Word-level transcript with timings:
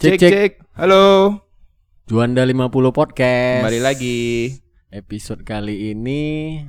Cek, 0.00 0.16
Cek, 0.16 0.32
cek. 0.32 0.52
Halo. 0.80 1.36
Juanda 2.08 2.40
50 2.40 2.72
Podcast 2.88 3.60
Kembali 3.60 3.80
lagi. 3.84 4.48
Episode 4.88 5.44
kali 5.44 5.92
ini 5.92 6.22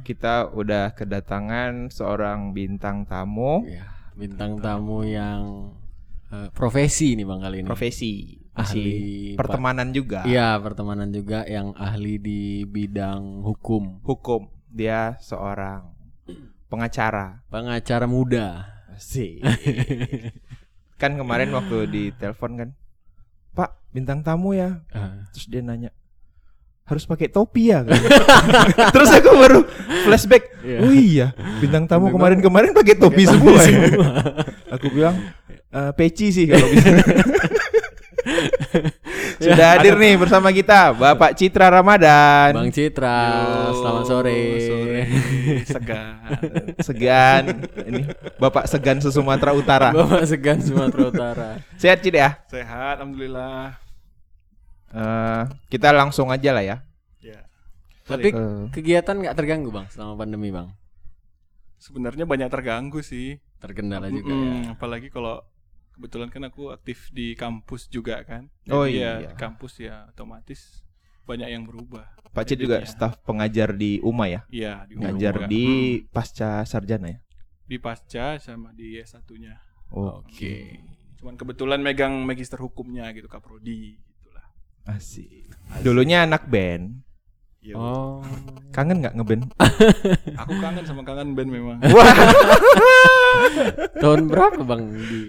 Kita 0.04 0.52
udah 0.52 0.92
kedatangan 0.92 1.88
seorang 1.96 2.52
bintang 2.52 3.08
tamu 3.08 3.64
ya, 3.64 3.88
Bintang 4.20 4.60
tamu 4.60 5.08
yang 5.08 5.72
eh, 6.28 6.52
Profesi 6.52 7.16
nih 7.16 7.24
bang 7.24 7.40
kali 7.40 7.56
ini 7.64 7.68
profesi. 7.72 8.36
Masih 8.52 8.84
Ahli 8.84 9.00
pertemanan 9.40 9.96
juga. 9.96 10.28
Iya 10.28 10.60
pertemanan 10.60 11.16
juga 11.16 11.48
Yang 11.48 11.72
ahli 11.80 12.20
di 12.20 12.68
bidang 12.68 13.48
hukum 13.48 14.04
Hukum. 14.04 14.52
Dia 14.68 15.16
seorang 15.24 15.88
pengacara. 16.68 17.48
Pengacara 17.48 18.12
muda 18.12 18.76
Sih. 19.00 19.40
kan 21.02 21.16
kemarin 21.16 21.56
waktu 21.56 21.78
di 21.88 22.04
telepon 22.14 22.60
kan, 22.60 22.70
Pak 23.52 23.70
bintang 23.92 24.24
tamu 24.24 24.56
ya. 24.56 24.80
Ah. 24.92 25.28
Terus 25.36 25.46
dia 25.48 25.62
nanya, 25.62 25.92
harus 26.86 27.04
pakai 27.04 27.28
topi 27.28 27.72
ya? 27.72 27.84
Terus 28.96 29.10
aku 29.12 29.30
baru 29.36 29.60
flashback. 30.04 30.44
Iya. 30.62 30.78
Oh 30.80 30.92
iya, 30.92 31.28
bintang 31.60 31.88
tamu 31.88 32.12
kemarin-kemarin 32.12 32.72
pakai 32.72 32.96
topi 32.96 33.24
semua. 33.28 33.60
ya. 33.64 33.80
Aku 34.72 34.88
bilang 34.90 35.16
"Eh, 35.72 35.92
peci 35.96 36.32
sih 36.32 36.46
kalau 36.48 36.68
bisa. 36.68 36.90
Sudah 39.42 39.68
hadir 39.74 39.98
nih 39.98 40.14
bersama 40.16 40.54
kita 40.54 40.94
Bapak 40.94 41.34
Citra 41.34 41.74
Ramadan. 41.74 42.54
Bang 42.54 42.70
Citra 42.70 43.18
Selamat 43.74 44.04
sore, 44.06 44.40
sore. 44.62 45.02
Segan. 45.66 46.14
Segan. 46.88 47.44
Ini 47.82 48.02
Bapak 48.38 48.70
Segan 48.70 49.02
Sumatera 49.02 49.58
Utara. 49.58 49.90
Bapak 49.98 50.30
Segan 50.30 50.62
Sumatera 50.62 51.02
Utara 51.10 51.50
Sehat 51.74 52.06
Cid 52.06 52.14
ya? 52.14 52.38
Sehat, 52.46 53.02
alhamdulillah. 53.02 53.82
Eh, 54.94 55.42
kita 55.74 55.90
langsung 55.90 56.30
aja 56.30 56.54
lah 56.54 56.62
ya. 56.62 56.78
Ya. 57.18 57.42
Tapi 58.06 58.30
Eh, 58.30 58.64
kegiatan 58.70 59.16
nggak 59.16 59.34
terganggu 59.34 59.72
bang 59.72 59.88
Selama 59.88 60.20
pandemi 60.20 60.52
bang 60.52 60.68
Sebenarnya 61.80 62.30
banyak 62.30 62.50
terganggu 62.52 63.02
sih. 63.02 63.42
Terkendala 63.58 64.12
juga 64.12 64.34
Mm-mm, 64.34 64.70
ya 64.70 64.78
Apalagi 64.78 65.10
kalau 65.10 65.42
kebetulan 65.92 66.30
kan 66.32 66.44
aku 66.48 66.72
aktif 66.72 67.12
di 67.12 67.34
kampus 67.36 67.88
juga 67.88 68.24
kan. 68.24 68.48
Oh 68.68 68.84
Jadi 68.84 68.98
iya. 68.98 69.12
ya 69.22 69.30
di 69.32 69.36
kampus 69.36 69.74
ya 69.80 70.08
otomatis 70.10 70.82
banyak 71.24 71.48
yang 71.48 71.64
berubah. 71.64 72.08
Pak 72.32 72.44
Cid 72.48 72.64
juga 72.64 72.80
Hidupnya. 72.80 72.92
staf 72.92 73.20
pengajar 73.22 73.76
di 73.76 74.00
UMA 74.00 74.26
ya? 74.28 74.42
Iya, 74.48 74.74
di 74.88 74.94
Ngajar 74.96 75.34
juga. 75.36 75.48
di 75.52 75.66
Mm, 76.00 76.08
pasca 76.10 76.50
sarjana 76.64 77.08
ya? 77.12 77.20
di 77.68 77.78
pasca 77.80 78.36
sama 78.36 78.76
di 78.76 79.00
S1-nya. 79.00 79.56
Oke 79.92 80.80
Cuman 81.16 81.38
kebetulan 81.38 81.80
megang 81.80 82.12
magister 82.26 82.58
hukumnya 82.58 83.08
gitu 83.14 83.30
kaprodi 83.30 83.96
gitulah. 84.18 84.44
Asik. 84.84 85.48
Dulunya 85.80 86.26
anak 86.26 86.50
band. 86.50 87.00
Ya, 87.62 87.78
Oh 87.78 88.26
Kangen 88.74 89.06
nggak 89.06 89.14
ngeband? 89.16 89.54
Aku 90.34 90.54
kangen 90.58 90.82
sama 90.84 91.06
kangen 91.06 91.38
band 91.38 91.48
memang. 91.54 91.78
Wah. 91.94 92.16
Tahun 94.02 94.22
berapa 94.28 94.62
bang 94.66 94.82
di 94.98 95.22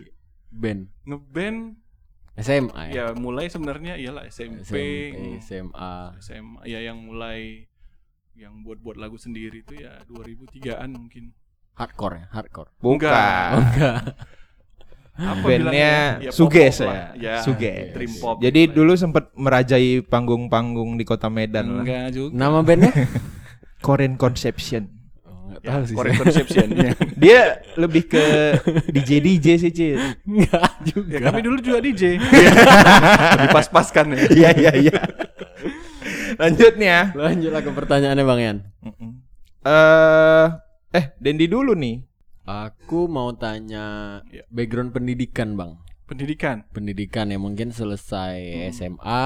band? 0.53 0.92
Ngeband 1.08 1.81
SMA 2.33 2.83
ya? 2.89 2.92
ya 2.92 3.06
mulai 3.12 3.53
sebenarnya 3.53 4.00
iyalah 4.00 4.25
SMP, 4.25 4.64
SMP, 4.64 4.77
SMA 5.45 6.17
SMA 6.20 6.64
ya 6.64 6.81
yang 6.81 6.97
mulai 7.05 7.69
yang 8.33 8.64
buat-buat 8.64 8.97
lagu 8.97 9.20
sendiri 9.20 9.61
itu 9.61 9.77
ya 9.77 10.00
2003-an 10.08 10.91
mungkin. 10.97 11.36
Hardcore 11.77 12.14
ya? 12.20 12.27
Hardcore 12.33 12.70
Bukan. 12.80 13.08
Enggak 13.08 14.17
Apa 15.12 15.45
Bandnya 15.45 15.61
bilangnya? 15.61 15.92
Ya, 16.24 16.30
Suges 16.33 16.80
pop-pop 16.80 16.89
ya. 16.89 16.89
lah. 16.89 17.08
Ya, 17.20 17.35
Suges. 17.45 17.92
Dream 17.92 18.12
pop. 18.17 18.36
Jadi 18.41 18.61
gitu 18.64 18.68
lah. 18.73 18.77
dulu 18.80 18.92
sempat 18.96 19.24
merajai 19.36 20.01
panggung-panggung 20.08 20.96
di 20.96 21.05
kota 21.05 21.29
Medan 21.29 21.68
lah. 21.68 21.85
enggak 21.85 22.07
juga. 22.17 22.33
Nama 22.33 22.58
bandnya? 22.64 22.92
Korean 23.85 24.17
Conception. 24.17 25.02
Enggak 25.52 25.63
Ya, 25.63 25.70
tahu 25.70 25.83
sih 25.85 25.95
Korean 25.95 26.13
saya. 26.13 26.23
Conception 26.24 26.67
ya. 26.89 26.92
Dia 27.14 27.40
lebih 27.77 28.02
ke 28.07 28.24
DJ 28.89 29.11
DJ 29.20 29.46
sih, 29.58 29.70
Cid. 29.70 29.96
Enggak 30.24 30.73
juga 30.90 31.14
ya 31.14 31.20
kami 31.23 31.40
dulu 31.40 31.58
juga 31.58 31.79
DJ. 31.79 32.02
Lebih 33.36 33.51
pas-paskan 33.51 34.07
ya. 34.11 34.24
Iya, 34.29 34.51
iya, 34.55 34.73
iya. 34.74 34.98
Lanjut 36.35 36.73
nih 36.74 36.89
ya. 36.89 37.02
Lanjutlah 37.12 37.61
ke 37.61 37.70
pertanyaannya 37.70 38.24
Bang 38.24 38.41
Yan 38.41 38.58
Mm-mm. 38.80 39.11
Eh, 39.62 40.46
eh, 40.92 41.05
Dendi 41.17 41.46
dulu 41.46 41.73
nih. 41.73 42.02
Aku 42.42 43.07
mau 43.07 43.30
tanya 43.33 44.18
Ya. 44.27 44.42
background 44.48 44.91
pendidikan 44.91 45.55
Bang 45.55 45.79
Pendidikan. 46.05 46.67
Pendidikan 46.68 47.29
ya 47.29 47.39
mungkin 47.39 47.70
selesai 47.70 48.39
Hmm. 48.42 48.73
SMA 48.73 49.24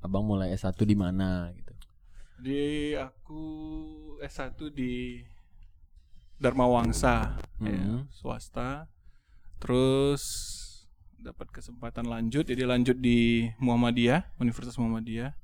Abang 0.00 0.26
mulai 0.26 0.50
S1 0.50 0.74
di 0.82 0.92
mana 0.92 1.46
gitu 1.52 1.70
Di 2.36 2.62
aku 2.92 3.38
S1 4.18 4.58
di 4.68 5.22
Dharma 6.42 6.66
Wangsa 6.66 7.38
ya, 7.56 7.70
Hmm. 7.70 8.10
swasta. 8.10 8.90
Terus 9.56 10.22
dapat 11.14 11.46
kesempatan 11.48 12.02
lanjut 12.04 12.42
jadi 12.42 12.66
lanjut 12.66 12.98
di 12.98 13.46
Muhammadiyah, 13.56 14.34
Universitas 14.36 14.74
Muhammadiyah. 14.74 15.38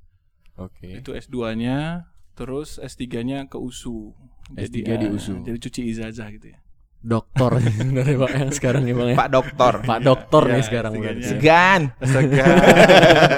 Oke 0.58 0.98
Itu 0.98 1.14
S2-nya, 1.14 2.02
terus 2.34 2.76
S3-nya 2.76 3.46
ke 3.46 3.54
USU. 3.54 4.10
S3 4.50 4.74
di 4.74 5.06
eh, 5.06 5.06
USU. 5.08 5.38
Jadi 5.38 5.54
cuci 5.56 5.80
ijazah 5.86 6.34
gitu 6.34 6.50
ya. 6.50 6.58
Doktor 6.98 7.62
sebenarnya 7.62 8.16
Bang 8.18 8.34
yang 8.34 8.50
sekarang 8.50 8.82
nih 8.82 8.90
Bang 8.90 9.08
ya 9.08 9.16
Pak 9.16 9.30
Doktor. 9.30 9.72
Pak 9.86 10.00
Doktor 10.02 10.42
Ya, 10.44 10.52
nih 10.52 10.64
sekarang 10.66 10.92
S3-nya. 10.92 11.02
berarti. 11.06 11.22
Segan. 11.30 11.80
Segan. 12.02 12.56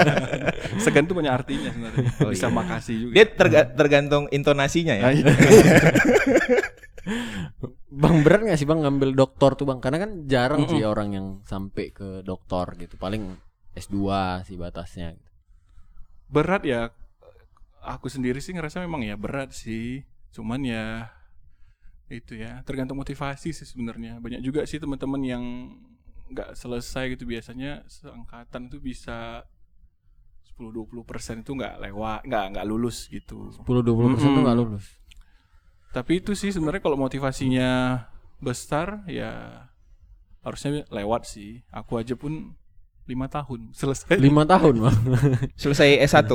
Segan 0.80 1.04
itu 1.04 1.12
banyak 1.12 1.32
artinya 1.34 1.68
sebenarnya. 1.68 2.08
Oh, 2.24 2.32
Bisa 2.32 2.48
iya. 2.48 2.56
makasih 2.56 2.94
juga. 2.96 3.12
Dia 3.12 3.24
terga- 3.28 3.68
tergantung 3.70 4.24
intonasinya 4.32 4.96
ya. 4.96 5.12
Bang 8.02 8.16
berat 8.24 8.40
gak 8.46 8.58
sih 8.60 8.68
bang 8.70 8.80
ngambil 8.84 9.10
doktor 9.20 9.50
tuh 9.58 9.66
bang? 9.68 9.78
Karena 9.84 9.98
kan 10.04 10.10
jarang 10.32 10.62
Mm-mm. 10.62 10.70
sih 10.72 10.80
orang 10.86 11.08
yang 11.16 11.26
sampai 11.44 11.90
ke 11.92 12.08
doktor 12.22 12.66
gitu. 12.78 12.94
Paling 12.96 13.22
S2 13.74 13.96
sih 14.46 14.56
batasnya. 14.58 15.14
gitu. 15.16 15.28
berat 16.30 16.62
ya 16.62 16.94
aku 17.82 18.06
sendiri 18.06 18.38
sih 18.38 18.54
ngerasa 18.54 18.82
memang 18.84 19.02
ya 19.02 19.16
berat 19.18 19.50
sih 19.52 20.04
cuman 20.30 20.60
ya 20.62 21.10
itu 22.10 22.34
ya 22.38 22.62
tergantung 22.66 22.98
motivasi 22.98 23.54
sih 23.54 23.66
sebenarnya 23.66 24.18
banyak 24.18 24.42
juga 24.42 24.66
sih 24.66 24.78
teman-teman 24.82 25.22
yang 25.22 25.44
nggak 26.30 26.54
selesai 26.54 27.14
gitu 27.14 27.26
biasanya 27.26 27.82
seangkatan 27.90 28.70
itu 28.70 28.78
bisa 28.78 29.42
10-20 30.54 31.02
persen 31.08 31.40
itu 31.42 31.50
nggak 31.56 31.80
lewat 31.88 32.20
nggak 32.28 32.44
nggak 32.54 32.66
lulus 32.68 33.08
gitu 33.10 33.50
10-20% 33.54 34.36
tuh 34.36 34.42
Mm-mm. 34.42 34.44
gak 34.44 34.56
lulus. 34.58 34.99
Tapi 35.90 36.18
itu 36.18 36.32
sih 36.32 36.50
sebenarnya 36.50 36.80
kalau 36.80 36.96
motivasinya 36.96 38.02
besar 38.38 39.02
ya 39.04 39.64
harusnya 40.40 40.88
lewat 40.88 41.24
sih 41.24 41.60
aku 41.68 41.96
aja 41.96 42.14
pun 42.14 42.54
lima 43.04 43.26
tahun 43.26 43.70
selesai 43.78 44.16
Lima 44.16 44.42
tahun 44.44 44.74
bang. 44.80 44.96
Selesai 45.54 45.98
S1. 46.06 46.30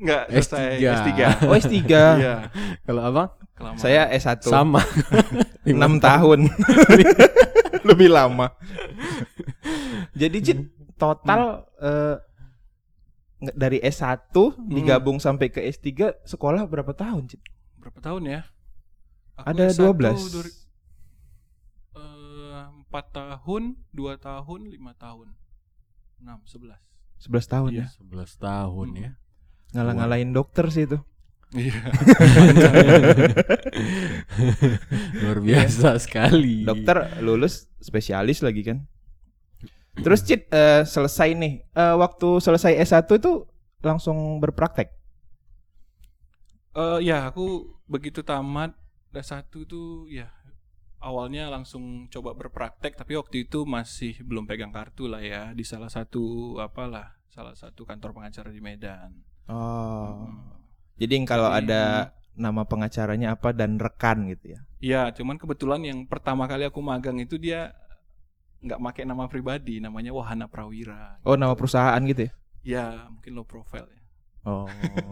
nggak 0.00 0.22
selesai 0.32 0.64
S3. 0.80 0.80
S3 0.80 1.10
Oh, 1.44 1.54
S3. 1.54 1.74
iya 2.16 2.36
Kalau 2.80 3.02
abang 3.02 3.28
kelamaan. 3.52 3.76
Saya 3.76 4.08
S1. 4.10 4.40
sama. 4.42 4.80
6 5.68 5.76
tahun. 6.00 6.48
Lebih 7.84 8.08
lama. 8.08 8.56
Jadi 10.12 10.38
Cid, 10.40 10.60
total 10.94 11.68
eh, 11.76 12.16
nge- 13.42 13.54
dari 13.54 13.78
S1 13.80 14.32
digabung 14.64 15.18
sampai 15.18 15.48
ke 15.48 15.60
S3 15.62 15.92
sekolah 16.24 16.64
berapa 16.64 16.90
tahun, 16.90 17.28
Cid? 17.28 17.42
berapa 17.76 18.00
tahun 18.00 18.22
ya? 18.24 18.40
Aku 19.34 19.50
Ada 19.50 19.64
S1 19.68 19.78
12. 19.82 20.30
duri- 20.30 20.56
eh, 21.94 22.62
empat 22.70 23.04
tahun, 23.10 23.74
dua 23.90 24.14
tahun, 24.16 24.70
lima 24.70 24.94
tahun, 24.94 25.34
enam, 26.22 26.38
sebelas. 26.46 26.78
11 27.18 27.48
tahun 27.48 27.70
Iya. 27.72 27.82
ya. 27.82 27.86
11 27.98 28.36
tahun 28.36 28.88
ya. 28.94 29.10
Ngalah-ngalahin 29.72 30.30
dokter 30.30 30.70
sih 30.70 30.86
itu. 30.86 30.98
Iya. 31.50 31.74
Luar 35.22 35.38
biasa 35.40 35.98
sekali. 35.98 36.62
Dokter 36.62 37.18
lulus 37.22 37.66
spesialis 37.78 38.42
lagi 38.42 38.62
kan. 38.62 38.78
Terus 39.94 40.22
Cid 40.22 40.50
eh, 40.50 40.82
selesai 40.82 41.34
nih. 41.34 41.62
Eh, 41.70 41.94
waktu 41.94 42.28
selesai 42.38 42.74
S1 42.82 43.06
itu 43.14 43.46
langsung 43.80 44.42
berpraktek. 44.42 44.90
Eh, 46.74 46.98
ya, 47.06 47.30
aku 47.30 47.78
begitu 47.86 48.26
tamat 48.26 48.74
S1 49.14 49.50
itu 49.66 50.10
ya 50.10 50.30
awalnya 51.04 51.52
langsung 51.52 52.08
coba 52.08 52.32
berpraktek 52.32 52.96
tapi 52.96 53.14
waktu 53.20 53.44
itu 53.44 53.68
masih 53.68 54.16
belum 54.24 54.48
pegang 54.48 54.72
kartu 54.72 55.04
lah 55.04 55.20
ya 55.20 55.52
di 55.52 55.62
salah 55.62 55.92
satu 55.92 56.56
apalah 56.58 57.14
salah 57.28 57.52
satu 57.52 57.82
kantor 57.82 58.14
pengacara 58.14 58.48
di 58.54 58.62
Medan. 58.62 59.10
Oh. 59.50 60.24
Hmm. 60.24 60.54
Jadi 60.94 61.26
kalau 61.26 61.50
Jadi, 61.50 61.66
ada 61.66 62.14
nama 62.38 62.62
pengacaranya 62.62 63.34
apa 63.34 63.50
dan 63.50 63.78
rekan 63.82 64.30
gitu 64.30 64.54
ya. 64.54 64.60
Iya, 64.78 65.02
cuman 65.18 65.34
kebetulan 65.34 65.82
yang 65.82 66.06
pertama 66.06 66.46
kali 66.46 66.62
aku 66.62 66.78
magang 66.78 67.18
itu 67.18 67.34
dia 67.34 67.74
nggak 68.62 68.80
pakai 68.80 69.04
nama 69.04 69.26
pribadi, 69.26 69.82
namanya 69.82 70.14
Wahana 70.14 70.46
Prawira. 70.46 71.18
Oh, 71.26 71.34
nama 71.34 71.58
perusahaan 71.58 71.98
gitu 72.06 72.30
ya? 72.30 72.32
Ya 72.64 72.86
mungkin 73.10 73.34
low 73.34 73.44
profile 73.44 73.90
ya. 73.90 74.00
Oh, 74.44 74.68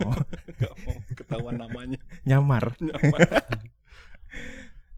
Nggak 0.60 0.74
mau 0.86 0.96
ketahuan 1.18 1.56
namanya. 1.58 2.00
nyamar. 2.22 2.76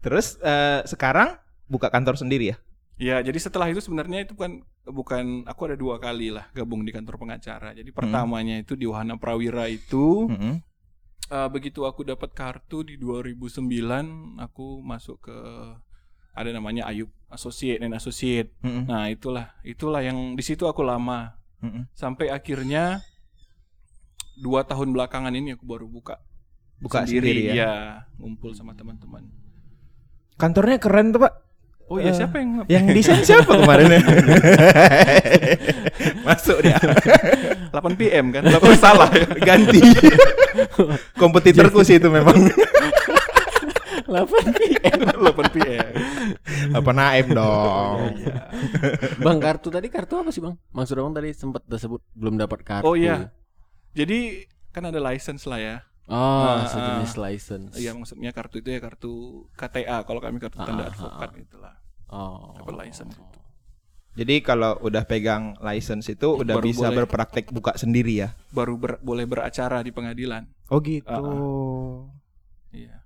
Terus 0.05 0.37
eh, 0.41 0.85
sekarang 0.85 1.37
buka 1.65 1.89
kantor 1.89 2.17
sendiri 2.19 2.53
ya? 2.53 2.57
Ya, 2.95 3.19
jadi 3.19 3.35
setelah 3.35 3.67
itu 3.67 3.83
sebenarnya 3.83 4.23
itu 4.23 4.31
bukan 4.39 4.63
bukan 4.87 5.43
aku 5.43 5.67
ada 5.67 5.75
dua 5.75 5.99
kali 5.99 6.31
lah 6.31 6.47
gabung 6.55 6.87
di 6.87 6.95
kantor 6.95 7.19
pengacara. 7.19 7.75
Jadi 7.75 7.91
pertamanya 7.91 8.55
itu 8.55 8.79
di 8.79 8.87
Wahana 8.87 9.19
Prawira 9.19 9.67
itu 9.67 10.31
Mm-mm. 10.31 10.63
eh, 11.27 11.49
begitu 11.51 11.83
aku 11.83 12.07
dapat 12.07 12.31
kartu 12.31 12.87
di 12.87 12.95
2009 12.95 14.39
aku 14.39 14.79
masuk 14.79 15.27
ke 15.27 15.37
ada 16.35 16.51
namanya 16.51 16.87
Ayub 16.87 17.11
Associate 17.31 17.79
dan 17.79 17.91
Associate. 17.95 18.47
Mm-mm. 18.63 18.87
Nah, 18.87 19.11
itulah 19.11 19.55
itulah 19.67 19.99
yang 19.99 20.35
di 20.35 20.43
situ 20.43 20.63
aku 20.63 20.79
lama 20.79 21.35
Mm-mm. 21.59 21.91
sampai 21.91 22.31
akhirnya 22.31 23.03
dua 24.39 24.67
tahun 24.67 24.91
belakangan 24.91 25.31
ini 25.35 25.55
aku 25.55 25.63
baru 25.63 25.87
buka 25.87 26.19
Buka 26.79 27.07
sendiri, 27.07 27.49
ya? 27.49 27.53
Iya, 27.55 27.71
ngumpul 28.19 28.51
sama 28.51 28.75
teman-teman. 28.75 29.23
Kantornya 30.35 30.77
keren 30.77 31.15
tuh, 31.15 31.23
Pak. 31.23 31.33
Oh 31.85 32.01
iya, 32.01 32.09
Eh, 32.09 32.17
siapa 32.17 32.41
yang 32.41 32.65
Yang 32.65 32.85
desain 32.97 33.21
siapa 33.29 33.61
kemarin? 33.61 33.93
Masuk 36.25 36.65
dia. 36.65 36.81
8 36.81 37.69
PM 37.93 38.33
kan? 38.33 38.41
8 38.41 38.57
salah 38.83 39.05
ya. 39.13 39.29
Ganti. 39.37 39.85
Kompetitorku 41.13 41.85
sih 41.85 42.01
itu 42.01 42.09
memang. 42.09 42.33
8 44.09 44.57
PM. 44.57 44.97
8 45.13 45.53
PM. 45.53 45.89
Apa 46.73 46.89
Naim 46.89 47.27
dong. 47.29 48.17
Iya. 48.17 48.49
Bang 49.21 49.37
kartu 49.37 49.69
tadi 49.69 49.85
kartu 49.85 50.17
apa 50.17 50.33
sih 50.33 50.41
bang? 50.41 50.57
Maksud 50.73 50.97
abang 50.97 51.13
tadi 51.13 51.37
sempat 51.37 51.61
disebut 51.69 52.01
belum 52.17 52.41
dapat 52.41 52.65
kartu. 52.65 52.89
Oh 52.89 52.97
iya. 52.97 53.29
Jadi 53.93 54.41
kan 54.73 54.89
ada 54.89 54.97
license 54.97 55.45
lah 55.45 55.61
ya. 55.61 55.75
Oh, 56.05 56.15
Ah, 56.15 56.65
sejenis 56.65 57.13
license. 57.15 57.73
Iya 57.75 57.91
maksudnya 57.91 58.29
kartu 58.29 58.61
itu 58.61 58.69
ya 58.69 58.77
kartu 58.77 59.13
KTA 59.51 60.05
kalau 60.05 60.21
kami 60.21 60.37
kartu 60.37 60.55
tanda 60.55 60.85
Ah, 60.85 60.85
ah, 60.85 60.91
advokat 60.91 61.29
ah. 61.29 61.41
itulah. 61.41 61.75
Oh. 62.07 62.53
Dapat 62.55 62.75
license 62.79 63.13
itu. 63.13 63.25
Jadi 64.15 64.35
kalau 64.39 64.79
udah 64.79 65.03
pegang 65.03 65.57
license 65.59 66.07
itu 66.07 66.37
udah 66.37 66.55
Baru 66.55 66.65
bisa 66.65 66.87
boleh. 66.87 66.97
berpraktek 67.03 67.49
buka 67.49 67.75
sendiri 67.75 68.15
ya. 68.17 68.29
Baru 68.49 68.77
ber- 68.77 69.01
boleh 69.01 69.25
beracara 69.25 69.81
di 69.81 69.89
pengadilan. 69.89 70.45
Oh 70.67 70.79
gitu. 70.79 71.09
Ah, 71.09 72.05
Iya. 72.71 73.01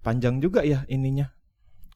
Panjang 0.00 0.38
juga 0.38 0.60
ya 0.60 0.84
ininya 0.86 1.32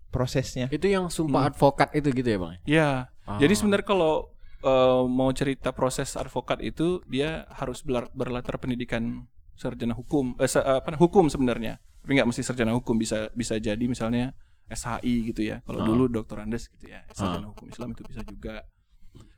prosesnya. 0.08 0.66
Itu 0.68 0.86
yang 0.86 1.06
sumpah 1.06 1.42
Hmm. 1.42 1.50
advokat 1.50 1.94
itu 1.94 2.10
gitu 2.12 2.26
ya 2.26 2.38
bang? 2.38 2.54
Iya. 2.64 2.88
Ah. 3.22 3.38
Jadi 3.38 3.54
sebenarnya 3.54 3.86
kalau 3.86 4.14
eh, 4.60 5.04
mau 5.06 5.30
cerita 5.30 5.70
proses 5.70 6.12
advokat 6.14 6.60
itu 6.60 7.00
dia 7.06 7.48
harus 7.50 7.80
belar- 7.80 8.12
berlatar 8.12 8.56
pendidikan 8.56 9.24
sarjana 9.60 9.92
hukum, 9.92 10.32
eh, 10.40 10.48
apa 10.48 10.96
hukum 10.96 11.28
sebenarnya. 11.28 11.76
Tapi 12.00 12.16
nggak 12.16 12.28
mesti 12.32 12.40
sarjana 12.40 12.72
hukum 12.72 12.96
bisa 12.96 13.28
bisa 13.36 13.60
jadi 13.60 13.84
misalnya 13.84 14.32
SHI 14.66 15.28
gitu 15.28 15.44
ya. 15.44 15.60
Kalau 15.68 15.84
Ah. 15.84 15.86
dulu 15.86 16.08
Dr. 16.08 16.40
Andes 16.40 16.72
gitu 16.72 16.88
ya, 16.88 17.04
sarjana 17.12 17.52
hukum 17.52 17.68
Islam 17.68 17.92
itu 17.92 18.02
bisa 18.08 18.24
juga. 18.24 18.64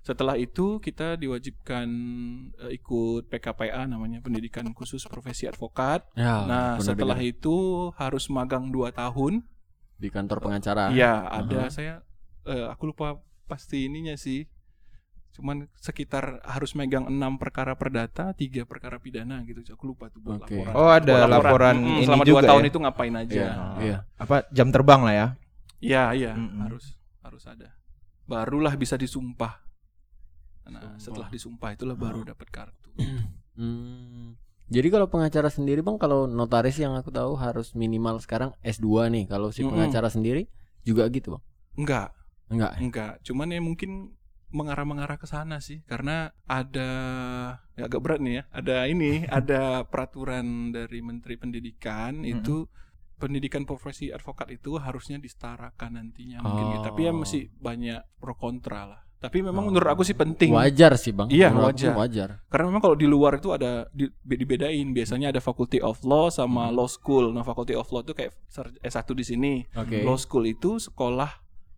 Setelah 0.02 0.34
itu 0.36 0.78
kita 0.78 1.14
diwajibkan 1.16 1.88
eh, 2.60 2.76
ikut 2.76 3.26
PKPA 3.26 3.86
namanya 3.86 4.20
pendidikan 4.20 4.70
khusus 4.70 5.02
profesi 5.06 5.46
advokat. 5.46 6.06
Ya. 6.14 6.42
nah, 6.44 6.78
pernah 6.78 6.86
setelah 6.86 7.18
itu 7.18 7.56
harus 7.98 8.30
magang 8.30 8.70
2 8.70 8.94
tahun. 8.94 9.42
di 9.96 10.10
kantor 10.10 10.42
pengacara. 10.42 10.90
Iya, 10.90 11.30
ada 11.30 11.60
Aha. 11.66 11.70
saya 11.70 11.94
eh, 12.42 12.66
aku 12.66 12.90
lupa 12.90 13.22
pasti 13.46 13.86
ininya 13.86 14.18
sih. 14.18 14.50
Cuman 15.32 15.64
sekitar 15.80 16.44
harus 16.44 16.76
megang 16.76 17.08
enam 17.08 17.40
perkara 17.40 17.72
perdata, 17.72 18.36
tiga 18.36 18.68
perkara 18.68 19.00
pidana 19.00 19.40
gitu. 19.42 19.64
Aku 19.72 19.88
lupa 19.88 20.12
tuh 20.12 20.20
buat 20.20 20.44
Oke. 20.44 20.60
laporan. 20.60 20.72
Oh, 20.76 20.92
ada 20.92 21.14
Buat 21.24 21.30
laporan 21.32 21.76
Mm, 21.80 21.88
ini 21.88 22.04
selama 22.04 22.24
juga 22.24 22.32
dua 22.36 22.48
tahun 22.52 22.62
ya? 22.62 22.68
itu 22.68 22.78
ngapain 22.84 23.14
aja? 23.16 23.32
Iya. 23.32 23.50
Iya. 23.80 23.98
Apa 24.20 24.36
jam 24.52 24.68
terbang 24.68 25.00
lah 25.00 25.14
ya? 25.14 25.26
Iya, 25.82 26.02
iya, 26.14 26.32
Mm-mm. 26.36 26.60
harus 26.62 26.84
harus 27.24 27.42
ada. 27.48 27.72
Barulah 28.28 28.76
bisa 28.76 28.94
disumpah. 28.94 29.58
Nah, 30.62 30.94
Sumpah. 30.94 31.00
setelah 31.00 31.28
disumpah 31.28 31.70
itulah 31.74 31.96
baru 31.96 32.22
dapat 32.22 32.48
kartu. 32.48 32.90
Hmm. 33.52 34.32
Jadi 34.72 34.88
kalau 34.88 35.04
pengacara 35.04 35.52
sendiri 35.52 35.84
bang, 35.84 36.00
kalau 36.00 36.24
notaris 36.24 36.80
yang 36.80 36.96
aku 36.96 37.12
tahu 37.12 37.36
harus 37.36 37.76
minimal 37.76 38.16
sekarang 38.16 38.56
S2 38.64 39.12
nih. 39.12 39.24
Kalau 39.28 39.52
si 39.52 39.60
pengacara 39.60 40.08
sendiri 40.08 40.48
juga 40.80 41.04
gitu 41.12 41.36
bang? 41.36 41.42
Enggak, 41.76 42.08
Enggak. 42.48 42.72
enggak. 42.80 43.12
Cuman 43.20 43.52
ya 43.52 43.60
mungkin 43.60 44.16
mengarah-mengarah 44.52 45.16
ke 45.16 45.24
sana 45.24 45.58
sih 45.58 45.80
karena 45.82 46.30
ada 46.44 46.90
ya 47.72 47.84
agak 47.84 47.98
berat 47.98 48.20
nih 48.20 48.34
ya. 48.34 48.42
Ada 48.52 48.76
ini, 48.86 49.24
ada 49.32 49.82
peraturan 49.82 50.70
dari 50.70 51.00
Menteri 51.00 51.34
Pendidikan 51.34 52.22
itu 52.22 52.68
pendidikan 53.14 53.62
profesi 53.62 54.08
advokat 54.08 54.50
itu 54.52 54.76
harusnya 54.76 55.16
disetarakan 55.16 55.94
nantinya 55.94 56.38
mungkin 56.38 56.64
gitu. 56.70 56.82
Tapi 56.84 57.00
ya 57.02 57.10
Oh. 57.10 57.16
masih 57.16 57.48
banyak 57.54 58.00
pro 58.16 58.34
kontra 58.34 58.82
lah. 58.84 59.00
Tapi 59.16 59.38
memang 59.38 59.62
Oh. 59.62 59.68
menurut 59.70 59.86
aku 59.88 60.02
sih 60.02 60.12
penting. 60.12 60.50
Wajar 60.50 60.98
sih 60.98 61.10
bang. 61.10 61.30
Iya, 61.30 61.48
Menurut 61.48 61.70
wajar. 61.70 61.94
wajar. 61.94 62.28
Karena 62.44 62.66
memang 62.66 62.82
kalau 62.82 62.94
di 62.94 63.06
luar 63.06 63.38
itu 63.38 63.48
ada 63.48 63.86
di- 63.88 64.10
dibedain. 64.20 64.90
Biasanya 64.90 65.30
ada 65.30 65.38
Faculty 65.38 65.78
of 65.78 66.02
Law 66.02 66.26
sama 66.28 66.66
Hmm. 66.66 66.74
Law 66.74 66.90
School. 66.90 67.30
Nah, 67.30 67.40
Faculty 67.40 67.72
of 67.72 67.86
Law 67.88 68.02
itu 68.02 68.10
kayak 68.10 68.34
sar- 68.46 68.74
S1 68.76 69.14
di 69.14 69.22
sini. 69.22 69.62
Oke. 69.72 70.02
Law 70.02 70.18
School 70.18 70.44
itu 70.44 70.76
sekolah 70.76 71.30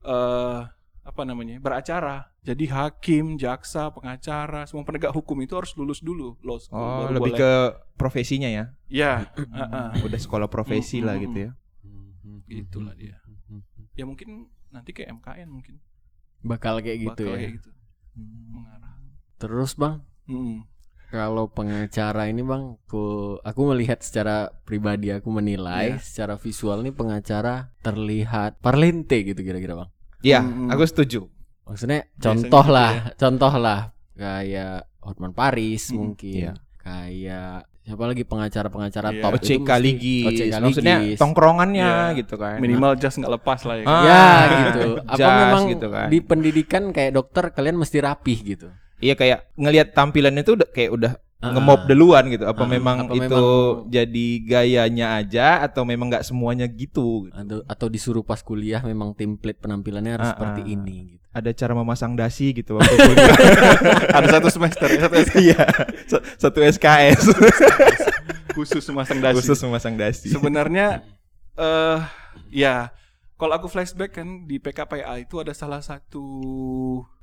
eh 0.02 0.60
apa 1.04 1.22
namanya? 1.22 1.56
beracara. 1.58 2.32
Jadi 2.44 2.68
hakim, 2.68 3.40
jaksa, 3.40 3.88
pengacara, 3.88 4.68
semua 4.68 4.84
penegak 4.84 5.10
hukum 5.10 5.40
itu 5.40 5.56
harus 5.56 5.72
lulus 5.74 6.04
dulu 6.04 6.36
Law 6.44 6.60
School. 6.60 6.76
Oh, 6.76 7.08
baru 7.08 7.12
lebih 7.16 7.32
boleh. 7.32 7.40
ke 7.40 7.52
profesinya 7.96 8.46
ya. 8.46 8.64
Ya, 8.86 9.12
heeh. 9.34 10.04
Udah 10.04 10.20
sekolah 10.20 10.46
profesi 10.46 11.00
lah 11.00 11.16
gitu 11.16 11.48
ya. 11.48 11.50
Gitulah 12.44 12.92
dia. 12.92 13.16
Ya 13.96 14.04
mungkin 14.04 14.52
nanti 14.68 14.92
kayak 14.92 15.16
MKN 15.16 15.48
mungkin. 15.48 15.80
Bakal 16.44 16.84
kayak 16.84 16.98
gitu 17.00 17.24
Bakal 17.24 17.32
ya. 17.32 17.40
kayak 17.40 17.52
gitu. 17.56 17.70
Mengarah. 18.52 18.92
Terus 19.40 19.72
bang, 19.74 20.04
Mm. 20.24 20.64
kalau 21.08 21.48
pengacara 21.48 22.26
ini 22.26 22.40
bang, 22.40 22.76
aku 22.76 23.04
aku 23.40 23.60
melihat 23.70 24.00
secara 24.00 24.48
pribadi 24.64 25.08
aku 25.08 25.28
menilai 25.28 25.96
Iya. 25.96 26.00
secara 26.00 26.34
visual 26.34 26.80
nih 26.80 26.92
pengacara 26.92 27.72
terlihat 27.80 28.60
parlente 28.60 29.16
gitu 29.22 29.40
kira-kira 29.40 29.78
bang. 29.78 29.90
Iya, 30.20 30.40
Mm-mm. 30.40 30.68
aku 30.68 30.84
setuju. 30.84 31.28
Maksudnya 31.64 32.00
Biasanya 32.04 32.20
contoh 32.20 32.62
gitu 32.62 32.72
lah, 32.72 32.90
ya. 32.90 33.02
contoh 33.16 33.52
lah 33.56 33.80
kayak 34.14 34.76
Hotman 35.00 35.32
Paris 35.32 35.82
Mm, 35.86 35.96
mungkin, 35.96 36.34
iya. 36.38 36.52
kayak 36.78 37.58
siapa 37.80 38.04
lagi 38.06 38.22
pengacara-pengacara 38.22 39.08
Iya. 39.10 39.20
top 39.20 39.32
itu 39.34 39.44
OCK 39.54 39.70
Ligis. 39.78 40.24
OCK 40.26 40.54
Maksudnya 40.58 40.96
tongkrongannya 41.14 41.90
Iya. 42.06 42.16
gitu 42.16 42.34
kan. 42.34 42.56
Minimal 42.56 42.96
just 42.96 43.16
nggak 43.16 43.32
lepas 43.34 43.60
lah 43.62 43.76
ya. 43.76 43.84
Ah, 43.84 44.00
ya 44.00 44.24
gitu. 44.62 44.82
Apa 45.04 45.28
memang 45.42 45.62
gitu 45.68 45.86
kan. 45.88 46.06
di 46.08 46.18
pendidikan 46.20 46.82
kayak 46.90 47.12
dokter 47.12 47.44
kalian 47.50 47.76
mesti 47.76 47.98
rapih 47.98 48.38
gitu. 48.46 48.68
Iya 48.98 49.12
kayak 49.14 49.52
ngelihat 49.54 49.92
tampilannya 49.92 50.40
tuh 50.40 50.56
udah 50.56 50.68
kayak 50.70 50.90
udah 50.90 51.12
Ah. 51.12 51.33
Ngemob 51.50 51.80
duluan 51.84 52.24
gitu. 52.26 52.44
Apa 52.44 52.62
Ah, 52.62 52.68
memang 52.70 52.96
apa 53.04 53.12
itu 53.12 53.24
memang- 53.26 53.84
jadi 53.86 54.26
gayanya 54.40 55.06
aja 55.16 55.60
atau 55.60 55.82
memang 55.82 56.08
nggak 56.08 56.22
semuanya 56.22 56.64
gitu, 56.64 57.26
gitu. 57.26 57.34
Atau 57.34 57.58
atau 57.66 57.86
disuruh 57.88 58.22
pas 58.22 58.38
kuliah 58.38 58.80
memang 58.80 59.12
template 59.12 59.58
penampilannya 59.58 60.12
harus 60.14 60.28
Ah, 60.28 60.32
seperti 60.32 60.62
ah. 60.62 60.72
ini 60.72 60.98
gitu. 61.12 61.22
Ada 61.34 61.50
cara 61.50 61.72
memasang 61.74 62.14
dasi 62.14 62.54
gitu 62.54 62.78
waktu 62.78 62.94
kuliah. 62.94 63.34
Ada 64.16 64.38
satu 64.38 64.48
semester, 64.48 64.86
ya, 64.86 64.98
satu 65.02 65.16
SK 65.18 65.34
Iya, 65.42 65.62
sa- 66.06 66.24
satu 66.38 66.58
SKS 66.62 67.22
khusus 68.50 68.86
memasang 68.86 69.18
dasi. 69.18 69.34
khusus 69.36 69.58
memasang 69.60 69.94
dasi. 69.94 70.30
Sebenarnya 70.30 71.02
eh 71.54 71.98
ya 72.50 72.94
kalau 73.34 73.50
aku 73.52 73.66
flashback 73.66 74.14
kan 74.14 74.46
di 74.46 74.56
PKPA 74.56 75.18
itu 75.18 75.38
ada 75.38 75.50
salah 75.50 75.82
satu 75.82 76.22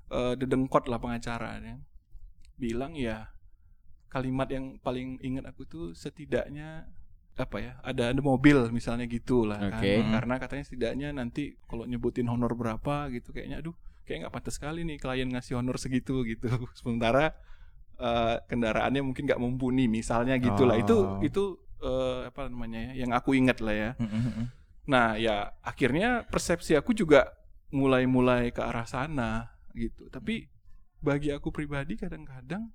eh, 0.07 0.33
dedengkot 0.35 0.85
lah 0.85 0.99
pengacara 0.99 1.55
ya. 1.57 1.79
Bilang 2.53 2.93
ya 2.93 3.31
kalimat 4.11 4.51
yang 4.51 4.75
paling 4.83 5.15
ingat 5.23 5.47
aku 5.47 5.63
tuh 5.63 5.85
setidaknya 5.95 6.83
apa 7.39 7.57
ya 7.57 7.73
ada 7.81 8.11
ada 8.11 8.19
mobil 8.19 8.67
misalnya 8.69 9.07
gitu 9.07 9.47
lah 9.47 9.71
kan 9.71 9.79
Oke. 9.79 10.03
karena 10.03 10.35
katanya 10.35 10.63
setidaknya 10.67 11.07
nanti 11.15 11.55
kalau 11.63 11.87
nyebutin 11.87 12.27
honor 12.27 12.51
berapa 12.53 13.07
gitu 13.09 13.31
kayaknya 13.31 13.63
aduh 13.63 13.71
kayak 14.03 14.27
nggak 14.27 14.33
pantas 14.35 14.59
sekali 14.59 14.83
nih 14.83 14.99
klien 14.99 15.31
ngasih 15.31 15.55
honor 15.55 15.79
segitu 15.79 16.21
gitu 16.29 16.51
sementara 16.75 17.31
eh, 17.95 18.35
kendaraannya 18.51 18.99
mungkin 18.99 19.23
nggak 19.25 19.39
mumpuni 19.39 19.87
misalnya 19.87 20.35
gitulah 20.37 20.75
itu 20.75 20.97
Oh. 20.99 21.23
itu 21.23 21.43
eh, 21.79 22.27
apa 22.27 22.51
namanya 22.51 22.91
ya 22.91 23.07
yang 23.07 23.15
aku 23.15 23.31
ingat 23.33 23.63
lah 23.63 23.73
ya 23.73 23.89
Mm-mm. 23.95 24.51
nah 24.85 25.15
ya 25.15 25.55
akhirnya 25.63 26.27
persepsi 26.27 26.75
aku 26.75 26.91
juga 26.91 27.31
mulai-mulai 27.71 28.51
ke 28.51 28.59
arah 28.59 28.83
sana 28.83 29.47
gitu 29.71 30.11
tapi 30.11 30.51
bagi 30.99 31.31
aku 31.31 31.47
pribadi 31.49 31.95
kadang-kadang 31.95 32.67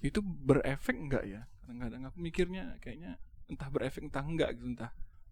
itu 0.00 0.20
berefek 0.20 0.96
enggak 0.96 1.24
ya 1.24 1.40
kadang-kadang 1.62 2.02
aku 2.08 2.18
mikirnya 2.18 2.76
kayaknya 2.80 3.20
entah 3.46 3.68
berefek 3.68 4.02
entah 4.04 4.24
enggak 4.24 4.56
gitu 4.56 4.72
entah 4.72 4.90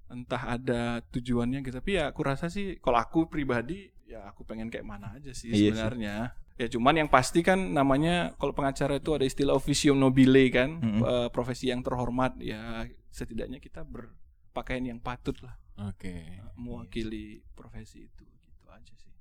entah 0.08 0.42
ada 0.48 0.82
tujuannya 1.08 1.60
gitu 1.60 1.74
tapi 1.78 2.00
ya 2.00 2.08
aku 2.12 2.20
rasa 2.24 2.48
sih 2.48 2.80
kalau 2.80 2.96
aku 2.96 3.28
pribadi 3.28 3.88
ya 4.08 4.24
aku 4.24 4.44
pengen 4.44 4.72
kayak 4.72 4.84
mana 4.84 5.12
aja 5.12 5.32
sih 5.36 5.52
Iya 5.52 5.56
sih. 5.56 5.64
sebenarnya 5.72 6.16
ya 6.58 6.66
cuman 6.66 6.94
yang 6.96 7.10
pasti 7.12 7.44
kan 7.44 7.60
namanya 7.70 8.34
kalau 8.34 8.50
pengacara 8.50 8.98
itu 8.98 9.14
ada 9.14 9.22
istilah 9.22 9.54
officio 9.54 9.92
nobile 9.94 10.48
kan 10.50 10.80
Mm-mm. 10.80 11.02
eh, 11.04 11.28
profesi 11.30 11.68
yang 11.70 11.84
terhormat 11.84 12.40
ya 12.40 12.82
setidaknya 13.12 13.60
kita 13.60 13.84
berpakaian 13.84 14.82
yang 14.84 14.98
patut 14.98 15.36
lah 15.44 15.54
Oke. 15.86 16.40
mewakili 16.58 17.44
profesi 17.54 18.08
itu 18.10 18.24
gitu 18.26 18.66
aja 18.68 18.94
sih 18.98 19.12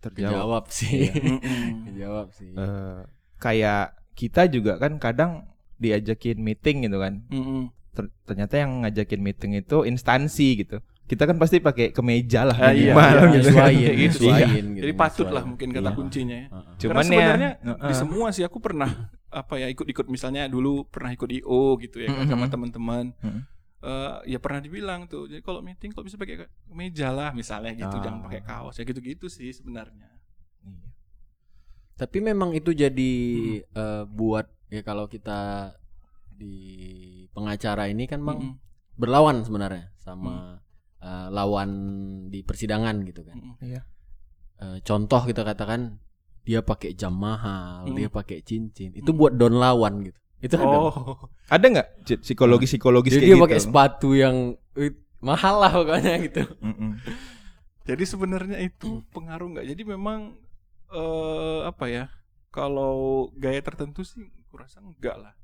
Terjawab. 0.00 0.64
Sih. 0.72 1.12
Mm-mm. 1.12 1.84
Kejawab 1.92 2.32
sih. 2.32 2.56
Eh, 2.56 3.00
kayak 3.36 3.92
kita 4.20 4.44
juga 4.46 4.76
kan 4.76 4.92
kadang 4.96 5.48
diajakin 5.76 6.36
meeting 6.36 6.84
gitu 6.84 7.00
kan. 7.00 7.24
Mm-mm. 7.26 7.72
Ter- 7.90 8.12
ternyata 8.22 8.54
yang 8.54 8.84
ngajakin 8.84 9.16
meeting 9.18 9.52
itu 9.56 9.82
instansi 9.82 10.60
gitu. 10.60 10.76
Kita 11.04 11.24
kan 11.24 11.34
pasti 11.34 11.58
pakai 11.58 11.90
kemeja 11.90 12.44
lah 12.44 12.54
Ah, 12.54 12.70
iya, 12.70 12.92
minimal 12.92 13.02
iya, 13.02 13.18
gitu. 13.18 13.48
Nyesuaiin, 13.50 13.80
Kayak 13.80 13.96
gitu 13.98 14.14
sih. 14.14 14.28
nyesuaiin 14.30 14.64
gitu, 14.70 14.82
jadi 14.84 14.94
patut 14.94 15.26
lah 15.26 15.42
mungkin 15.42 15.68
kata 15.70 15.82
Iya. 15.82 15.96
kuncinya 15.96 16.36
ya 16.36 16.46
Heeh. 16.46 16.74
Cuman 16.78 16.92
Karena 16.92 17.02
sebenarnya 17.02 17.50
ya, 17.58 17.74
di 17.82 17.94
semua 17.96 18.26
sih 18.30 18.44
aku 18.44 18.58
pernah 18.60 18.90
apa 19.26 19.54
ya 19.56 19.66
ikut-ikut 19.66 20.06
misalnya 20.06 20.46
dulu 20.46 20.86
pernah 20.86 21.10
ikut 21.10 21.26
IO 21.32 21.62
gitu 21.78 21.98
ya 21.98 22.12
kan, 22.12 22.28
sama 22.28 22.46
teman-teman 22.46 23.10
Mhm. 23.18 23.40
Eh, 23.80 24.16
ya 24.28 24.38
pernah 24.38 24.60
dibilang 24.60 25.08
tuh 25.08 25.24
jadi 25.24 25.40
kalau 25.40 25.58
meeting 25.58 25.88
kalau 25.88 26.04
bisa 26.04 26.14
pakai 26.14 26.44
meja 26.68 27.08
lah 27.08 27.32
misalnya 27.32 27.72
gitu 27.72 27.90
Ah. 27.90 28.02
jangan 28.04 28.20
pakai 28.22 28.44
kaos 28.44 28.76
ya 28.76 28.84
gitu-gitu 28.84 29.26
sih 29.26 29.48
sebenarnya 29.50 30.04
Iya. 30.04 30.09
Tapi 32.00 32.18
memang 32.24 32.56
itu 32.56 32.72
jadi 32.72 33.12
eh, 33.60 34.02
buat 34.08 34.48
ya 34.72 34.80
kalau 34.80 35.04
kita 35.04 35.72
di 36.32 36.56
pengacara 37.30 37.92
ini 37.92 38.08
kan 38.08 38.24
bang 38.24 38.40
Mm-mm. 38.40 38.56
berlawan 38.96 39.44
sebenarnya 39.44 39.92
sama 40.00 40.56
eh, 40.96 41.28
lawan 41.28 41.70
di 42.32 42.40
persidangan 42.40 43.04
gitu 43.04 43.20
kan. 43.20 43.36
Iya. 43.60 43.84
Eh, 44.60 44.78
contoh 44.80 45.20
kita 45.28 45.44
katakan 45.44 46.00
dia 46.40 46.64
pakai 46.64 46.96
jam 46.96 47.12
mahal, 47.12 47.84
Mm. 47.84 47.96
dia 48.00 48.08
pakai 48.08 48.40
cincin, 48.40 48.96
itu 48.96 49.12
buat 49.12 49.36
don 49.36 49.60
lawan 49.60 50.00
gitu. 50.08 50.16
Itu 50.40 50.56
ada. 50.56 50.72
Oh 50.72 51.28
Ada 51.52 51.66
nggak 51.68 51.88
psikologi 52.24 52.64
psikologis 52.64 53.12
Jadi 53.12 53.20
kayak 53.20 53.28
dia 53.28 53.36
gitu? 53.36 53.44
pakai 53.44 53.60
sepatu 53.60 54.08
yang 54.16 54.36
eh, 54.72 54.96
mahal 55.20 55.60
lah 55.60 55.72
pokoknya 55.76 56.14
gitu. 56.24 56.42
Mm-mm. 56.64 56.96
jadi 57.84 58.04
sebenarnya 58.06 58.58
itu 58.62 59.02
pengaruh 59.10 59.50
nggak 59.52 59.66
jadi 59.68 59.82
memang 59.84 60.32
eh 60.90 61.60
apa 61.64 61.84
ya 61.86 62.04
kalau 62.50 63.28
gaya 63.34 63.62
tertentu 63.62 64.02
sih 64.02 64.26
kurasa 64.50 64.82
enggak 64.82 65.16
lah 65.16 65.34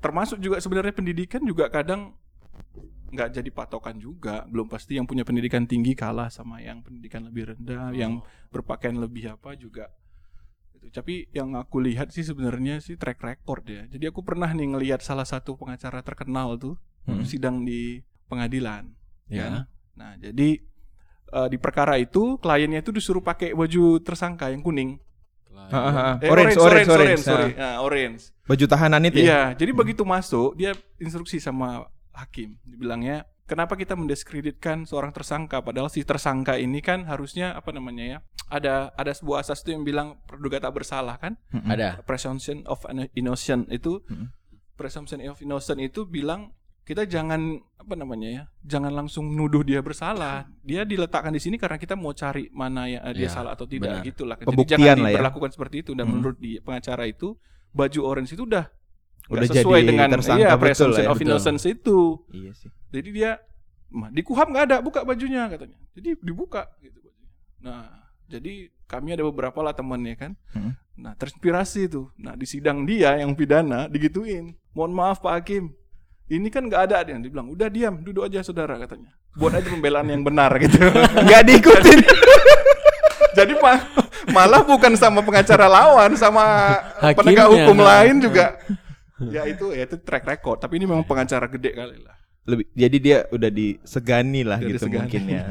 termasuk 0.00 0.40
juga 0.40 0.56
sebenarnya 0.58 0.96
pendidikan 0.96 1.44
juga 1.44 1.68
kadang 1.68 2.16
nggak 3.10 3.28
jadi 3.36 3.50
patokan 3.50 3.98
juga 3.98 4.46
belum 4.46 4.70
pasti 4.70 4.96
yang 4.96 5.04
punya 5.04 5.26
pendidikan 5.26 5.66
tinggi 5.66 5.92
kalah 5.92 6.30
sama 6.30 6.62
yang 6.62 6.80
pendidikan 6.80 7.26
lebih 7.26 7.52
rendah 7.52 7.90
yang 7.92 8.22
berpakaian 8.48 8.96
lebih 8.96 9.34
apa 9.34 9.52
juga 9.54 9.90
Gitu. 10.80 10.96
tapi 10.96 11.14
yang 11.36 11.52
aku 11.60 11.76
lihat 11.76 12.08
sih 12.08 12.24
sebenarnya 12.24 12.80
sih 12.80 12.96
track 12.96 13.20
record 13.20 13.68
ya 13.68 13.84
jadi 13.84 14.08
aku 14.08 14.24
pernah 14.24 14.48
nih 14.48 14.72
ngelihat 14.72 15.04
salah 15.04 15.28
satu 15.28 15.52
pengacara 15.54 16.00
terkenal 16.00 16.56
tuh 16.56 16.80
Hmm. 17.00 17.24
sidang 17.24 17.64
di 17.64 18.00
pengadilan 18.28 18.92
Ya. 19.26 19.44
kan? 19.44 19.52
nah 19.92 20.12
jadi 20.16 20.60
eh, 21.32 21.48
di 21.48 21.58
perkara 21.58 21.96
itu 21.96 22.36
kliennya 22.42 22.82
itu 22.82 22.90
disuruh 22.90 23.22
pakai 23.22 23.54
baju 23.54 23.98
tersangka 24.02 24.50
yang 24.50 24.60
kuning. 24.60 24.98
Eh, 25.70 26.26
Orange, 26.26 26.58
orange, 26.58 26.90
orange. 26.90 27.22
sorry. 27.22 27.54
Ah. 27.54 27.78
Nah, 27.78 27.86
orange. 27.86 28.34
Baju 28.48 28.64
tahanan 28.66 29.06
itu 29.06 29.22
ya? 29.22 29.26
Iya, 29.26 29.42
jadi 29.62 29.70
begitu 29.70 30.02
masuk 30.02 30.58
dia 30.58 30.74
instruksi 30.98 31.38
sama 31.38 31.86
hakim, 32.10 32.58
dibilangnya 32.66 33.22
kenapa 33.50 33.74
kita 33.74 33.98
mendiskreditkan 33.98 34.86
seorang 34.86 35.10
tersangka 35.10 35.58
padahal 35.58 35.90
si 35.90 36.06
tersangka 36.06 36.54
ini 36.54 36.78
kan 36.78 37.02
harusnya 37.10 37.54
apa 37.58 37.74
namanya 37.74 38.04
ya? 38.06 38.18
Ada 38.46 38.94
ada 38.94 39.12
sebuah 39.14 39.42
asas 39.42 39.62
itu 39.66 39.74
yang 39.74 39.82
bilang 39.82 40.22
praduga 40.26 40.62
tak 40.62 40.74
bersalah 40.74 41.18
kan? 41.18 41.34
Ada. 41.50 42.02
Presumption 42.06 42.62
of 42.70 42.82
innocence 43.18 43.66
itu 43.70 44.02
presumption 44.78 45.18
of 45.26 45.38
innocence 45.42 45.82
itu 45.82 46.06
bilang 46.06 46.54
kita 46.90 47.06
jangan 47.06 47.38
apa 47.76 47.94
namanya 47.94 48.28
ya? 48.28 48.42
Jangan 48.66 48.90
langsung 48.92 49.30
nuduh 49.30 49.62
dia 49.62 49.78
bersalah. 49.78 50.50
Dia 50.60 50.82
diletakkan 50.82 51.30
di 51.30 51.38
sini 51.38 51.54
karena 51.54 51.78
kita 51.78 51.94
mau 51.94 52.10
cari 52.10 52.50
mana 52.50 52.84
yang 52.84 53.06
dia 53.14 53.26
Ya, 53.26 53.30
salah 53.30 53.54
atau 53.54 53.62
tidak 53.64 53.94
benar. 53.94 54.04
gitulah. 54.04 54.34
Pembuktian 54.36 54.74
Jadi 54.74 54.84
jangan 54.84 54.98
lah 54.98 55.06
ya. 55.06 55.14
diperlakukan 55.14 55.50
seperti 55.52 55.76
itu 55.80 55.90
dan 55.94 56.04
Mm. 56.04 56.12
menurut 56.12 56.36
di 56.36 56.58
pengacara 56.58 57.06
itu 57.06 57.38
baju 57.70 58.00
orange 58.02 58.34
itu 58.34 58.42
udah 58.42 58.66
Udah 59.30 59.46
sesuai 59.46 59.80
jadi 59.80 59.88
dengan 59.88 60.08
tersangka 60.10 60.42
iya, 60.42 60.58
presumption 60.58 61.06
ya, 61.06 61.08
of 61.08 61.14
betul. 61.14 61.26
innocence 61.30 61.62
itu. 61.64 61.98
Iya 62.28 62.50
sih. 62.50 62.70
Jadi 62.90 63.08
dia 63.14 63.30
"Mah, 63.88 64.10
di 64.10 64.22
kuhab 64.22 64.50
nggak 64.50 64.64
ada, 64.66 64.76
buka 64.80 65.06
bajunya 65.06 65.46
katanya. 65.46 65.78
Jadi 65.94 66.18
dibuka 66.18 66.66
gitu 66.80 66.98
bajunya. 66.98 67.30
Nah, 67.60 67.86
jadi 68.26 68.52
kami 68.84 69.14
ada 69.14 69.22
beberapa 69.22 69.58
lah 69.60 69.70
temannya 69.70 70.14
kan. 70.14 70.32
Hmm. 70.50 70.74
Nah, 70.94 71.14
terinspirasi 71.14 71.86
itu. 71.86 72.10
Nah, 72.16 72.34
di 72.34 72.42
sidang 72.44 72.82
dia 72.82 73.14
yang 73.16 73.30
pidana 73.32 73.86
digituin. 73.86 74.58
Mohon 74.70 74.92
maaf 74.92 75.18
Pak 75.18 75.32
Hakim. 75.32 75.70
Ini 76.30 76.46
kan 76.46 76.62
nggak 76.70 76.82
ada 76.86 77.02
dia. 77.02 77.18
Dia 77.18 77.30
bilang, 77.30 77.50
"Udah 77.50 77.66
diam, 77.66 77.98
duduk 78.06 78.22
aja 78.22 78.38
saudara," 78.40 78.78
katanya. 78.78 79.10
Buat 79.34 79.58
aja 79.58 79.66
pembelaan 79.66 80.06
yang 80.06 80.22
benar 80.22 80.54
gitu. 80.62 80.78
Nggak 81.26 81.42
diikutin. 81.42 82.00
Jadi 83.38 83.52
ma- 83.58 83.82
malah 84.30 84.62
bukan 84.62 84.94
sama 84.94 85.22
pengacara 85.22 85.66
lawan, 85.66 86.14
sama 86.14 86.74
penegak 87.18 87.46
Hakimnya. 87.46 87.66
hukum 87.66 87.78
lain 87.78 88.14
juga. 88.22 88.58
Ya 89.26 89.42
itu 89.46 89.74
ya 89.74 89.84
itu 89.84 89.98
track 90.00 90.24
record, 90.24 90.58
tapi 90.62 90.78
ini 90.78 90.86
memang 90.86 91.02
pengacara 91.02 91.50
gede 91.50 91.74
kali 91.74 91.98
lah. 91.98 92.14
Lebih, 92.50 92.66
jadi 92.74 92.96
dia 92.98 93.18
udah 93.30 93.50
disegani 93.50 94.42
lah 94.42 94.58
Udah 94.58 94.68
gitu 94.74 94.86
disegani. 94.90 94.98
mungkin 95.06 95.22
ya. 95.30 95.42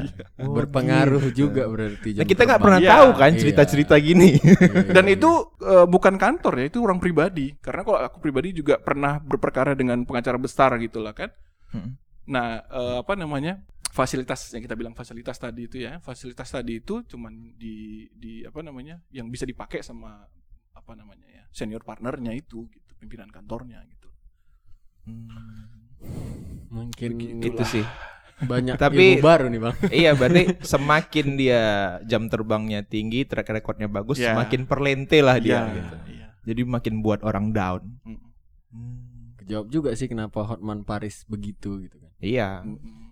Oh, 0.44 0.52
Berpengaruh 0.60 1.24
gitu. 1.32 1.48
juga 1.48 1.64
berarti. 1.64 2.20
Nah 2.20 2.26
kita 2.28 2.42
nggak 2.44 2.60
pernah 2.60 2.80
Iya, 2.80 2.90
tahu 2.92 3.08
kan 3.16 3.30
iya. 3.32 3.40
cerita-cerita 3.40 3.94
gini. 3.96 4.30
Dan 4.96 5.04
itu 5.08 5.30
eh, 5.64 5.86
bukan 5.88 6.14
kantor 6.20 6.54
ya, 6.60 6.64
itu 6.68 6.78
orang 6.84 7.00
pribadi. 7.00 7.56
Karena 7.58 7.82
kalau 7.82 7.98
aku 8.04 8.18
pribadi 8.20 8.52
juga 8.52 8.76
pernah 8.76 9.16
berperkara 9.16 9.72
dengan 9.72 10.04
pengacara 10.04 10.36
besar 10.36 10.76
gitu 10.76 11.00
lah 11.00 11.16
kan. 11.16 11.32
Hmm. 11.72 11.96
Nah, 12.28 12.60
eh, 12.68 12.96
apa 13.00 13.16
namanya? 13.16 13.64
Fasilitas 13.90 14.54
yang 14.54 14.62
kita 14.62 14.78
bilang 14.78 14.94
fasilitas 14.94 15.34
tadi 15.34 15.66
itu 15.66 15.82
ya, 15.82 15.98
fasilitas 15.98 16.46
tadi 16.46 16.78
itu 16.78 17.02
cuman 17.02 17.58
di 17.58 18.06
di 18.14 18.46
apa 18.46 18.62
namanya? 18.62 19.02
yang 19.10 19.26
bisa 19.26 19.42
dipakai 19.42 19.82
sama 19.82 20.22
apa 20.70 20.92
namanya 20.94 21.26
ya, 21.26 21.42
senior 21.50 21.82
partnernya 21.82 22.30
itu 22.30 22.70
gitu, 22.70 22.92
pimpinan 23.02 23.26
kantornya 23.34 23.82
gitu. 23.90 24.06
Mungkin 26.70 27.10
itu 27.40 27.64
sih. 27.64 27.84
banyak 28.40 28.80
Tapi- 28.80 29.20
ilmu 29.20 29.20
baru 29.20 29.46
nih 29.52 29.60
bang. 29.60 29.76
iya 29.92 30.10
berarti 30.18 30.56
semakin 30.64 31.26
dia 31.36 31.62
jam 32.04 32.24
terbangnya 32.26 32.80
tinggi, 32.80 33.28
track 33.28 33.52
recordnya 33.52 33.84
bagus, 33.84 34.16
Iya. 34.16 34.32
semakin 34.32 34.64
perlente 34.64 35.20
lah 35.20 35.36
dia 35.36 35.60
Iya, 35.60 35.74
gitu. 35.76 35.96
iya. 36.08 36.26
Jadi 36.48 36.62
makin 36.64 36.94
buat 37.04 37.20
orang 37.20 37.52
down. 37.52 38.00
Mm, 38.00 39.36
Kejawab 39.36 39.66
juga 39.68 39.90
sih 39.92 40.08
kenapa 40.08 40.40
Hotman 40.40 40.88
Paris 40.88 41.28
begitu 41.28 41.84
gitu 41.84 42.00
kan. 42.00 42.10
Iya. 42.16 42.64
mm, 42.64 42.70
mm. 42.72 43.08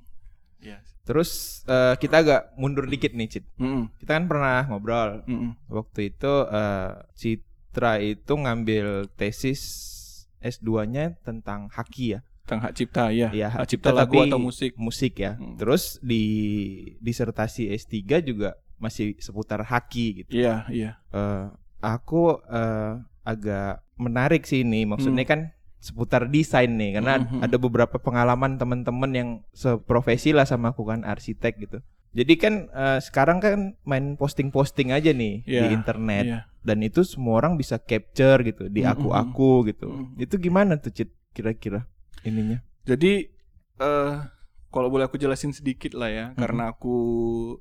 Iya. 0.58 0.78
Terus 1.04 1.60
eh, 1.64 1.94
kita 1.96 2.16
agak 2.18 2.56
mundur 2.56 2.84
dikit 2.84 3.12
nih, 3.12 3.28
Cit. 3.28 3.44
Mm, 3.56 3.92
Kita 3.98 4.10
kan 4.14 4.24
pernah 4.24 4.64
ngobrol 4.64 5.24
mm, 5.24 5.34
mm. 5.34 5.52
waktu 5.68 6.08
itu 6.08 6.32
eh, 6.46 6.90
Citra 7.12 8.00
itu 8.00 8.32
ngambil 8.32 9.12
tesis 9.12 9.60
S2-nya 10.38 11.20
tentang 11.20 11.68
haki 11.68 12.16
ya, 12.16 12.20
Tentang 12.48 12.64
hak 12.64 12.72
cipta 12.72 13.12
ya. 13.12 13.28
Iya, 13.28 13.52
hak 13.52 13.60
hak 13.60 13.68
cipta 13.68 13.92
cipta 13.92 13.98
lagu 14.00 14.16
tapi- 14.16 14.32
atau 14.32 14.40
musik. 14.40 14.72
musik 14.74 15.20
ya. 15.20 15.36
Hmm. 15.36 15.60
Terus 15.60 16.00
di 16.00 16.24
disertasi 16.98 17.68
S3 17.70 17.94
juga 18.20 18.56
masih 18.78 19.18
seputar 19.18 19.60
haki 19.62 20.24
gitu. 20.24 20.30
Iya, 20.32 20.64
iya. 20.70 20.90
Eh, 21.10 21.46
aku 21.78 22.40
eh, 22.40 22.92
agak 23.22 23.84
menarik 23.96 24.42
sih 24.42 24.62
ini, 24.62 24.82
maksudnya 24.82 25.22
Hmm. 25.22 25.30
kan 25.30 25.40
seputar 25.78 26.26
desain 26.26 26.72
nih 26.72 26.96
karena 26.96 27.20
Hmm, 27.20 27.38
hmm. 27.38 27.44
ada 27.44 27.56
beberapa 27.56 27.96
pengalaman 27.98 28.56
teman-teman 28.56 29.12
yang 29.12 29.28
seprofesi 29.52 30.32
lah 30.32 30.42
sama 30.42 30.72
aku 30.72 30.82
kan 30.84 31.04
arsitek 31.04 31.54
gitu. 31.60 31.78
Jadi 32.10 32.34
kan 32.34 32.54
eh, 32.72 32.98
sekarang 32.98 33.38
kan 33.38 33.76
main 33.84 34.16
posting-posting 34.16 34.90
aja 34.90 35.12
nih 35.12 35.44
di 35.44 35.52
Iya, 35.54 35.70
internet 35.70 36.24
Iya. 36.24 36.40
dan 36.64 36.80
itu 36.80 37.04
semua 37.04 37.36
orang 37.36 37.54
bisa 37.54 37.76
capture 37.78 38.40
gitu 38.42 38.66
di 38.66 38.82
Hmm, 38.82 38.96
aku-aku 38.96 39.68
gitu. 39.68 39.86
Hmm. 39.86 40.16
Itu 40.16 40.40
gimana 40.40 40.80
tuh 40.80 40.90
Cit 40.90 41.12
kira-kira 41.30 41.84
ininya? 42.22 42.58
Jadi 42.82 43.26
eh 43.78 44.14
kalau 44.68 44.88
boleh 44.88 45.06
aku 45.06 45.16
jelasin 45.16 45.50
sedikit 45.50 45.96
lah 45.96 46.10
ya, 46.10 46.26
Mhm. 46.32 46.36
karena 46.36 46.64
aku 46.68 46.96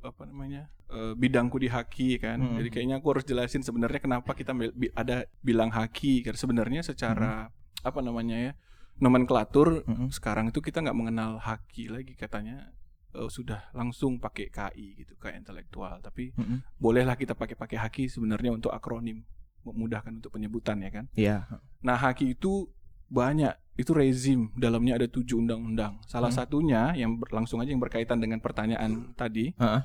apa 0.01 0.25
namanya 0.25 0.67
eh, 0.87 1.13
bidangku 1.13 1.59
di 1.59 1.67
haki 1.67 2.15
kan. 2.17 2.39
Mhm. 2.39 2.63
Jadi 2.63 2.69
kayaknya 2.71 2.95
aku 2.97 3.07
harus 3.11 3.23
jelasin 3.23 3.59
sebenarnya 3.59 3.99
kenapa 3.99 4.31
kita 4.31 4.55
ada 4.93 5.27
bilang 5.41 5.67
haki. 5.67 6.23
Karena 6.23 6.39
sebenarnya 6.39 6.81
secara 6.81 7.51
apa 7.83 7.99
namanya 7.99 8.39
ya 8.39 8.51
nomenklatur 8.97 9.83
Mhm. 9.83 10.09
sekarang 10.09 10.49
itu 10.49 10.59
kita 10.59 10.81
nggak 10.81 10.95
mengenal 10.95 11.37
haki 11.37 11.87
lagi 11.87 12.15
katanya 12.15 12.71
eh, 13.11 13.27
sudah 13.27 13.67
langsung 13.71 14.19
pakai 14.19 14.47
KI 14.47 14.95
gitu 14.97 15.15
kayak 15.15 15.41
intelektual. 15.41 15.99
Tapi 15.99 16.31
Mhm. 16.35 16.77
bolehlah 16.77 17.15
kita 17.15 17.33
pakai 17.33 17.55
pakai 17.55 17.77
haki 17.79 18.03
sebenarnya 18.07 18.51
untuk 18.51 18.71
akronim 18.71 19.23
memudahkan 19.63 20.15
untuk 20.15 20.31
penyebutan 20.31 20.79
ya 20.79 20.91
kan. 20.91 21.05
Iya. 21.11 21.51
Nah, 21.81 21.97
haki 21.97 22.31
itu 22.31 22.71
banyak 23.07 23.51
itu 23.77 23.93
rezim 23.93 24.49
dalamnya 24.53 24.97
ada 24.97 25.05
tujuh 25.05 25.37
undang-undang. 25.37 26.01
Salah 26.03 26.27
Hmm. 26.27 26.39
satunya 26.39 26.81
yang 26.93 27.15
langsung 27.29 27.57
aja 27.57 27.69
yang 27.69 27.79
berkaitan 27.79 28.17
dengan 28.17 28.37
pertanyaan 28.37 29.13
tadi 29.13 29.53
Heeh. 29.53 29.81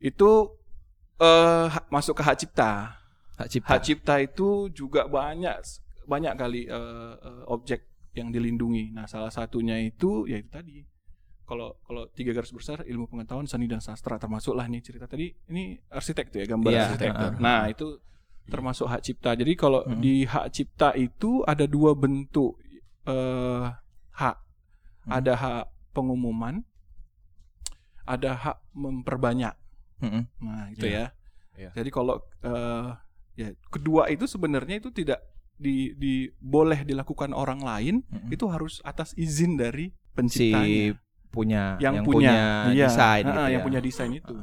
itu 0.00 0.30
hak- 1.66 1.88
masuk 1.88 2.14
ke 2.14 2.22
hak 2.22 2.36
cipta. 2.38 2.70
Hak 3.36 3.48
cipta. 3.48 3.68
Hak 3.68 3.80
cipta 3.82 4.14
itu 4.18 4.48
juga 4.70 5.06
banyak 5.06 5.56
banyak 6.04 6.34
kali 6.34 6.62
eh, 6.64 7.14
objek 7.46 7.84
yang 8.12 8.28
dilindungi. 8.28 8.90
Nah, 8.90 9.04
salah 9.04 9.28
satunya 9.28 9.78
itu 9.78 10.26
yaitu 10.26 10.48
tadi. 10.48 10.84
Kalau 11.42 11.80
kalau 11.82 12.04
tiga 12.08 12.30
garis 12.30 12.52
besar 12.52 12.84
ilmu 12.84 13.08
pengetahuan 13.08 13.48
seni 13.48 13.64
dan 13.64 13.80
sastra 13.80 14.20
termasuklah 14.20 14.68
nih 14.68 14.84
cerita 14.84 15.08
tadi 15.08 15.32
ini 15.48 15.80
arsitek 15.88 16.26
tuh 16.28 16.38
ya 16.38 16.46
gambar 16.46 16.70
Iya, 16.70 16.82
arsitektur. 16.86 17.30
heeh. 17.32 17.40
Nah, 17.40 17.62
itu 17.66 17.86
termasuk 18.44 18.84
hak 18.86 19.00
cipta. 19.02 19.30
Jadi 19.32 19.52
kalau 19.54 19.80
Mm. 19.82 19.96
di 19.98 20.14
hak 20.24 20.46
cipta 20.50 20.92
itu 20.92 21.40
ada 21.42 21.64
dua 21.64 21.92
bentuk 21.92 22.56
eh 23.08 23.64
hak. 24.12 24.36
Hmm. 25.08 25.10
Ada 25.18 25.32
hak 25.34 25.64
pengumuman, 25.96 26.60
ada 28.04 28.36
hak 28.36 28.58
memperbanyak. 28.76 29.56
Mm-mm. 30.04 30.22
Nah, 30.44 30.68
itu 30.70 30.86
Iya. 30.86 30.94
ya. 30.94 31.06
Iya. 31.58 31.70
Jadi 31.74 31.90
kalau 31.90 32.22
eh, 32.44 32.88
ya 33.34 33.48
kedua 33.72 34.06
itu 34.12 34.28
sebenarnya 34.28 34.78
itu 34.78 34.92
tidak 34.94 35.18
di, 35.58 35.90
di 35.98 36.30
boleh 36.38 36.86
dilakukan 36.86 37.34
orang 37.34 37.64
lain, 37.64 38.06
Mm-mm. 38.06 38.30
itu 38.30 38.46
harus 38.46 38.78
atas 38.86 39.10
izin 39.18 39.58
dari 39.58 39.90
si 39.90 40.14
penciptanya 40.14 40.94
punya 41.28 41.76
yang, 41.76 42.00
yang, 42.00 42.06
punya, 42.08 42.32
iya, 42.72 42.88
desain 42.88 43.24
heeh, 43.26 43.32
gitu 43.36 43.52
yang 43.52 43.62
ya. 43.62 43.66
punya 43.66 43.80
desain 43.84 44.12
itu. 44.14 44.36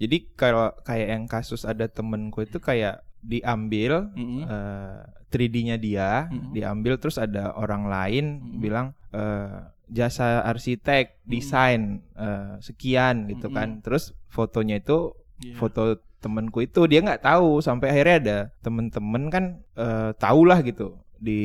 Jadi 0.00 0.16
kalau 0.36 0.72
kayak 0.84 1.08
yang 1.08 1.24
kasus 1.28 1.64
ada 1.68 1.88
temenku 1.88 2.44
itu 2.44 2.60
kayak 2.60 3.04
diambil 3.22 4.10
Mm-mm. 4.12 4.42
eh, 4.44 5.00
3D-nya 5.28 5.76
dia, 5.76 6.26
Mm-mm. 6.26 6.50
diambil 6.50 6.96
terus 6.96 7.16
ada 7.16 7.52
orang 7.52 7.86
lain 7.86 8.24
Mm-mm. 8.40 8.58
bilang 8.58 8.86
eh, 9.10 9.66
jasa 9.86 10.42
arsitek 10.42 11.18
desain 11.24 11.82
eh, 12.14 12.58
sekian 12.58 13.26
gitu 13.26 13.48
kan. 13.48 13.78
Mm-mm. 13.78 13.82
Terus 13.82 14.12
fotonya 14.26 14.78
itu 14.78 15.14
Iya. 15.40 15.56
foto 15.56 15.96
temenku 16.20 16.60
itu 16.60 16.84
dia 16.84 17.00
nggak 17.00 17.24
tahu 17.24 17.64
sampai 17.64 17.88
akhirnya 17.88 18.16
ada 18.20 18.38
temen-temen 18.60 19.32
kan 19.32 19.44
eh, 19.72 20.12
tahu 20.14 20.44
lah 20.44 20.60
gitu 20.60 21.00
di 21.16 21.40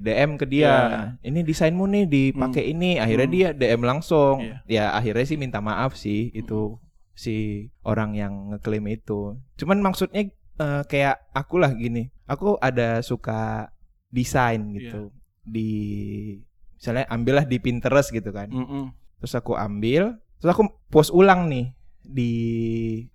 DM 0.00 0.34
ke 0.34 0.46
dia 0.46 0.74
ini 1.20 1.42
desainmu 1.42 1.82
nih 1.84 2.06
dipakai 2.06 2.62
ini 2.68 2.94
akhirnya 2.96 3.26
Hmm. 3.26 3.34
dia 3.34 3.48
DM 3.50 3.82
langsung 3.82 4.42
Iya. 4.42 4.62
ya 4.66 4.84
akhirnya 4.94 5.22
sih 5.24 5.34
minta 5.34 5.58
maaf 5.58 5.94
sih 5.94 6.30
itu 6.30 6.78
si 7.12 7.34
orang 7.82 8.14
yang 8.14 8.32
ngeklaim 8.48 8.86
itu 8.88 9.34
cuman 9.54 9.82
maksudnya 9.82 10.30
eh, 10.60 10.82
kayak 10.84 11.16
aku 11.32 11.56
lah 11.56 11.72
gini 11.72 12.12
aku 12.28 12.60
ada 12.60 13.00
suka 13.00 13.72
desain 14.12 14.60
gitu 14.76 15.08
di 15.40 15.72
misalnya 16.76 17.08
ambillah 17.08 17.44
di 17.44 17.56
Pinterest 17.56 18.12
gitu 18.12 18.30
kan 18.30 18.52
Mm-mm. 18.52 18.92
terus 19.18 19.32
aku 19.32 19.56
ambil 19.56 20.20
terus 20.38 20.50
aku 20.52 20.68
post 20.88 21.10
ulang 21.10 21.48
nih 21.48 21.72
di 22.00 22.32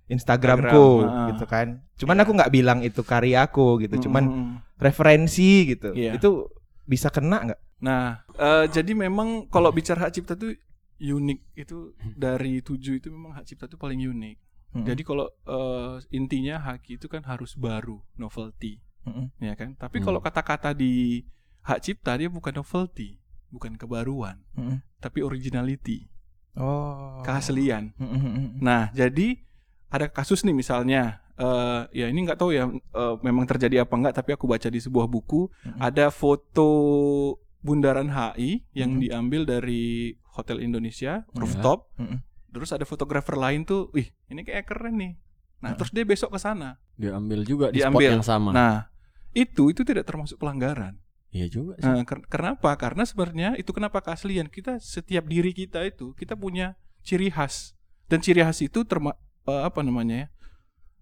Instagramku 0.08 0.86
Instagram, 1.02 1.10
ah. 1.10 1.28
gitu 1.34 1.46
kan 1.46 1.68
cuman 1.96 2.16
Iya. 2.16 2.22
aku 2.26 2.32
nggak 2.38 2.54
bilang 2.54 2.80
itu 2.82 3.02
karyaku 3.02 3.68
gitu 3.88 4.10
cuman 4.10 4.24
Mm-mm. 4.26 4.50
referensi 4.78 5.70
gitu 5.70 5.94
Iya. 5.94 6.18
itu 6.18 6.50
bisa 6.86 7.10
kena 7.10 7.46
nggak 7.46 7.62
Nah, 7.76 8.24
eh, 8.40 8.66
jadi 8.72 8.96
memang 8.96 9.52
kalau 9.52 9.68
bicara 9.70 10.08
hak 10.08 10.16
cipta 10.16 10.34
itu 10.40 10.56
unik 10.96 11.40
itu 11.60 11.92
dari 12.16 12.64
tujuh 12.64 13.04
itu 13.04 13.12
memang 13.12 13.36
hak 13.36 13.52
cipta 13.52 13.68
itu 13.68 13.76
paling 13.76 14.00
unik. 14.00 14.38
Mm-mm. 14.76 14.84
Jadi 14.84 15.02
kalau 15.02 15.32
eh, 15.48 15.96
intinya 16.12 16.60
hak 16.60 16.84
itu 16.92 17.08
kan 17.08 17.24
harus 17.24 17.56
baru, 17.56 18.04
novelty, 18.14 18.84
Mm-mm. 19.04 19.32
ya 19.40 19.56
kan? 19.56 19.72
Tapi 19.74 19.98
Hmm. 19.98 20.06
kalau 20.06 20.20
kata-kata 20.20 20.76
di 20.76 21.24
hak 21.64 21.80
cipta 21.80 22.14
dia 22.14 22.28
bukan 22.28 22.52
novelty, 22.54 23.16
bukan 23.48 23.80
kebaruan, 23.80 24.44
Mm-mm. 24.54 24.84
tapi 25.00 25.24
originality, 25.24 26.12
oh 26.54 27.24
keaslian. 27.24 27.96
Mm-mm. 27.96 28.60
Nah, 28.60 28.92
jadi 28.92 29.40
ada 29.88 30.12
kasus 30.12 30.44
nih 30.44 30.52
misalnya, 30.52 31.24
eh, 31.36 31.82
ya 31.96 32.06
ini 32.06 32.28
nggak 32.28 32.36
tahu 32.36 32.52
ya 32.52 32.68
eh, 32.70 33.16
memang 33.24 33.48
terjadi 33.48 33.88
apa 33.88 33.96
nggak, 33.96 34.14
tapi 34.14 34.36
aku 34.36 34.44
baca 34.44 34.68
di 34.68 34.78
sebuah 34.78 35.08
buku 35.08 35.48
Mm-mm. 35.64 35.80
ada 35.80 36.12
foto 36.12 36.68
Bundaran 37.64 38.12
HI 38.12 38.62
yang 38.78 38.94
Mm-mm. 38.94 39.04
diambil 39.08 39.42
dari 39.48 40.14
Hotel 40.36 40.62
Indonesia 40.62 41.24
Ya. 41.24 41.34
rooftop. 41.34 41.90
Mm-mm. 41.98 42.20
Terus 42.56 42.72
ada 42.72 42.88
fotografer 42.88 43.36
lain 43.36 43.68
tuh, 43.68 43.92
wih 43.92 44.08
ini 44.32 44.48
kayak 44.48 44.64
keren 44.64 44.96
nih. 44.96 45.14
Nah, 45.60 45.76
terus 45.76 45.92
dia 45.92 46.08
besok 46.08 46.32
ke 46.32 46.40
sana. 46.40 46.80
Diambil 46.96 47.44
juga 47.44 47.68
di 47.68 47.84
Diambil. 47.84 48.08
spot 48.08 48.16
yang 48.16 48.24
sama. 48.24 48.50
Nah, 48.56 48.88
itu 49.36 49.76
itu 49.76 49.84
tidak 49.84 50.08
termasuk 50.08 50.40
pelanggaran. 50.40 50.96
Iya 51.36 51.52
juga 51.52 51.76
sih. 51.84 51.92
Nah, 51.92 52.08
ker- 52.08 52.24
kenapa? 52.32 52.72
Karena 52.80 53.04
sebenarnya 53.04 53.60
itu 53.60 53.76
kenapa 53.76 54.00
keaslian 54.00 54.48
kita 54.48 54.80
setiap 54.80 55.28
diri 55.28 55.52
kita 55.52 55.84
itu 55.84 56.16
kita 56.16 56.40
punya 56.40 56.80
ciri 57.04 57.28
khas 57.28 57.76
dan 58.08 58.24
ciri 58.24 58.40
khas 58.40 58.64
itu 58.64 58.88
terma 58.88 59.20
eh, 59.44 59.62
apa 59.68 59.84
namanya 59.84 60.16
ya 60.16 60.28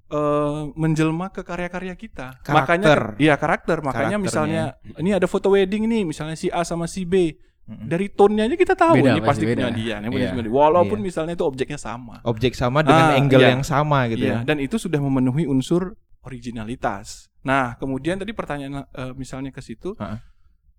eh, 0.09 0.61
menjelma 0.73 1.29
ke 1.29 1.45
karya-karya 1.45 1.93
kita. 1.93 2.41
Karakter. 2.41 2.57
Makanya 2.57 2.91
iya 3.21 3.35
karakter. 3.37 3.77
Makanya 3.85 4.17
misalnya 4.17 4.63
ini 4.97 5.13
ada 5.13 5.29
foto 5.29 5.53
wedding 5.53 5.85
nih, 5.85 6.01
misalnya 6.01 6.33
si 6.33 6.49
A 6.49 6.65
sama 6.65 6.89
si 6.89 7.05
B. 7.05 7.37
Dari 7.63 8.11
tone-nya 8.11 8.43
aja 8.45 8.55
kita 8.55 8.75
tahu 8.75 8.99
Beda, 8.99 9.15
ini 9.15 9.21
pasti 9.23 9.47
pasti 9.47 9.55
punya 9.55 9.71
dia, 9.71 9.95
ini 9.97 10.07
punya 10.07 10.27
Iya. 10.35 10.51
Walaupun 10.51 10.99
Iya. 10.99 11.05
misalnya 11.07 11.33
itu 11.33 11.45
objeknya 11.47 11.79
sama. 11.79 12.19
objek 12.23 12.53
sama 12.53 12.83
dengan 12.83 13.07
Ah, 13.07 13.15
angle 13.15 13.39
iya. 13.39 13.55
yang 13.55 13.63
sama 13.63 14.11
gitu 14.11 14.27
Iya, 14.27 14.35
ya 14.35 14.39
dan 14.43 14.59
itu 14.59 14.75
sudah 14.75 14.99
memenuhi 14.99 15.47
unsur 15.47 15.95
originalitas. 16.21 17.31
Nah, 17.43 17.75
kemudian 17.75 18.19
tadi 18.19 18.31
pertanyaan 18.31 18.83
eh, 18.85 19.13
misalnya 19.13 19.49
ke 19.49 19.59
situ, 19.59 19.95
Ha-ha. 19.95 20.19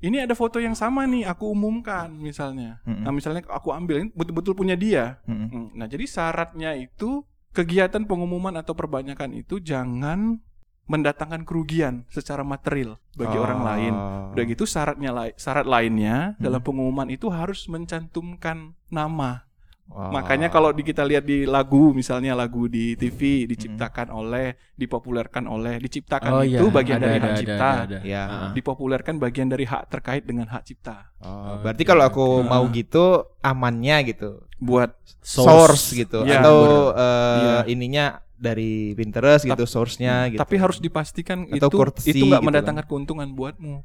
ini 0.01 0.21
ada 0.21 0.33
foto 0.33 0.57
yang 0.59 0.73
sama 0.73 1.05
nih, 1.05 1.25
aku 1.25 1.49
umumkan 1.49 2.13
misalnya. 2.13 2.81
Mm-mm. 2.85 3.01
Nah, 3.01 3.13
misalnya 3.13 3.41
aku 3.47 3.73
ambil 3.73 4.01
ini 4.01 4.11
betul-betul 4.13 4.53
punya 4.53 4.77
dia. 4.77 5.21
Hmm, 5.25 5.73
Nah, 5.73 5.87
jadi 5.87 6.05
syaratnya 6.05 6.77
itu 6.77 7.25
kegiatan 7.53 8.05
pengumuman 8.05 8.53
atau 8.55 8.75
perbanyakan 8.75 9.37
itu 9.37 9.57
jangan 9.57 10.43
mendatangkan 10.85 11.43
kerugian 11.43 12.05
secara 12.09 12.45
material 12.45 13.01
bagi 13.13 13.37
orang 13.37 13.61
Oh. 13.61 13.67
lain. 13.67 13.95
Udah 14.33 14.45
gitu 14.45 14.65
syaratnya 14.65 15.11
lai- 15.11 15.35
syarat 15.35 15.65
lainnya 15.65 16.37
Hmm. 16.37 16.43
dalam 16.43 16.61
pengumuman 16.61 17.09
itu 17.09 17.29
harus 17.29 17.65
mencantumkan 17.67 18.77
nama. 18.89 19.49
Wow. 19.85 20.17
Makanya 20.17 20.49
kalau 20.49 20.73
di, 20.73 20.81
kita 20.81 21.05
lihat 21.05 21.29
di 21.29 21.45
lagu 21.45 21.93
misalnya 21.93 22.33
lagu 22.33 22.73
di 22.73 22.97
TV 22.97 23.45
diciptakan 23.45 24.09
oleh, 24.09 24.57
dipopulerkan 24.81 25.45
oleh, 25.45 25.77
diciptakan 25.77 26.31
Oh 26.31 26.41
itu 26.41 26.57
iya, 26.65 26.73
bagian 26.73 26.99
ada, 26.99 27.05
dari 27.05 27.17
ada, 27.17 27.21
hak 27.21 27.29
ada, 27.29 27.41
cipta. 27.41 27.69
ada, 27.69 27.83
ada. 27.85 27.99
Ya. 28.01 28.23
Ah. 28.25 28.51
Dipopulerkan 28.57 29.15
bagian 29.21 29.49
dari 29.53 29.69
hak 29.69 29.93
terkait 29.93 30.25
dengan 30.25 30.49
hak 30.49 30.65
cipta. 30.65 31.13
Oh, 31.21 31.61
Oke, 31.61 31.69
berarti 31.69 31.83
kalau 31.85 32.01
aku 32.03 32.25
oke. 32.41 32.49
mau 32.49 32.65
gitu 32.73 33.05
amannya 33.41 33.97
gitu 34.09 34.31
Buat 34.57 34.97
source, 35.21 35.93
gitu 35.93 36.25
Iya, 36.25 36.41
atau 36.41 36.57
eh, 36.97 37.37
Iya. 37.37 37.57
ininya 37.69 38.05
dari 38.45 38.93
Pinterest 38.93 39.49
gitu 39.49 39.65
source-nya 39.65 40.29
gitu 40.29 40.37
tapi 40.37 40.61
harus 40.61 40.77
dipastikan 40.77 41.49
Atau 41.49 41.57
itu 41.73 41.77
courtesy 41.81 42.11
itu 42.13 42.25
nggak 42.29 42.45
gitu 42.45 42.49
mendatangkan 42.53 42.85
keuntungan 42.85 43.29
buatmu. 43.33 43.81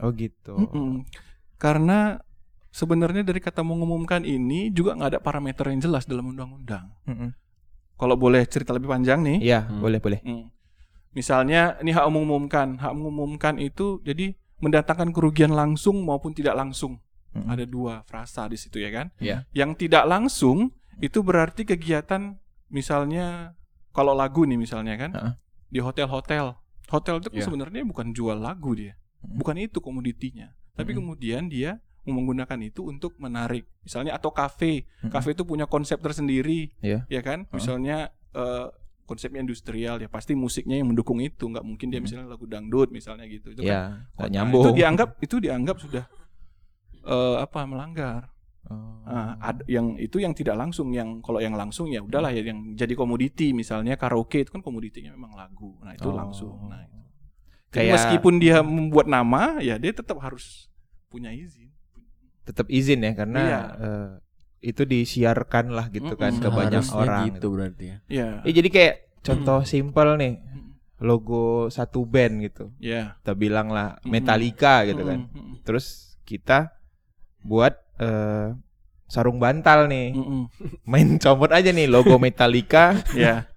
oh 0.00 0.10
gitu 0.16 0.54
Mm-mm. 0.56 1.04
Karena 1.58 2.22
sebenarnya 2.70 3.26
dari 3.26 3.42
kata 3.42 3.60
mengumumkan 3.60 4.22
ini 4.22 4.70
juga 4.70 4.94
nggak 4.94 5.10
ada 5.10 5.20
parameter 5.20 5.68
yang 5.68 5.82
jelas 5.82 6.06
dalam 6.06 6.30
undang-undang. 6.30 6.86
Mm-mm. 7.04 7.34
Kalau 7.98 8.14
boleh 8.14 8.46
cerita 8.46 8.70
lebih 8.70 8.86
panjang 8.88 9.20
nih. 9.20 9.42
Iya 9.42 9.66
Hmm. 9.66 9.82
boleh 9.82 9.98
boleh 9.98 10.20
Hmm. 10.22 10.54
Misalnya 11.12 11.74
ini 11.82 11.90
hak 11.90 12.06
mengumumkan, 12.14 12.78
hak 12.78 12.94
mengumumkan 12.94 13.58
itu 13.58 13.98
jadi 14.06 14.38
mendatangkan 14.62 15.10
kerugian 15.10 15.50
langsung 15.50 16.06
maupun 16.06 16.30
tidak 16.30 16.54
langsung. 16.54 17.02
Mm-mm. 17.34 17.50
Ada 17.50 17.66
dua 17.66 18.06
frasa 18.06 18.46
di 18.46 18.54
situ 18.54 18.78
ya 18.78 18.94
kan. 18.94 19.10
Iya. 19.18 19.50
Yang 19.50 19.88
tidak 19.90 20.06
langsung 20.06 20.70
itu 21.02 21.26
berarti 21.26 21.66
kegiatan 21.66 22.38
misalnya 22.70 23.57
kalau 23.98 24.14
lagu 24.14 24.46
nih 24.46 24.54
misalnya 24.54 24.94
kan 24.94 25.10
Heeh. 25.10 25.32
di 25.68 25.82
hotel-hotel. 25.82 26.54
Hotel 26.88 27.18
itu 27.18 27.28
kan 27.28 27.36
Iya. 27.36 27.44
sebenarnya 27.44 27.82
bukan 27.82 28.14
jual 28.14 28.38
lagu 28.38 28.72
dia. 28.72 28.94
Bukan 29.18 29.58
itu 29.58 29.82
komoditinya. 29.82 30.54
Tapi 30.72 30.94
Mm-mm. 30.94 31.02
kemudian 31.02 31.50
dia 31.50 31.82
menggunakan 32.06 32.56
itu 32.62 32.86
untuk 32.86 33.18
menarik. 33.18 33.66
Misalnya 33.82 34.14
atau 34.14 34.30
kafe. 34.30 34.86
Mm-mm. 35.02 35.10
Kafe 35.10 35.34
itu 35.34 35.42
punya 35.42 35.66
konsep 35.66 35.98
tersendiri, 35.98 36.70
Iya. 36.78 37.04
ya 37.10 37.20
kan? 37.20 37.44
Heeh. 37.44 37.54
Misalnya 37.58 38.14
eh, 38.32 38.66
konsepnya 39.04 39.40
industrial 39.40 39.98
ya 39.98 40.06
pasti 40.06 40.32
musiknya 40.32 40.78
yang 40.78 40.88
mendukung 40.88 41.18
itu. 41.18 41.44
nggak 41.44 41.64
mungkin 41.64 41.88
dia 41.88 41.98
misalnya 41.98 42.28
lagu 42.28 42.46
dangdut 42.46 42.88
misalnya 42.88 43.26
gitu. 43.26 43.52
Itu 43.52 43.60
kan 43.60 43.68
ya 43.68 43.80
nggak 44.14 44.28
Nah, 44.28 44.28
nyambung 44.30 44.62
Itu 44.62 44.70
dianggap 44.72 45.08
itu 45.18 45.36
dianggap 45.42 45.76
sudah 45.82 46.04
eh, 47.04 47.36
apa 47.40 47.60
melanggar. 47.64 48.30
Oh. 48.68 49.00
Nah, 49.08 49.40
ad- 49.40 49.64
yang 49.64 49.96
itu 49.96 50.20
yang 50.20 50.32
tidak 50.32 50.54
langsung, 50.54 50.92
yang 50.92 51.24
kalau 51.24 51.40
yang 51.40 51.56
langsung 51.56 51.88
ya 51.88 52.00
udahlah 52.00 52.28
ya 52.28 52.44
yang 52.44 52.76
jadi 52.76 52.92
komoditi 52.92 53.50
misalnya 53.52 53.96
karaoke 53.96 54.44
itu 54.44 54.52
kan 54.52 54.60
komoditinya 54.60 55.12
memang 55.12 55.32
lagu. 55.32 55.80
Nah, 55.80 55.96
itu 55.96 56.08
Oh. 56.08 56.14
langsung. 56.14 56.68
Nah, 56.68 56.84
itu. 56.84 56.96
Jadi 57.68 57.72
Kayak- 57.72 57.94
meskipun 57.96 58.34
dia 58.36 58.60
membuat 58.60 59.06
nama, 59.06 59.60
ya 59.60 59.76
dia 59.76 59.92
tetap 59.92 60.20
harus 60.20 60.68
punya 61.08 61.32
izin. 61.32 61.72
tetap 62.44 62.64
izin 62.72 63.04
ya 63.04 63.12
karena 63.12 63.40
Iya. 63.44 63.60
eh, 63.76 64.10
itu 64.72 64.82
disiarkan 64.82 65.68
lah 65.68 65.92
gitu 65.92 66.16
kan 66.16 66.32
Mm-mm. 66.32 66.40
ke 66.40 66.48
banyak 66.48 66.84
orang 66.90 67.28
gitu 67.28 67.52
berarti 67.52 67.84
ya. 67.84 67.96
Ya. 68.08 68.28
Ya 68.40 68.52
jadi 68.56 68.68
kayak 68.68 68.94
contoh 69.20 69.60
simpel 69.64 70.16
nih 70.16 70.40
logo 70.98 71.68
satu 71.68 72.08
band 72.08 72.40
gitu. 72.42 72.72
Ya. 72.80 73.20
Kita 73.20 73.36
bilang 73.36 73.68
lah. 73.68 74.00
Metallica 74.02 74.82
gitu 74.84 75.04
kan. 75.04 75.28
Mm-mm. 75.28 75.60
Terus 75.60 76.16
kita 76.24 76.72
buat 77.40 77.76
eh, 77.98 78.46
sarung 79.06 79.36
bantal 79.36 79.86
nih. 79.86 80.12
Mm-mm. 80.12 80.42
Main 80.84 81.16
comot 81.16 81.50
aja 81.50 81.68
nih 81.68 81.86
logo 81.86 82.16
Metallica, 82.16 82.98
Ya, 83.16 83.48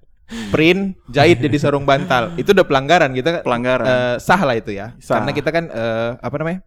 print, 0.49 0.95
jahit 1.07 1.39
jadi 1.39 1.57
sarung 1.57 1.83
bantal. 1.83 2.33
Itu 2.41 2.51
udah 2.51 2.63
pelanggaran 2.63 3.11
kita 3.11 3.41
pelanggaran. 3.41 3.85
eh, 3.85 4.15
sah 4.17 4.41
lah 4.41 4.55
itu 4.55 4.71
ya. 4.71 4.95
Sah. 4.97 5.19
Karena 5.19 5.31
kita 5.31 5.49
kan 5.49 5.65
eh, 5.67 6.11
apa 6.17 6.35
namanya? 6.35 6.61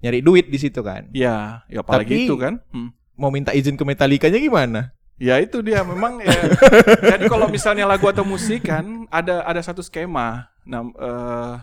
nyari 0.00 0.24
duit 0.24 0.48
di 0.48 0.56
situ 0.56 0.80
kan. 0.80 1.12
ya, 1.12 1.60
ya 1.68 1.84
apalagi 1.84 2.08
Tapi- 2.08 2.24
itu 2.24 2.36
kan. 2.36 2.56
Hmm. 2.72 2.88
Mau 3.14 3.28
minta 3.28 3.52
izin 3.52 3.76
ke 3.76 3.84
Metallica-nya 3.84 4.40
gimana? 4.40 4.96
Ya 5.20 5.36
itu 5.36 5.60
dia 5.60 5.84
memang 5.84 6.24
ya. 6.24 6.32
jadi 7.12 7.28
kalau 7.28 7.44
misalnya 7.46 7.84
lagu 7.84 8.08
atau 8.08 8.24
musik 8.24 8.64
kan 8.64 9.04
ada 9.12 9.44
ada 9.44 9.60
satu 9.60 9.84
skema. 9.84 10.48
Nah, 10.64 10.88
eh, 10.96 11.54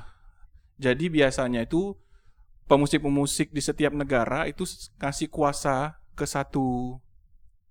jadi 0.78 1.10
biasanya 1.10 1.66
itu 1.66 1.98
pemusik-pemusik 2.68 3.50
di 3.50 3.60
setiap 3.60 3.92
negara 3.92 4.46
itu 4.46 4.64
kasih 4.96 5.28
kuasa 5.28 5.96
ke 6.14 6.24
satu 6.24 7.00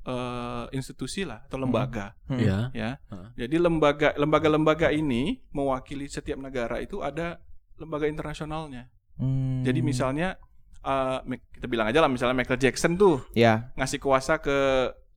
eh, 0.03 0.65
institusi 0.71 1.23
lah 1.23 1.43
atau 1.45 1.59
lembaga 1.59 2.15
Hmm. 2.27 2.39
Iya. 2.39 2.59
ya. 2.73 2.91
Heeh. 3.07 3.29
Jadi 3.37 3.57
lembaga 3.59 4.15
lembaga-lembaga 4.15 4.89
ini 4.89 5.43
mewakili 5.51 6.07
setiap 6.07 6.39
negara 6.39 6.79
itu 6.79 7.01
ada 7.01 7.43
lembaga 7.77 8.07
internasionalnya. 8.07 8.89
Hmm. 9.17 9.63
Jadi 9.63 9.81
misalnya 9.81 10.39
Mac- 11.27 11.43
kita 11.51 11.67
bilang 11.67 11.91
aja 11.91 11.99
lah 11.99 12.07
misalnya 12.07 12.31
Michael 12.33 12.63
Jackson 12.63 12.95
tuh 12.95 13.19
ya, 13.35 13.75
ngasih 13.75 13.99
kuasa 13.99 14.39
ke 14.39 14.55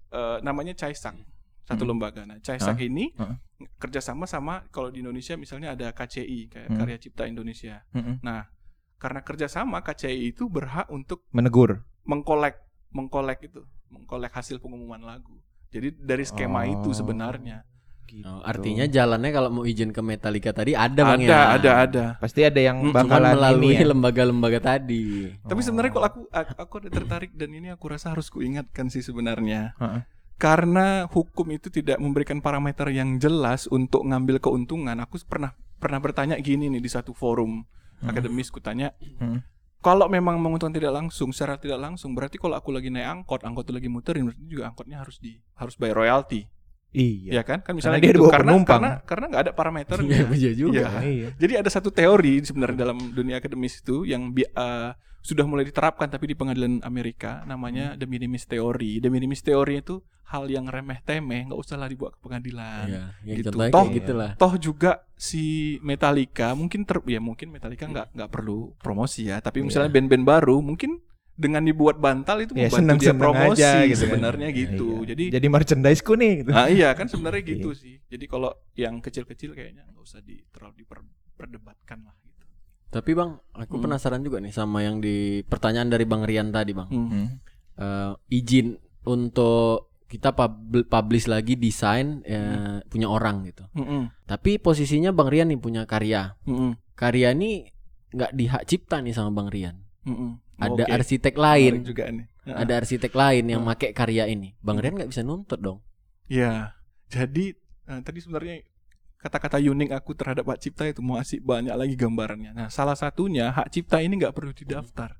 eh, 0.09 0.37
namanya 0.41 0.73
Caisak 0.73 1.13
satu 1.61 1.85
Hmm. 1.85 1.93
lembaga. 1.93 2.25
Nah, 2.25 2.41
Caisak 2.41 2.81
ini 2.81 3.13
Hah? 3.13 3.37
kerjasama 3.77 4.25
sama 4.25 4.65
kalau 4.69 4.89
di 4.89 5.05
Indonesia 5.05 5.37
misalnya 5.37 5.77
ada 5.77 5.93
KCI 5.93 6.49
kayak 6.49 6.67
Hmm. 6.67 6.77
Karya 6.81 6.97
Cipta 6.97 7.29
Indonesia. 7.29 7.85
Mm-mm. 7.93 8.17
Nah, 8.19 8.49
karena 8.99 9.23
kerjasama 9.23 9.79
KCI 9.79 10.29
itu 10.29 10.45
berhak 10.45 10.91
untuk 10.91 11.23
menegur. 11.31 11.81
mengkolek 12.03 12.59
mengkolek 12.89 13.47
itu 13.47 13.63
mengkolek 13.87 14.29
hasil 14.29 14.59
pengumuman 14.59 14.99
lagu. 14.99 15.39
Jadi 15.69 15.93
dari 15.95 16.25
skema 16.25 16.65
itu 16.65 16.89
Oh. 16.89 16.95
sebenarnya 16.95 17.63
Gitu. 18.09 18.25
Oh, 18.25 18.41
artinya 18.41 18.89
jalannya 18.89 19.29
kalau 19.29 19.49
mau 19.53 19.63
izin 19.63 19.93
ke 19.93 20.01
Metallica 20.01 20.49
tadi 20.49 20.73
ada 20.73 20.97
bang 21.13 21.21
ada 21.23 21.29
ya. 21.29 21.41
ada 21.53 21.71
ada. 21.77 22.03
Pasti 22.17 22.41
ada 22.41 22.57
yang 22.57 22.81
Mm, 22.81 22.89
Cuman 22.89 23.05
bakalan 23.05 23.33
melalui 23.37 23.69
ini 23.69 23.77
ya. 23.77 23.85
lembaga-lembaga 23.85 24.59
tadi. 24.59 25.29
Tapi 25.45 25.61
Oh. 25.61 25.65
sebenarnya 25.69 25.91
kalau 25.93 26.07
aku 26.09 26.21
aku 26.33 26.51
aku 26.57 26.73
ada 26.81 26.89
tertarik 26.89 27.31
dan 27.37 27.53
ini 27.53 27.69
aku 27.69 27.85
rasa 27.85 28.09
harus 28.09 28.33
kuingatkan 28.33 28.89
sih 28.89 29.05
sebenarnya. 29.05 29.77
Heeh. 29.77 30.01
Karena 30.41 31.05
hukum 31.05 31.53
itu 31.53 31.69
tidak 31.69 32.01
memberikan 32.01 32.41
parameter 32.41 32.89
yang 32.89 33.21
jelas 33.21 33.69
untuk 33.69 34.01
ngambil 34.01 34.41
keuntungan. 34.41 34.97
Aku 35.05 35.21
pernah 35.21 35.53
pernah 35.77 36.01
bertanya 36.01 36.33
gini 36.41 36.65
nih 36.65 36.81
di 36.81 36.89
satu 36.89 37.13
forum 37.13 37.61
Hmm. 37.99 38.09
akademis 38.09 38.47
kutanya, 38.47 38.95
Hmm. 39.19 39.43
kalau 39.79 40.07
memang 40.07 40.39
menguntungkan 40.39 40.71
tidak 40.71 40.91
langsung, 40.91 41.31
secara 41.31 41.55
tidak 41.55 41.79
langsung, 41.79 42.11
berarti 42.11 42.35
kalau 42.35 42.55
aku 42.55 42.71
lagi 42.71 42.87
naik 42.87 43.23
angkot, 43.23 43.43
angkot 43.43 43.67
itu 43.67 43.73
lagi 43.75 43.87
muterin, 43.87 44.23
berarti 44.27 44.43
juga 44.45 44.63
angkotnya 44.67 44.99
harus 44.99 45.19
di 45.19 45.39
harus 45.55 45.75
bayar 45.75 45.99
royalti, 45.99 46.47
Iya. 46.89 47.31
ya 47.37 47.43
kan? 47.45 47.61
Kan 47.61 47.77
misalnya 47.77 48.01
dia 48.01 48.09
gitu. 48.09 48.25
dibawa 48.25 48.33
karena 48.33 48.49
penumpang. 48.49 48.81
karena 48.81 48.91
karena 49.05 49.25
nggak 49.29 49.43
ada 49.45 49.53
parameternya. 49.53 50.17
Iya 50.33 50.51
juga. 50.57 50.89
Iya. 50.99 51.05
Iya. 51.05 51.29
Jadi 51.37 51.53
ada 51.59 51.69
satu 51.69 51.93
teori 51.93 52.41
sebenarnya 52.41 52.77
dalam 52.81 52.97
dunia 53.13 53.37
akademis 53.37 53.77
itu 53.85 54.09
yang 54.09 54.33
eh, 54.33 54.91
sudah 55.19 55.43
mulai 55.43 55.63
diterapkan 55.63 56.07
tapi 56.07 56.25
di 56.25 56.35
pengadilan 56.35 56.79
Amerika 56.81 57.43
namanya 57.43 57.93
Hmm. 57.93 57.99
the 57.99 58.05
minimis 58.05 58.43
theory. 58.43 58.97
The 58.97 59.07
minimis 59.07 59.39
theory 59.39 59.79
itu 59.79 59.99
hal 60.25 60.45
yang 60.45 60.65
remeh 60.65 61.01
temeh, 61.01 61.49
nggak 61.49 61.57
usah 61.57 61.75
lah 61.75 61.85
dibawa 61.85 62.13
ke 62.13 62.19
pengadilan. 62.19 62.85
Iya, 62.85 63.03
yang 63.25 63.37
Gitu. 63.41 63.49
Toh- 63.49 63.65
kayak 63.67 63.97
gitulah. 63.97 64.31
Toh 64.35 64.53
juga 64.55 64.91
si 65.13 65.43
Metallica 65.81 66.53
mungkin 66.53 66.85
ter 66.85 67.01
ya 67.03 67.17
mungkin 67.17 67.49
Metallica 67.49 67.83
nggak 67.83 68.13
nggak 68.13 68.29
perlu 68.29 68.77
promosi 68.77 69.25
ya, 69.25 69.37
tapi 69.37 69.59
misalnya 69.59 69.89
band-band 69.89 70.23
baru 70.23 70.61
mungkin 70.61 71.01
dengan 71.33 71.63
dibuat 71.63 71.95
bantal 71.97 72.43
itu 72.43 72.51
Ya 72.51 72.67
membantu 72.67 72.69
dia 72.69 72.79
seneng-seneng 72.83 73.21
promosi 73.23 73.63
aja 73.63 73.71
gitu 73.87 73.99
sebenarnya 74.03 74.47
Iya, 74.47 74.59
gitu. 74.59 74.87
iya. 74.93 75.07
Jadi 75.09 75.23
jadi 75.33 75.47
merchandise 75.49 76.01
ku 76.03 76.13
nih 76.13 76.31
gitu. 76.37 76.51
Ah 76.51 76.67
iya 76.67 76.91
kan 76.91 77.07
sebenarnya 77.07 77.41
gitu 77.55 77.69
sih. 77.73 77.95
Jadi 78.05 78.25
kalau 78.27 78.51
yang 78.75 78.99
kecil-kecil 78.99 79.55
kayaknya 79.55 79.87
nggak 79.87 80.03
usah 80.03 80.19
di 80.19 80.43
terlalu 80.51 80.83
diperdebatkan 80.83 81.99
lah 82.03 82.13
gitu. 82.19 82.28
Tapi 82.89 83.13
bang, 83.13 83.37
aku 83.53 83.77
Hmm. 83.77 83.83
penasaran 83.85 84.21
juga 84.21 84.37
nih 84.37 84.49
sama 84.49 84.81
yang 84.81 84.97
di 84.97 85.41
pertanyaan 85.43 85.87
dari 85.87 86.03
bang 86.03 86.23
Rian 86.23 86.49
tadi 86.49 86.73
bang. 86.73 86.89
Hmm. 86.89 87.07
Hmm. 87.07 87.27
Eh, 87.75 88.11
izin 88.33 88.75
untuk 89.05 89.93
kita 90.05 90.33
pub- 90.33 90.57
publish 90.83 91.25
lagi 91.25 91.53
desain 91.53 92.25
eh, 92.25 92.81
punya 92.85 93.05
orang 93.05 93.45
gitu. 93.45 93.61
Mm-mm. 93.71 94.09
Tapi 94.25 94.57
posisinya 94.57 95.13
bang 95.13 95.29
Rian 95.29 95.47
nih 95.47 95.57
punya 95.57 95.85
karya. 95.85 96.33
Mm-mm. 96.43 96.73
Karya 96.93 97.29
ini 97.31 97.69
nggak 98.09 98.33
dihak 98.33 98.61
cipta 98.65 98.99
nih 98.99 99.13
sama 99.13 99.29
bang 99.31 99.47
Rian. 99.47 99.75
Mm-mm. 100.03 100.41
Ada 100.57 100.83
Oke. 100.83 100.91
arsitek 100.91 101.33
Menarik 101.33 101.61
lain, 101.71 101.73
juga 101.85 102.03
nih. 102.09 102.25
ada 102.65 102.73
arsitek 102.75 103.13
lain 103.13 103.43
yang 103.47 103.61
Hmm. 103.61 103.69
make 103.69 103.93
karya 103.93 104.25
ini. 104.25 104.57
Bang 104.59 104.81
Rian 104.81 104.97
nggak 104.97 105.07
bisa 105.07 105.21
nuntut 105.21 105.61
dong. 105.61 105.79
Ya, 106.25 106.73
jadi 107.07 107.53
eh, 107.85 107.99
tadi 108.01 108.17
sebenarnya 108.17 108.65
kata-kata 109.19 109.59
unik 109.59 109.91
aku 109.91 110.15
terhadap 110.15 110.47
hak 110.47 110.59
cipta 110.63 110.87
itu 110.87 111.03
masih 111.03 111.43
banyak 111.43 111.75
lagi 111.75 111.95
gambarannya. 111.99 112.55
Nah, 112.55 112.67
salah 112.71 112.95
satunya 112.95 113.51
hak 113.51 113.67
cipta 113.69 113.99
ini 113.99 114.15
nggak 114.15 114.31
perlu 114.31 114.55
didaftar. 114.55 115.19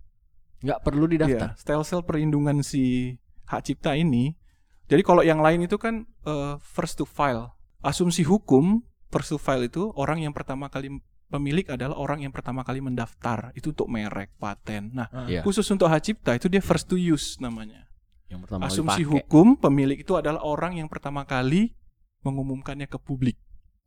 Nggak 0.63 0.79
perlu 0.83 1.05
didaftar. 1.07 1.55
Iya, 1.55 1.59
stelsel 1.59 2.03
perlindungan 2.07 2.63
si 2.63 3.15
hak 3.45 3.61
cipta 3.67 3.99
ini. 3.99 4.35
Jadi 4.89 5.03
kalau 5.03 5.21
yang 5.21 5.43
lain 5.43 5.67
itu 5.67 5.75
kan 5.75 6.07
eh, 6.25 6.55
first 6.63 6.95
to 6.95 7.05
file. 7.05 7.51
Asumsi 7.83 8.23
hukum 8.23 8.83
first 9.11 9.31
to 9.31 9.37
file 9.37 9.67
itu 9.67 9.91
orang 9.95 10.23
yang 10.23 10.31
pertama 10.31 10.71
kali 10.71 10.89
pemilik 11.29 11.67
adalah 11.69 11.93
orang 11.99 12.23
yang 12.23 12.31
pertama 12.31 12.63
kali 12.63 12.79
mendaftar. 12.79 13.51
Itu 13.53 13.75
untuk 13.75 13.91
merek, 13.91 14.31
paten. 14.39 14.95
Nah, 14.95 15.07
Iya. 15.27 15.43
khusus 15.43 15.67
untuk 15.69 15.91
hak 15.91 16.01
cipta 16.01 16.39
itu 16.39 16.47
dia 16.47 16.63
first 16.63 16.87
to 16.87 16.95
use 16.95 17.35
namanya. 17.37 17.85
Yang 18.31 18.47
pertama 18.47 18.59
kali 18.63 18.71
Asumsi 18.73 19.01
pakai. 19.03 19.11
hukum 19.11 19.47
pemilik 19.59 19.97
itu 19.99 20.13
adalah 20.15 20.39
orang 20.41 20.79
yang 20.79 20.87
pertama 20.87 21.27
kali 21.27 21.75
mengumumkannya 22.23 22.87
ke 22.87 22.95
publik. 22.95 23.35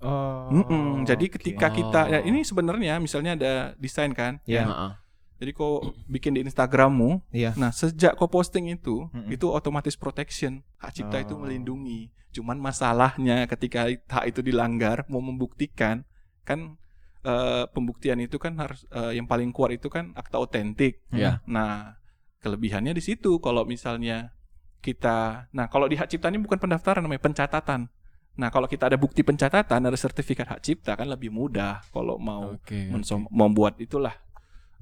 Oh. 0.02 0.50
Mm-mm. 0.50 1.06
Jadi 1.06 1.30
oke. 1.30 1.34
ketika 1.38 1.70
kita 1.70 2.00
ya 2.10 2.20
ini 2.20 2.42
sebenarnya 2.42 2.98
misalnya 2.98 3.38
ada 3.38 3.52
desain 3.78 4.10
kan, 4.12 4.42
Iya. 4.44 4.66
Heeh. 4.66 4.92
jadi 5.38 5.50
kau 5.54 5.82
bikin 6.06 6.34
di 6.34 6.42
Instagrammu, 6.42 7.30
Iya. 7.30 7.54
nah 7.54 7.70
sejak 7.70 8.18
kau 8.18 8.26
posting 8.26 8.70
itu, 8.70 9.06
Mm-mm. 9.10 9.30
itu 9.30 9.46
otomatis 9.46 9.94
protection 9.94 10.62
hak 10.78 10.90
cipta 10.92 11.22
itu 11.22 11.34
Oh. 11.34 11.42
melindungi. 11.42 12.10
Cuman 12.30 12.58
masalahnya 12.58 13.46
ketika 13.46 13.86
hak 13.86 14.24
itu 14.26 14.40
dilanggar, 14.42 15.06
mau 15.06 15.22
membuktikan 15.22 16.02
kan 16.42 16.78
eh, 17.22 17.64
pembuktian 17.70 18.18
itu 18.18 18.34
kan 18.42 18.58
harus 18.58 18.82
eh, 18.90 19.14
yang 19.14 19.30
paling 19.30 19.54
kuat 19.54 19.78
itu 19.78 19.86
kan 19.86 20.10
akta 20.18 20.42
otentik. 20.42 21.06
Iya. 21.14 21.38
Nah, 21.46 21.94
kelebihannya 22.42 22.90
di 22.90 22.98
situ 22.98 23.38
kalau 23.38 23.62
misalnya 23.62 24.34
kita 24.82 25.46
nah 25.54 25.70
kalau 25.70 25.86
di 25.86 25.94
hak 25.94 26.10
cipta 26.10 26.26
ini 26.26 26.42
bukan 26.42 26.58
pendaftaran 26.58 26.98
namanya 27.06 27.22
pencatatan. 27.22 27.86
Nah, 28.32 28.48
kalau 28.48 28.64
kita 28.64 28.88
ada 28.88 28.96
bukti 28.96 29.20
pencatatan, 29.20 29.80
ada 29.84 29.98
sertifikat 29.98 30.48
hak 30.48 30.60
cipta 30.64 30.96
kan 30.96 31.04
lebih 31.04 31.28
mudah 31.28 31.84
kalau 31.92 32.16
mau 32.16 32.56
Oke. 32.56 32.88
mensom- 32.88 33.28
membuat 33.28 33.76
itulah 33.76 34.16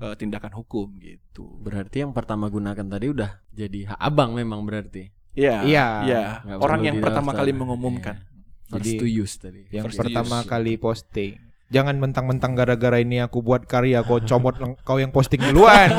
eh, 0.00 0.14
tindakan 0.16 0.54
hukum 0.56 0.96
gitu. 0.96 1.60
Berarti 1.60 2.00
yang 2.00 2.14
pertama 2.16 2.48
gunakan 2.48 2.86
tadi 2.86 3.06
udah 3.10 3.42
jadi 3.52 3.92
hak 3.92 4.00
abang 4.00 4.32
memang 4.32 4.64
berarti. 4.64 5.12
Iya. 5.36 5.66
Iya. 5.66 5.86
Iya. 6.06 6.22
Nggak 6.46 6.58
Orang 6.62 6.80
yang 6.86 6.96
pertama 7.02 7.30
kali 7.34 7.52
mengumumkan. 7.52 8.16
Iya. 8.16 8.28
First 8.70 8.86
Jadi, 8.86 8.90
to 8.96 9.06
use 9.10 9.34
tadi. 9.36 9.62
Yang 9.68 9.84
First 9.90 9.98
pertama 9.98 10.36
use. 10.40 10.48
kali 10.48 10.72
posting. 10.78 11.32
Jangan 11.70 12.02
mentang-mentang 12.02 12.58
gara-gara 12.58 12.98
ini 12.98 13.22
aku 13.22 13.46
buat 13.46 13.62
karya 13.62 14.02
kau 14.02 14.18
comot 14.18 14.58
kau 14.82 14.98
yang 14.98 15.14
posting 15.14 15.38
duluan. 15.38 15.86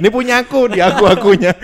ini 0.00 0.08
punya 0.12 0.44
aku, 0.44 0.68
di 0.68 0.84
aku 0.84 1.08
akunya. 1.08 1.56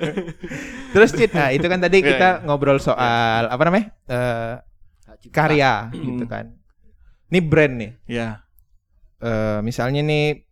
Terus 0.94 1.10
Cid, 1.10 1.34
nah 1.34 1.50
itu 1.50 1.66
kan 1.66 1.82
tadi 1.82 1.98
Iya, 1.98 2.06
kita 2.14 2.28
iya. 2.38 2.42
ngobrol 2.46 2.78
soal 2.78 3.50
apa 3.50 3.62
namanya? 3.66 3.90
Eh, 4.06 4.54
cipta. 5.18 5.34
karya 5.34 5.90
Hmm. 5.90 6.14
gitu 6.14 6.24
kan. 6.30 6.54
Ini 7.26 7.38
brand 7.42 7.74
nih. 7.74 7.90
Ya. 8.06 8.46
Eh, 9.18 9.58
misalnya 9.66 10.06
nih 10.06 10.46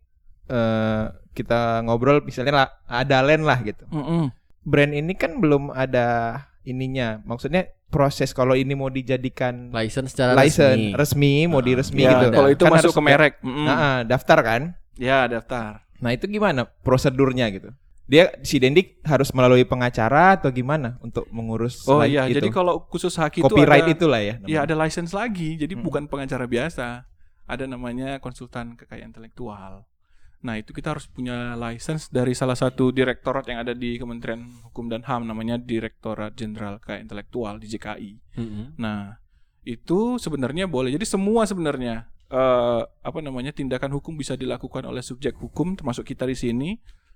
eh, 0.51 1.03
kita 1.31 1.87
ngobrol 1.87 2.19
misalnya 2.19 2.51
lah, 2.51 2.67
ada 2.83 3.23
land 3.23 3.47
lah 3.47 3.63
gitu. 3.63 3.87
Mm-mm. 3.87 4.27
Brand 4.67 4.91
ini 4.91 5.15
kan 5.15 5.39
belum 5.39 5.71
ada 5.71 6.35
ininya. 6.65 7.21
Maksudnya 7.23 7.69
proses 7.87 8.33
kalau 8.33 8.53
ini 8.53 8.73
mau 8.73 8.89
dijadikan 8.89 9.71
License 9.71 10.11
secara 10.11 10.35
license 10.35 10.91
resmi. 10.91 11.39
resmi, 11.39 11.47
mau 11.47 11.61
Ah, 11.61 11.63
diresmi 11.63 12.01
Ya, 12.01 12.11
gitu. 12.19 12.33
kalau 12.33 12.49
itu 12.49 12.63
Kan 12.65 12.71
masuk 12.73 12.81
harus 12.83 12.93
ke 12.93 13.01
merek. 13.01 13.33
Nah, 13.39 13.71
ah, 13.71 13.97
daftar 14.01 14.39
kan? 14.41 14.61
Ya, 14.95 15.25
daftar. 15.25 15.85
Nah, 15.97 16.11
itu 16.11 16.27
gimana 16.27 16.67
prosedurnya 16.83 17.47
gitu? 17.49 17.71
Dia 18.05 18.37
si 18.41 18.61
Dendik 18.61 19.01
harus 19.01 19.33
melalui 19.33 19.65
pengacara 19.65 20.37
atau 20.37 20.53
gimana 20.53 20.99
untuk 20.99 21.25
mengurus 21.31 21.81
Oh 21.85 22.05
iya, 22.05 22.29
itu? 22.29 22.37
jadi 22.37 22.53
kalau 22.53 22.85
khusus 22.85 23.09
hak 23.15 23.39
itu 23.39 23.45
copyright 23.45 23.81
ada, 23.81 23.93
itulah 23.97 24.21
ya. 24.21 24.37
Ya 24.45 24.61
namanya. 24.61 24.61
ada 24.61 24.75
license 24.85 25.09
lagi, 25.09 25.57
jadi 25.57 25.73
Mm-mm. 25.73 25.81
bukan 25.81 26.03
pengacara 26.05 26.45
biasa. 26.45 27.09
Ada 27.45 27.65
namanya 27.65 28.17
konsultan 28.19 28.77
kekayaan 28.77 29.09
intelektual. 29.09 29.85
Nah 30.45 30.61
itu 30.61 30.69
kita 30.71 30.93
harus 30.93 31.09
punya 31.09 31.57
license 31.57 32.13
dari 32.13 32.37
salah 32.37 32.53
satu 32.53 32.93
direktorat 32.93 33.49
yang 33.49 33.65
ada 33.65 33.73
di 33.73 33.97
Kementerian 33.97 34.45
Hukum 34.69 34.85
dan 34.85 35.01
HAM, 35.01 35.25
namanya 35.25 35.57
Direktorat 35.57 36.37
Jenderal 36.37 36.77
Kekayaan 36.77 37.09
Intelektual 37.09 37.57
di 37.57 37.67
JKI. 37.73 38.11
Mm-mm. 38.37 38.65
Nah 38.77 39.17
itu 39.65 40.21
sebenarnya 40.21 40.69
boleh. 40.69 40.93
Jadi 40.93 41.09
semua 41.09 41.49
sebenarnya 41.49 42.05
eh 42.29 42.81
apa 42.85 43.19
namanya 43.21 43.53
tindakan 43.53 43.97
hukum 43.97 44.17
bisa 44.17 44.37
dilakukan 44.37 44.85
oleh 44.85 45.01
subjek 45.01 45.37
hukum 45.37 45.77
termasuk 45.77 46.09
kita 46.09 46.25
di 46.25 46.33
sini 46.33 46.69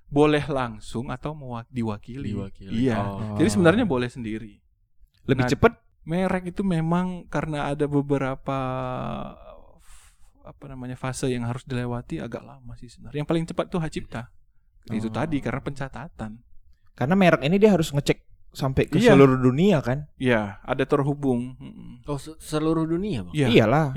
boleh 0.09 0.41
langsung 0.49 1.13
atau 1.13 1.37
diwakili. 1.69 2.33
Diwakili. 2.33 2.89
Iya. 2.89 2.97
Oh. 2.97 3.37
Jadi 3.37 3.49
sebenarnya 3.53 3.85
boleh 3.85 4.09
sendiri. 4.09 4.57
Lebih 5.29 5.45
Nah, 5.45 5.51
cepet 5.53 5.73
Merek 6.09 6.49
itu 6.49 6.65
memang 6.65 7.29
karena 7.29 7.69
ada 7.69 7.85
beberapa 7.85 8.57
apa 10.49 10.65
namanya 10.65 10.93
fase 10.93 11.29
yang 11.29 11.45
harus 11.45 11.61
dilewati 11.61 12.17
agak 12.17 12.41
lama 12.41 12.73
sih 12.73 12.89
sebenarnya. 12.89 13.21
Yang 13.21 13.27
paling 13.27 13.45
cepat 13.45 13.65
tuh 13.67 13.79
hak 13.79 13.91
cipta. 13.91 14.21
Itu 14.89 15.07
Oh. 15.07 15.13
tadi 15.13 15.37
karena 15.39 15.61
pencatatan. 15.61 16.41
karena 16.91 17.15
merek 17.15 17.39
ini 17.41 17.55
dia 17.55 17.71
harus 17.71 17.95
ngecek 17.95 18.19
sampai 18.51 18.83
ke 18.83 18.99
Iya. 18.99 19.15
seluruh 19.15 19.39
dunia 19.39 19.79
kan. 19.79 20.11
Iya, 20.17 20.59
ada 20.59 20.83
terhubung. 20.83 21.55
Oh, 22.03 22.19
se- 22.19 22.35
seluruh 22.37 22.83
dunia, 22.83 23.23
Bang. 23.23 23.31
Iya. 23.31 23.47
Iyalah. 23.47 23.87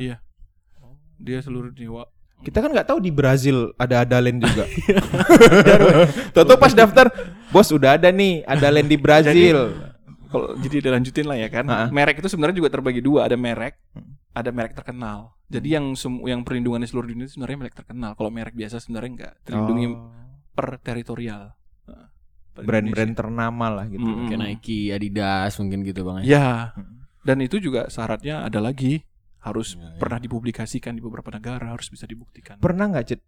Dia 1.18 1.38
seluruh 1.38 1.74
dewa. 1.74 2.06
Kita 2.40 2.58
kan 2.58 2.70
nggak 2.70 2.86
tahu 2.86 2.98
di 2.98 3.10
Brazil 3.10 3.74
ada 3.74 4.06
Adalen 4.06 4.38
juga. 4.38 4.62
Toto 6.34 6.54
pas 6.56 6.70
daftar, 6.70 7.10
bos 7.48 7.68
udah 7.70 7.98
ada 7.98 8.08
nih 8.08 8.42
Adalen 8.44 8.86
di 8.86 8.94
Brazil. 9.02 9.82
Kalau 10.30 10.54
jadi 10.56 10.80
dilanjutin 10.80 11.26
lah 11.26 11.36
ya 11.36 11.48
kan. 11.48 11.66
Ha-ha. 11.66 11.86
Merek 11.90 12.18
itu 12.18 12.28
sebenarnya 12.28 12.56
juga 12.56 12.70
terbagi 12.70 13.00
dua, 13.00 13.26
ada 13.26 13.34
merek, 13.34 13.76
Hmm. 13.92 14.14
Ada 14.32 14.50
merek 14.50 14.72
terkenal. 14.72 15.36
Jadi 15.46 15.68
yang 15.70 15.92
semu- 15.92 16.24
yang 16.24 16.40
perlindungannya 16.40 16.88
seluruh 16.88 17.06
dunia 17.06 17.24
itu 17.24 17.36
sebenarnya 17.36 17.58
merek 17.60 17.76
terkenal. 17.76 18.16
Kalau 18.16 18.30
merek 18.32 18.52
biasa 18.52 18.80
sebenarnya 18.80 19.10
enggak, 19.12 19.34
terlindungi 19.44 19.86
Oh. 19.92 20.08
per 20.50 20.80
teritorial. 20.80 21.52
Nah, 21.84 22.08
brand-brand 22.54 23.12
ternama 23.12 23.66
lah 23.68 23.84
gitu. 23.86 24.00
Mm-mm. 24.00 24.28
Kayak 24.28 24.40
Nike, 24.40 24.80
Adidas 24.88 25.52
mungkin 25.60 25.84
gitu, 25.84 26.00
Bang. 26.02 26.20
ya. 26.20 26.24
Ya, 26.24 26.48
Mm. 26.72 27.04
dan 27.22 27.36
itu 27.40 27.56
juga 27.58 27.88
syaratnya 27.88 28.44
ada 28.44 28.58
lagi 28.58 29.04
harus 29.40 29.74
Ya, 29.74 29.84
ya. 29.86 29.98
pernah 29.98 30.18
dipublikasikan 30.18 30.92
di 30.92 31.02
beberapa 31.02 31.28
negara, 31.28 31.68
harus 31.68 31.88
bisa 31.88 32.04
dibuktikan. 32.04 32.56
Pernah 32.56 32.88
nggak 32.88 33.04
Cid? 33.06 33.20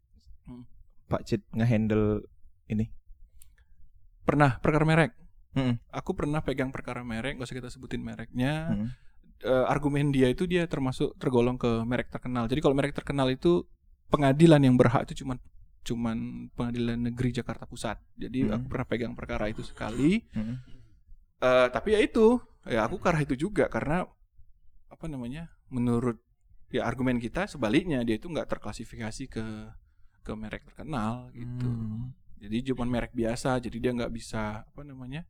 Hmm. 0.45 0.65
Pak 1.07 1.23
Cid 1.25 1.43
ngehandle 1.51 2.25
ini? 2.67 2.89
Pernah 4.25 4.57
perkara 4.57 4.85
merek. 4.85 5.13
Mm-mm. 5.55 5.77
Aku 5.93 6.17
pernah 6.17 6.41
pegang 6.41 6.73
perkara 6.73 7.01
merek, 7.01 7.37
gak 7.37 7.47
usah 7.47 7.55
kita 7.55 7.69
sebutin 7.69 8.01
mereknya. 8.01 8.73
Mm-mm. 8.73 8.89
Eh, 9.45 9.65
argumen 9.69 10.09
dia 10.09 10.33
itu 10.33 10.49
dia 10.49 10.65
termasuk 10.65 11.13
tergolong 11.21 11.61
ke 11.61 11.69
merek 11.85 12.09
terkenal. 12.09 12.49
Jadi 12.49 12.65
kalau 12.65 12.73
merek 12.73 12.97
terkenal 12.97 13.29
itu 13.29 13.69
pengadilan 14.09 14.57
yang 14.65 14.81
berhak 14.81 15.05
itu 15.05 15.21
cuman 15.21 15.37
cuman 15.85 16.49
pengadilan 16.57 16.97
negeri 16.97 17.29
Jakarta 17.29 17.69
Pusat. 17.69 18.01
Jadi 18.17 18.49
Hmm. 18.49 18.57
aku 18.57 18.67
pernah 18.73 18.87
pegang 18.89 19.13
perkara 19.13 19.53
itu 19.53 19.61
sekali. 19.61 20.25
Mm-mm. 20.33 20.57
Eh, 21.45 21.69
tapi 21.69 21.93
ya 21.93 22.01
itu, 22.01 22.41
ya 22.65 22.89
aku 22.89 22.97
arah 23.05 23.21
itu 23.21 23.37
juga 23.37 23.69
karena 23.69 24.09
apa 24.89 25.05
namanya? 25.13 25.53
Menurut 25.69 26.17
ya 26.73 26.89
argumen 26.89 27.21
kita 27.21 27.45
sebaliknya 27.45 28.01
dia 28.01 28.17
itu 28.17 28.33
nggak 28.33 28.49
terklasifikasi 28.49 29.29
ke 29.29 29.45
ke 30.25 30.33
merek 30.33 30.65
terkenal 30.65 31.29
gitu. 31.37 31.69
Hmm. 31.69 32.17
Jadi 32.41 32.73
cuma 32.73 32.89
merek 32.89 33.13
biasa, 33.13 33.61
jadi 33.61 33.77
dia 33.77 33.91
nggak 33.93 34.13
bisa 34.17 34.65
apa 34.65 34.81
namanya? 34.81 35.29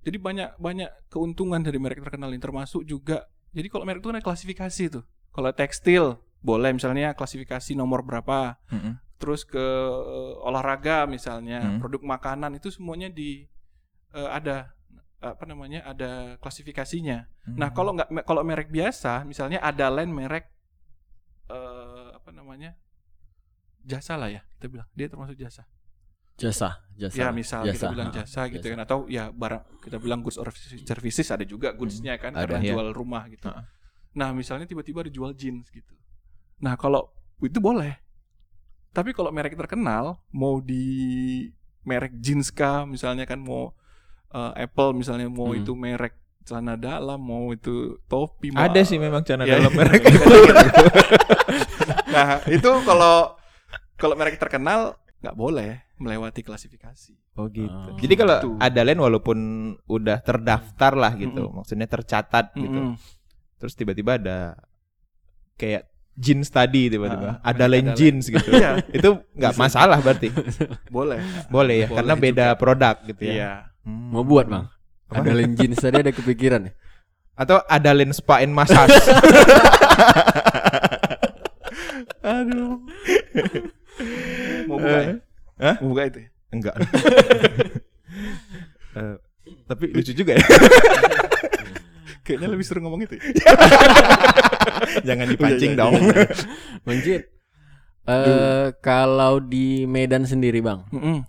Jadi 0.00 0.16
banyak 0.16 0.56
banyak 0.56 0.90
keuntungan 1.12 1.60
dari 1.60 1.76
merek 1.76 2.00
terkenal 2.00 2.32
ini 2.32 2.40
termasuk 2.40 2.84
juga. 2.84 3.28
Jadi 3.52 3.68
kalau 3.68 3.84
merek 3.84 4.00
itu 4.00 4.08
kan 4.08 4.16
ada 4.16 4.24
klasifikasi 4.24 4.82
tuh. 4.88 5.04
Kalau 5.30 5.50
tekstil 5.52 6.16
boleh 6.40 6.72
misalnya 6.72 7.12
klasifikasi 7.12 7.76
nomor 7.76 8.00
berapa. 8.00 8.56
Mm-mm. 8.72 8.96
Terus 9.20 9.44
ke 9.44 9.60
eh, 9.60 10.34
olahraga 10.40 11.04
misalnya, 11.04 11.60
Hmm. 11.60 11.78
produk 11.78 12.00
makanan 12.00 12.56
itu 12.56 12.72
semuanya 12.72 13.12
di 13.12 13.44
eh, 14.16 14.30
ada 14.30 14.72
apa 15.20 15.44
namanya? 15.44 15.84
ada 15.84 16.40
klasifikasinya. 16.40 17.28
Nah, 17.52 17.68
Hmm. 17.68 17.76
kalau 17.76 17.92
nggak 17.92 18.08
kalau 18.24 18.40
merek 18.40 18.72
biasa, 18.72 19.28
misalnya 19.28 19.60
ada 19.60 19.92
lain 19.92 20.08
merek 20.08 20.48
eh 21.50 22.08
apa 22.16 22.30
namanya? 22.32 22.72
jasa 23.80 24.16
lah 24.16 24.28
ya, 24.28 24.40
kita 24.56 24.68
bilang. 24.68 24.88
Dia 24.96 25.08
termasuk 25.08 25.36
jasa. 25.36 25.64
Jasa, 26.40 26.80
jasa. 26.96 27.14
Ya 27.14 27.28
misal 27.30 27.68
kita 27.68 27.92
bilang 27.92 28.10
jasa 28.10 28.48
gitu 28.48 28.64
kan 28.64 28.80
atau 28.80 29.04
ya 29.06 29.28
barang 29.28 29.60
kita 29.84 30.00
bilang 30.00 30.24
goods 30.24 30.40
or 30.40 30.48
services 30.82 31.28
ada 31.28 31.44
juga 31.44 31.70
goodsnya 31.70 32.16
kan 32.16 32.32
ada, 32.32 32.48
ada 32.48 32.56
iya. 32.64 32.72
jual 32.72 32.90
rumah 32.90 33.28
gitu. 33.28 33.44
Ha. 33.44 33.60
Nah 34.16 34.32
misalnya 34.32 34.64
tiba-tiba 34.64 35.04
dijual 35.04 35.36
jeans 35.36 35.68
gitu. 35.68 35.94
Nah 36.58 36.74
kalau 36.74 37.12
itu 37.38 37.60
boleh. 37.60 38.00
Tapi 38.90 39.12
kalau 39.12 39.30
merek 39.30 39.54
terkenal 39.54 40.18
mau 40.32 40.58
di 40.58 41.46
merek 41.84 42.16
jeans 42.18 42.50
kah 42.50 42.84
misalnya 42.84 43.22
kan 43.22 43.38
mau 43.38 43.70
eh, 44.32 44.64
Apple 44.64 44.96
misalnya 44.96 45.28
mau 45.28 45.52
Hmm. 45.52 45.60
itu 45.60 45.72
merek 45.74 46.16
celana 46.40 46.74
dalam 46.74 47.20
mau 47.20 47.52
itu 47.52 48.00
topi 48.08 48.48
mau- 48.50 48.64
Ada 48.64 48.80
sih 48.82 48.96
memang 48.96 49.22
celana 49.22 49.44
Ya, 49.44 49.60
dalam 49.60 49.70
iya. 49.70 49.78
merek. 49.78 50.02
nah 52.14 52.42
itu 52.48 52.70
kalau 52.82 53.36
kalau 53.94 54.14
merek 54.16 54.40
terkenal 54.40 54.96
nggak 55.20 55.36
boleh 55.36 55.84
melewati 56.00 56.40
klasifikasi. 56.40 57.12
Oh 57.36 57.46
gitu. 57.46 57.68
Oh. 57.68 57.96
Jadi 57.96 58.14
kalau 58.16 58.36
Gitu. 58.40 58.50
ada 58.56 58.80
lain 58.80 58.98
walaupun 58.98 59.38
udah 59.84 60.18
terdaftar 60.20 60.92
lah 60.96 61.12
gitu, 61.14 61.52
maksudnya 61.52 61.84
tercatat 61.84 62.56
gitu. 62.56 62.92
Mm-mm. 62.92 62.96
Terus 63.56 63.76
tiba-tiba 63.76 64.16
ada 64.16 64.56
kayak 65.54 65.84
jeans 66.16 66.48
tadi 66.48 66.88
tiba-tiba, 66.88 67.40
Ah, 67.40 67.52
ada 67.52 67.64
lain 67.64 67.92
jeans 67.92 68.28
gitu. 68.28 68.48
Iya. 68.56 68.80
Itu 68.88 69.20
nggak 69.32 69.54
masalah 69.56 70.00
berarti. 70.00 70.32
Boleh. 70.92 71.20
Boleh 71.48 71.84
ya, 71.84 71.86
Boleh 71.86 71.96
karena 71.96 72.14
beda 72.16 72.46
juga. 72.48 72.58
produk 72.58 72.96
gitu 73.06 73.22
ya. 73.24 73.32
Iya. 73.32 73.52
Hmm. 73.84 74.08
Mau 74.12 74.24
buat, 74.24 74.48
Bang? 74.48 74.68
Apa? 75.08 75.20
Ada 75.20 75.32
len 75.32 75.52
jeans 75.52 75.76
tadi 75.76 76.00
ada 76.00 76.12
kepikiran 76.12 76.64
ya? 76.64 76.72
Atau 77.36 77.60
ada 77.60 77.90
lain 77.92 78.12
spa 78.12 78.40
and 78.40 78.52
massage. 78.52 78.92
Aduh. 82.22 82.84
Buka 84.80 84.98
ya? 85.00 85.14
Hah? 85.60 85.76
Mau 85.84 85.88
buka 85.92 86.02
itu 86.08 86.18
ya? 86.24 86.28
Enggak. 86.50 86.74
Eh, 88.90 89.16
tapi 89.70 89.94
lucu 89.94 90.10
juga 90.10 90.34
ya. 90.34 90.42
Kayaknya 92.26 92.48
lebih 92.50 92.66
seru 92.66 92.82
ngomong 92.82 93.06
itu 93.06 93.22
ya? 93.22 93.22
Jangan 95.14 95.30
dipancing 95.30 95.78
iya, 95.78 95.78
iya, 95.78 95.82
dong. 95.86 95.94
Bang 96.82 96.98
Jit, 96.98 97.22
eh 98.10 98.74
kalau 98.82 99.38
di 99.38 99.86
Medan 99.86 100.26
sendiri, 100.26 100.58
Bang, 100.58 100.90
Mm-mm. 100.90 101.22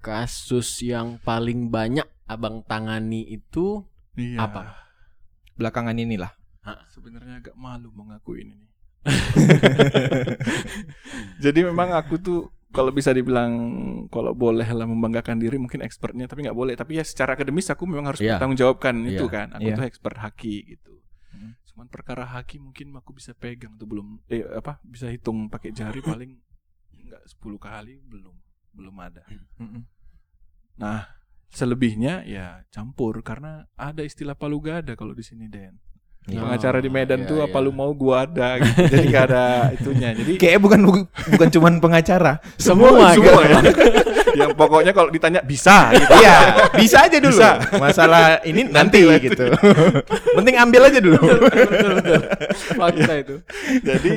kasus 0.00 0.80
yang 0.80 1.20
paling 1.20 1.68
banyak 1.68 2.08
Abang 2.24 2.64
tangani 2.64 3.28
itu 3.28 3.84
Iya. 4.16 4.48
Apa? 4.48 4.72
Belakangan 5.60 5.96
inilah. 5.96 6.32
Sebenarnya 6.90 7.44
agak 7.44 7.54
malu 7.54 7.92
mengakuin 7.92 8.56
ini. 8.56 8.66
Jadi 11.44 11.60
memang 11.62 11.94
aku 11.94 12.18
tuh 12.18 12.40
kalau 12.76 12.92
bisa 12.92 13.10
dibilang 13.10 13.52
kalau 14.06 14.36
boleh 14.36 14.68
lah 14.68 14.84
membanggakan 14.84 15.40
diri 15.40 15.56
mungkin 15.56 15.80
expertnya 15.80 16.28
tapi 16.28 16.44
nggak 16.44 16.54
boleh 16.54 16.76
tapi 16.76 17.00
ya 17.00 17.04
secara 17.04 17.32
akademis 17.32 17.66
aku 17.66 17.88
memang 17.88 18.12
harus 18.12 18.20
Iya. 18.20 18.36
bertanggung 18.36 18.60
jawabkan 18.60 18.94
Iya. 19.00 19.10
itu 19.10 19.24
kan 19.26 19.48
aku 19.50 19.64
Iya. 19.64 19.74
tuh 19.74 19.84
expert 19.84 20.16
haki 20.18 20.54
gitu 20.68 20.94
Hmm. 21.32 21.52
cuman 21.66 21.86
perkara 21.88 22.24
haki 22.26 22.56
mungkin 22.56 22.92
aku 22.94 23.12
bisa 23.12 23.32
pegang 23.32 23.76
tuh 23.76 23.84
belum 23.84 24.20
eh 24.26 24.44
apa 24.52 24.76
bisa 24.82 25.08
hitung 25.08 25.48
pakai 25.48 25.72
jari 25.72 26.00
paling 26.00 26.36
nggak 26.92 27.22
10 27.28 27.56
kali 27.56 28.00
belum 28.02 28.36
belum 28.72 28.96
ada 28.98 29.24
nah 30.76 31.08
selebihnya 31.48 32.24
ya 32.24 32.64
campur 32.68 33.20
karena 33.20 33.64
ada 33.74 34.00
istilah 34.00 34.34
palu 34.34 34.60
gada 34.60 34.92
kalau 34.92 35.12
di 35.12 35.24
sini 35.24 35.48
Den 35.48 35.80
Iya. 36.26 36.42
pengacara 36.42 36.82
di 36.82 36.90
Medan 36.90 37.22
iya, 37.22 37.28
tuh 37.30 37.38
iya. 37.38 37.46
apa 37.46 37.58
lu 37.62 37.70
mau 37.70 37.94
gua 37.94 38.26
ada 38.26 38.58
gitu. 38.58 38.82
jadi 38.90 39.04
gak 39.14 39.24
ada 39.30 39.44
itunya 39.78 40.10
jadi 40.10 40.32
Kayaknya 40.42 40.60
bukan 40.60 40.80
bukan 41.38 41.48
cuman 41.54 41.72
pengacara. 41.78 42.32
Semua, 42.58 43.14
semua 43.14 43.42
ya 43.46 43.62
yang 44.42 44.50
pokoknya 44.52 44.92
kalau 44.92 45.08
ditanya 45.08 45.40
bisa 45.40 45.94
gitu 45.96 46.12
Iya, 46.18 46.36
bisa 46.76 47.08
aja 47.08 47.18
dulu. 47.22 47.32
Bisa. 47.32 47.50
Masalah 47.80 48.42
ini 48.44 48.68
nanti, 48.68 49.00
gitu. 49.22 49.48
Penting 50.36 50.60
ambil 50.60 50.92
aja 50.92 50.98
dulu. 51.00 51.16
fakta 52.76 53.14
itu. 53.16 53.36
jadi 53.80 54.12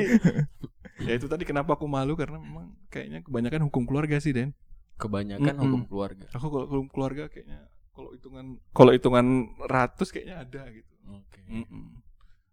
ya 1.06 1.12
itu 1.16 1.26
tadi 1.30 1.48
kenapa 1.48 1.78
aku 1.78 1.88
malu 1.88 2.12
karena 2.18 2.36
memang 2.36 2.76
kayaknya 2.92 3.24
kebanyakan 3.24 3.70
hukum 3.70 3.88
keluarga 3.88 4.20
sih 4.20 4.36
Den 4.36 4.52
Kebanyakan 5.00 5.56
Mm-mm. 5.56 5.64
hukum 5.64 5.82
keluarga. 5.88 6.28
aku 6.36 6.46
kalau 6.52 6.66
hukum 6.68 6.88
keluarga 6.92 7.24
kayaknya 7.32 7.64
kalau 7.96 8.12
hitungan 8.12 8.60
kalau 8.76 8.92
hitungan 8.92 9.26
ratus 9.64 10.12
kayaknya 10.12 10.44
ada 10.44 10.62
gitu 10.68 10.92
Oke. 11.08 11.40
Mm-mm. 11.48 11.99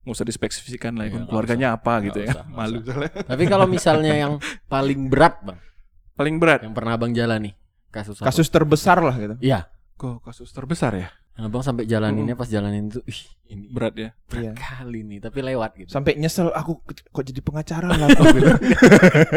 Nggak 0.07 0.15
usah 0.15 0.25
dispesifikan 0.25 0.95
lah 0.95 1.03
Iya, 1.03 1.11
hukum 1.11 1.19
nggak 1.19 1.29
keluarganya 1.29 1.67
apa 1.75 1.91
Nggak 1.91 2.05
gitu 2.07 2.19
ya 2.21 2.31
usah, 2.31 2.45
malu 2.47 2.77
usah. 2.77 2.85
soalnya 2.87 3.11
Tapi 3.27 3.43
kalau 3.45 3.65
misalnya 3.67 4.13
yang 4.15 4.33
paling 4.65 4.99
berat, 5.05 5.35
Bang, 5.41 5.59
paling 6.13 6.35
berat 6.37 6.59
yang 6.63 6.71
pernah 6.71 6.95
Abang 6.95 7.11
jalani 7.11 7.51
kasus 7.87 8.17
apa? 8.17 8.25
Kasus 8.25 8.47
terbesar 8.47 8.97
lah 8.97 9.15
gitu. 9.15 9.35
Iya. 9.39 9.67
kok 9.93 10.21
kasus 10.21 10.47
terbesar 10.49 10.93
ya 10.93 11.09
Yang 11.33 11.45
Abang 11.45 11.61
sampai 11.61 11.83
jalaninnya 11.83 12.33
pas 12.33 12.45
jalanin 12.45 12.87
itu, 12.87 13.01
ih, 13.03 13.21
ini 13.51 13.65
berat 13.67 13.93
ya 13.93 14.09
berat 14.25 14.41
Iya. 14.41 14.51
kali 14.55 14.99
nih, 15.03 15.19
tapi 15.19 15.37
lewat 15.43 15.71
gitu. 15.75 15.89
Sampai 15.89 16.15
nyesel 16.15 16.49
aku 16.49 16.79
kok 16.81 17.23
jadi 17.23 17.41
pengacara 17.41 17.91
lah 17.91 18.07
gitu. 18.33 18.49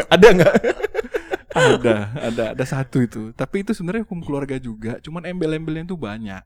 Ada 0.06 0.26
nggak? 0.30 0.54
ada 1.50 1.94
ada 2.14 2.44
ada 2.54 2.64
satu 2.64 3.02
itu 3.02 3.34
tapi 3.34 3.66
itu 3.66 3.74
sebenarnya 3.74 4.06
hukum 4.06 4.22
keluarga 4.22 4.54
juga 4.54 5.02
cuman 5.02 5.26
embel-embelnya 5.26 5.82
itu 5.84 5.98
banyak 5.98 6.38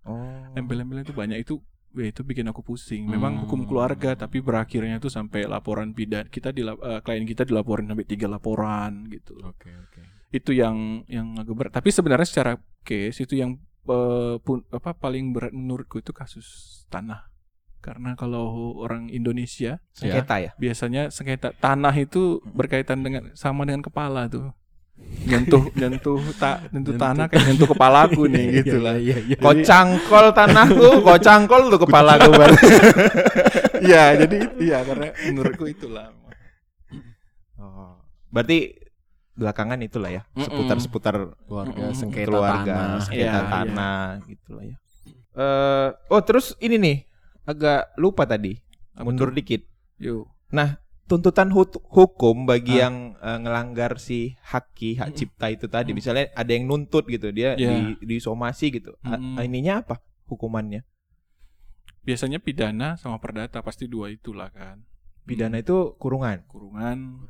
Oh. 0.00 0.48
embel-embelnya 0.54 1.02
itu 1.02 1.12
banyak 1.12 1.38
itu 1.42 1.54
ya 1.98 2.08
itu 2.12 2.22
bikin 2.22 2.46
aku 2.46 2.60
pusing. 2.60 3.08
Memang 3.08 3.32
Hmm. 3.36 3.42
hukum 3.46 3.60
keluarga 3.64 4.12
tapi 4.12 4.40
berakhirnya 4.40 4.96
tuh 4.96 5.08
sampai 5.08 5.44
laporan 5.44 5.92
pidana. 5.92 6.28
Kita 6.28 6.52
di 6.52 6.60
klien 7.02 7.24
kita 7.24 7.42
dilaporin 7.42 7.88
sampai 7.88 8.04
tiga 8.04 8.26
laporan 8.26 9.08
gitu. 9.08 9.34
Oke 9.40 9.72
oke. 9.72 10.00
Itu 10.30 10.52
yang 10.52 11.06
yang 11.08 11.34
agak 11.36 11.54
berat. 11.56 11.72
Tapi 11.72 11.88
sebenarnya 11.88 12.28
secara 12.28 12.52
case 12.82 13.22
itu 13.22 13.38
yang 13.38 13.56
eh, 13.86 14.36
pun 14.42 14.66
apa 14.68 14.92
paling 14.92 15.30
berat 15.30 15.54
menurutku 15.54 15.98
itu 15.98 16.10
kasus 16.10 16.46
tanah. 16.90 17.30
Karena 17.78 18.18
kalau 18.18 18.74
orang 18.82 19.06
Indonesia 19.08 19.78
Sengketa 19.94 20.42
ya. 20.42 20.50
biasanya 20.58 21.06
sengketa 21.14 21.54
tanah 21.54 21.94
itu 21.94 22.42
berkaitan 22.42 23.06
dengan 23.06 23.30
sama 23.38 23.62
dengan 23.62 23.86
kepala 23.86 24.26
tuh. 24.26 24.50
Nyentuh 25.26 25.68
nyentuh 25.80 26.22
tak 26.38 26.70
nyentuh 26.70 26.94
tanah 26.94 27.26
kayak 27.26 27.44
nyentuh 27.50 27.68
kepalaku 27.68 28.30
nih 28.30 28.46
gitu 28.62 28.78
lah. 28.78 28.94
Iya 28.96 29.16
iya. 29.26 29.36
Kau 29.42 29.52
cangkol 29.52 30.26
tanahku, 30.32 30.88
kau 31.06 31.18
cangkol 31.18 31.60
tuh 31.68 31.80
kepala 31.82 32.16
gue 32.22 32.46
Iya, 33.82 34.24
jadi 34.24 34.36
iya 34.56 34.78
karena 34.86 35.12
menurutku 35.28 35.68
itulah. 35.68 36.14
Oh. 37.60 38.00
Berarti 38.32 38.72
belakangan 39.36 39.84
itulah 39.84 40.08
ya, 40.08 40.22
seputar-seputar 40.32 41.36
Keluarga 41.44 41.92
Mm-mm. 41.92 41.92
sengketa 41.92 42.28
keluarga, 42.32 42.72
tanah. 42.72 43.00
sengketa 43.04 43.20
Iya, 43.20 43.36
iya. 43.36 43.50
tanah 43.52 44.06
gitu 44.24 44.48
lah 44.56 44.64
ya. 44.64 44.76
Eh, 45.36 45.88
oh 46.08 46.20
terus 46.24 46.56
ini 46.64 46.80
nih, 46.80 46.96
agak 47.44 47.92
lupa 48.00 48.24
tadi, 48.24 48.56
mundur 48.96 49.28
dikit. 49.28 49.60
Yuk. 50.00 50.24
Tuntutan 51.06 51.54
hukum 51.54 52.44
bagi 52.44 52.82
Ah. 52.82 52.90
yang 52.90 52.96
eh, 53.16 53.38
ngelanggar 53.38 53.96
si 53.96 54.34
haki, 54.42 54.98
hak 54.98 55.14
cipta 55.14 55.46
itu 55.48 55.66
tadi, 55.66 55.94
Mm. 55.94 55.96
misalnya 55.96 56.24
ada 56.34 56.50
yang 56.50 56.66
nuntut 56.66 57.06
gitu, 57.06 57.30
dia 57.30 57.54
Iya. 57.54 57.94
di 58.02 58.18
disomasi 58.18 58.74
gitu. 58.74 58.98
A- 59.00 59.14
Mm-mm. 59.14 59.38
ininya 59.38 59.80
apa 59.80 60.02
hukumannya? 60.26 60.82
Biasanya 62.02 62.38
pidana 62.38 62.94
sama 62.94 63.18
perdata 63.18 63.62
pasti 63.62 63.86
dua 63.86 64.10
itulah 64.10 64.50
kan. 64.50 64.82
Pidana 65.22 65.58
itu 65.58 65.94
kurungan. 65.96 66.42
kurungan. 66.46 67.22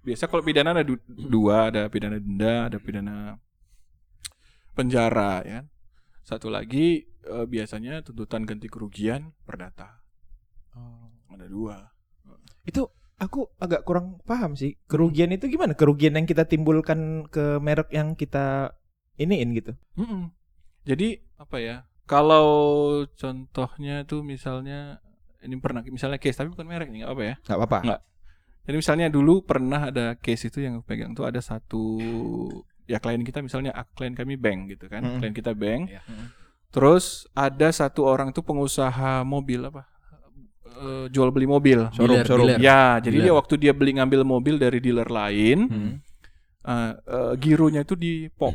Biasa 0.00 0.24
kalau 0.24 0.40
pidana 0.40 0.72
ada 0.72 0.84
du- 0.84 1.00
dua, 1.08 1.68
ada 1.68 1.88
pidana 1.88 2.16
denda, 2.16 2.68
ada 2.68 2.76
pidana 2.76 3.36
penjara 4.74 5.44
ya. 5.44 5.60
kan. 5.60 5.64
Satu 6.22 6.48
lagi 6.48 7.08
eh, 7.24 7.44
biasanya 7.44 8.00
tuntutan 8.00 8.44
ganti 8.44 8.68
kerugian 8.68 9.36
perdata. 9.44 10.00
Ada 11.28 11.44
dua. 11.44 11.92
Itu 12.64 12.88
aku 13.18 13.50
agak 13.58 13.82
kurang 13.82 14.22
paham 14.24 14.54
sih. 14.54 14.78
Kerugian 14.86 15.34
itu 15.34 15.50
gimana? 15.50 15.74
Kerugian 15.74 16.14
yang 16.14 16.26
kita 16.26 16.46
timbulkan 16.46 17.26
ke 17.28 17.58
merek 17.58 17.90
yang 17.90 18.14
kita 18.14 18.74
iniin 19.18 19.52
gitu. 19.58 19.74
Mm-mm. 19.98 20.30
Jadi 20.86 21.18
apa 21.36 21.58
ya? 21.58 21.76
Kalau 22.08 22.48
contohnya 23.12 24.06
tuh 24.08 24.24
misalnya 24.24 25.02
ini 25.44 25.58
pernah 25.60 25.84
misalnya 25.84 26.16
case 26.16 26.40
tapi 26.40 26.50
bukan 26.54 26.66
merek 26.66 26.88
nih 26.88 27.04
nggak 27.04 27.12
apa 27.12 27.22
ya? 27.22 27.34
nggak 27.44 27.58
apa-apa. 27.58 27.78
Nggak. 27.84 28.00
Jadi 28.68 28.76
misalnya 28.76 29.06
dulu 29.12 29.34
pernah 29.44 29.80
ada 29.92 30.06
case 30.16 30.48
itu 30.48 30.64
yang 30.64 30.80
pegang 30.84 31.12
tuh 31.12 31.28
ada 31.28 31.40
satu 31.40 31.98
ya 32.88 32.96
klien 33.00 33.20
kita 33.20 33.44
misalnya 33.44 33.76
ah, 33.76 33.84
klien 33.84 34.16
kami 34.16 34.40
bank 34.40 34.72
gitu 34.72 34.88
kan, 34.88 35.04
Mm-mm. 35.04 35.20
klien 35.20 35.34
kita 35.36 35.52
bank. 35.52 35.92
Iya. 35.92 36.00
Terus 36.68 37.28
ada 37.32 37.68
satu 37.72 38.04
orang 38.04 38.32
tuh 38.32 38.44
pengusaha 38.44 39.24
mobil 39.24 39.68
apa? 39.68 39.88
Eh, 40.70 41.06
jual 41.08 41.28
beli 41.28 41.44
mobil. 41.44 41.88
Showroom, 41.90 42.16
Dealer, 42.16 42.26
showroom. 42.26 42.48
dealer. 42.50 42.60
Ya, 42.60 42.82
jadi 42.98 43.10
Dealer. 43.12 43.24
dia 43.24 43.34
waktu 43.34 43.54
dia 43.56 43.72
beli 43.72 43.92
ngambil 43.94 44.20
mobil 44.22 44.54
dari 44.56 44.78
dealer 44.78 45.06
lain, 45.06 45.58
Hmm. 45.64 45.92
eh, 46.62 46.92
eh, 46.94 47.32
gironya 47.36 47.82
itu 47.82 47.94
di 47.94 48.12
pop. 48.28 48.54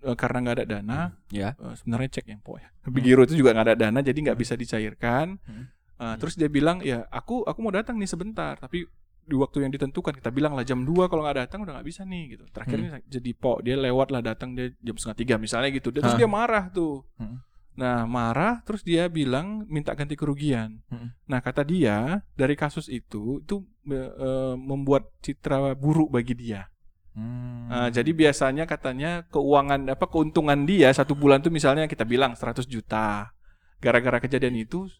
Eh, 0.00 0.12
karena 0.14 0.36
nggak 0.42 0.54
ada 0.54 0.66
dana, 0.70 1.00
Ya. 1.28 1.54
Eh, 1.54 1.74
sebenarnya 1.74 2.08
cek 2.12 2.26
yang 2.26 2.40
po 2.40 2.56
ya. 2.56 2.68
Tapi 2.78 2.98
giro 3.00 3.22
itu 3.22 3.34
juga 3.34 3.52
nggak 3.52 3.66
ada 3.66 3.76
dana, 3.78 3.98
jadi 4.00 4.18
nggak 4.20 4.36
bisa 4.36 4.52
dicairkan. 4.54 5.40
Hmm. 5.40 5.64
Eh, 5.94 6.14
terus 6.18 6.34
dia 6.34 6.46
bilang 6.46 6.80
ya 6.80 7.06
aku 7.08 7.40
aku 7.42 7.58
mau 7.58 7.70
datang 7.70 7.96
nih 7.96 8.06
sebentar, 8.06 8.56
tapi 8.56 8.84
di 9.24 9.32
waktu 9.32 9.62
yang 9.62 9.72
ditentukan 9.72 10.12
kita 10.12 10.28
bilang 10.28 10.52
lah 10.52 10.60
jam 10.60 10.82
2 10.82 11.06
kalau 11.06 11.24
nggak 11.24 11.38
datang 11.40 11.64
udah 11.64 11.72
nggak 11.74 11.86
bisa 11.86 12.04
nih 12.04 12.36
gitu. 12.36 12.44
Terakhir 12.46 12.76
ini 12.76 12.88
jadi 13.06 13.30
po 13.32 13.56
dia 13.58 13.72
lewat 13.74 14.10
lah 14.10 14.20
datang 14.20 14.52
dia 14.52 14.68
jam 14.78 14.92
setengah 14.94 15.16
tiga 15.16 15.34
misalnya 15.38 15.70
gitu. 15.70 15.88
Dia- 15.88 16.02
Terus 16.02 16.18
dia 16.18 16.28
marah 16.28 16.68
tuh. 16.68 17.00
Hmm. 17.16 17.40
Nah 17.74 18.06
marah 18.06 18.62
terus 18.62 18.86
dia 18.86 19.10
bilang 19.10 19.66
minta 19.66 19.90
ganti 19.98 20.14
kerugian. 20.14 20.78
Hmm. 20.86 21.10
Nah 21.26 21.42
kata 21.42 21.66
dia 21.66 22.22
dari 22.38 22.54
kasus 22.54 22.86
itu 22.86 23.42
itu 23.42 23.66
eh, 23.90 24.54
membuat 24.54 25.10
citra 25.20 25.74
buruk 25.74 26.14
bagi 26.14 26.34
dia. 26.38 26.70
Hmm. 27.14 27.70
Nah, 27.70 27.88
jadi 27.94 28.10
biasanya 28.10 28.66
katanya 28.66 29.22
keuangan 29.30 29.86
apa 29.86 30.10
keuntungan 30.10 30.66
dia 30.66 30.90
satu 30.90 31.14
bulan 31.14 31.38
tuh 31.38 31.54
misalnya 31.54 31.86
kita 31.86 32.02
bilang 32.02 32.34
100 32.34 32.66
juta. 32.66 33.30
Gara-gara 33.78 34.18
kejadian 34.18 34.58
itu 34.58 34.90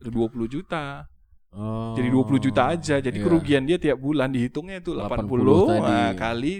udah 0.00 0.12
20 0.32 0.48
juta. 0.48 1.04
Oh. 1.52 1.92
Jadi 1.98 2.08
20 2.08 2.40
juta 2.40 2.72
aja. 2.72 2.96
Jadi 3.02 3.18
Iya. 3.20 3.24
kerugian 3.28 3.62
dia 3.68 3.76
tiap 3.76 4.00
bulan 4.00 4.32
dihitungnya 4.32 4.80
itu 4.80 4.96
80 4.96 5.36
80, 5.44 5.68
tadi. 5.68 5.84
nah, 5.84 6.10
kali 6.16 6.54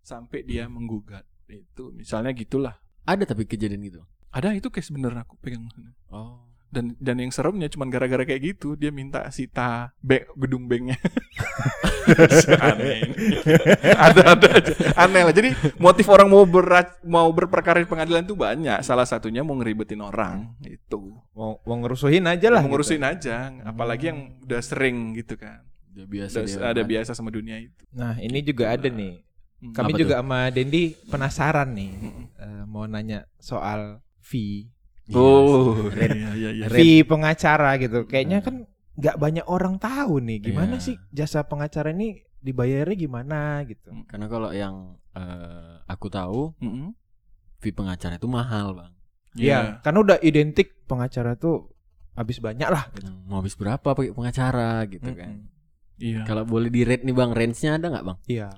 sampai 0.00 0.40
dia 0.48 0.64
menggugat. 0.64 1.28
Itu 1.48 1.92
misalnya 1.92 2.32
gitulah. 2.32 2.80
Ada 3.04 3.28
tapi 3.36 3.44
kejadian 3.44 3.84
gitu. 3.84 4.00
Ada 4.32 4.54
itu 4.54 4.68
case 4.68 4.92
bener 4.92 5.12
aku 5.16 5.36
pegang. 5.40 5.66
Oh. 6.12 6.44
Dan 6.68 6.92
dan 7.00 7.16
yang 7.16 7.32
seremnya 7.32 7.72
cuman 7.72 7.88
gara-gara 7.88 8.28
kayak 8.28 8.42
gitu 8.44 8.76
dia 8.76 8.92
minta 8.92 9.24
sita 9.32 9.96
bank, 10.04 10.28
gedung 10.36 10.68
banknya. 10.68 11.00
Aneh. 12.60 13.00
ada 14.08 14.22
ada 14.36 14.48
aja. 14.48 14.72
Aneh 14.96 15.22
lah. 15.28 15.34
Jadi 15.34 15.52
motif 15.80 16.08
orang 16.08 16.28
mau 16.28 16.44
berat 16.44 16.96
mau 17.04 17.28
berperkara 17.32 17.80
di 17.80 17.88
pengadilan 17.88 18.24
tuh 18.24 18.36
banyak. 18.36 18.80
Salah 18.84 19.04
satunya 19.04 19.44
mau 19.44 19.56
ngeribetin 19.56 20.00
orang 20.00 20.56
itu. 20.64 21.16
mau, 21.36 21.60
mau 21.62 21.76
ngerusuhin 21.84 22.24
aja 22.26 22.48
lah. 22.48 22.64
Mau 22.64 22.72
ngurusin 22.74 23.00
gitu. 23.00 23.12
aja, 23.12 23.52
apalagi 23.64 24.10
yang 24.10 24.20
udah 24.44 24.60
sering 24.60 25.16
gitu 25.16 25.36
kan. 25.36 25.64
Udah 25.94 26.06
biasa 26.06 26.36
Udah 26.44 26.70
ada 26.72 26.82
kan. 26.82 26.88
biasa 26.88 27.10
sama 27.16 27.30
dunia 27.32 27.56
itu. 27.60 27.82
Nah 27.92 28.16
ini 28.20 28.38
juga 28.44 28.72
ada 28.72 28.88
nih. 28.88 29.24
Hmm. 29.58 29.74
Kami 29.74 29.92
Apa 29.94 29.98
juga 29.98 30.14
sama 30.22 30.40
Dendi 30.54 30.94
penasaran 31.10 31.68
nih. 31.74 31.92
Eh, 32.38 32.62
mau 32.68 32.86
nanya 32.86 33.26
soal 33.42 33.98
fee. 34.28 34.68
Oh, 35.08 35.88
Red. 35.88 36.12
iya 36.12 36.30
iya 36.36 36.50
iya. 36.52 36.66
Fee 36.68 37.00
pengacara 37.00 37.80
gitu. 37.80 38.04
Kayaknya 38.04 38.44
kan 38.44 38.68
nggak 38.92 39.16
banyak 39.16 39.46
orang 39.48 39.80
tahu 39.80 40.20
nih 40.20 40.42
gimana 40.44 40.76
Iya. 40.76 40.84
sih 40.84 40.94
jasa 41.08 41.48
pengacara 41.48 41.96
ini 41.96 42.20
dibayarnya 42.38 42.92
gimana 42.94 43.64
gitu. 43.64 43.88
Karena 44.04 44.28
kalau 44.28 44.52
yang 44.52 45.00
eh, 45.16 45.80
aku 45.88 46.06
tahu 46.06 46.52
Mm-mm. 46.60 46.92
fee 47.58 47.72
pengacara 47.72 48.14
itu 48.14 48.28
mahal, 48.28 48.76
Bang. 48.76 48.92
Iya, 49.32 49.80
karena 49.80 49.98
udah 50.04 50.18
identik 50.20 50.84
pengacara 50.84 51.34
tuh 51.34 51.72
habis 52.12 52.36
banyak 52.38 52.66
lah 52.66 52.90
gitu. 52.92 53.06
Hmm, 53.06 53.24
Mau 53.26 53.38
habis 53.38 53.54
berapa 53.54 53.80
pakai 53.94 54.12
pengacara 54.12 54.84
gitu 54.86 55.08
kan. 55.14 55.40
Mm-mm. 55.40 55.56
Iya. 55.98 56.22
Kalau 56.22 56.44
boleh 56.44 56.68
di 56.68 56.84
rate 56.84 57.02
nih 57.02 57.16
Bang, 57.16 57.32
range-nya 57.32 57.74
ada 57.74 57.86
nggak 57.88 58.04
Bang? 58.04 58.18
Iya. 58.28 58.50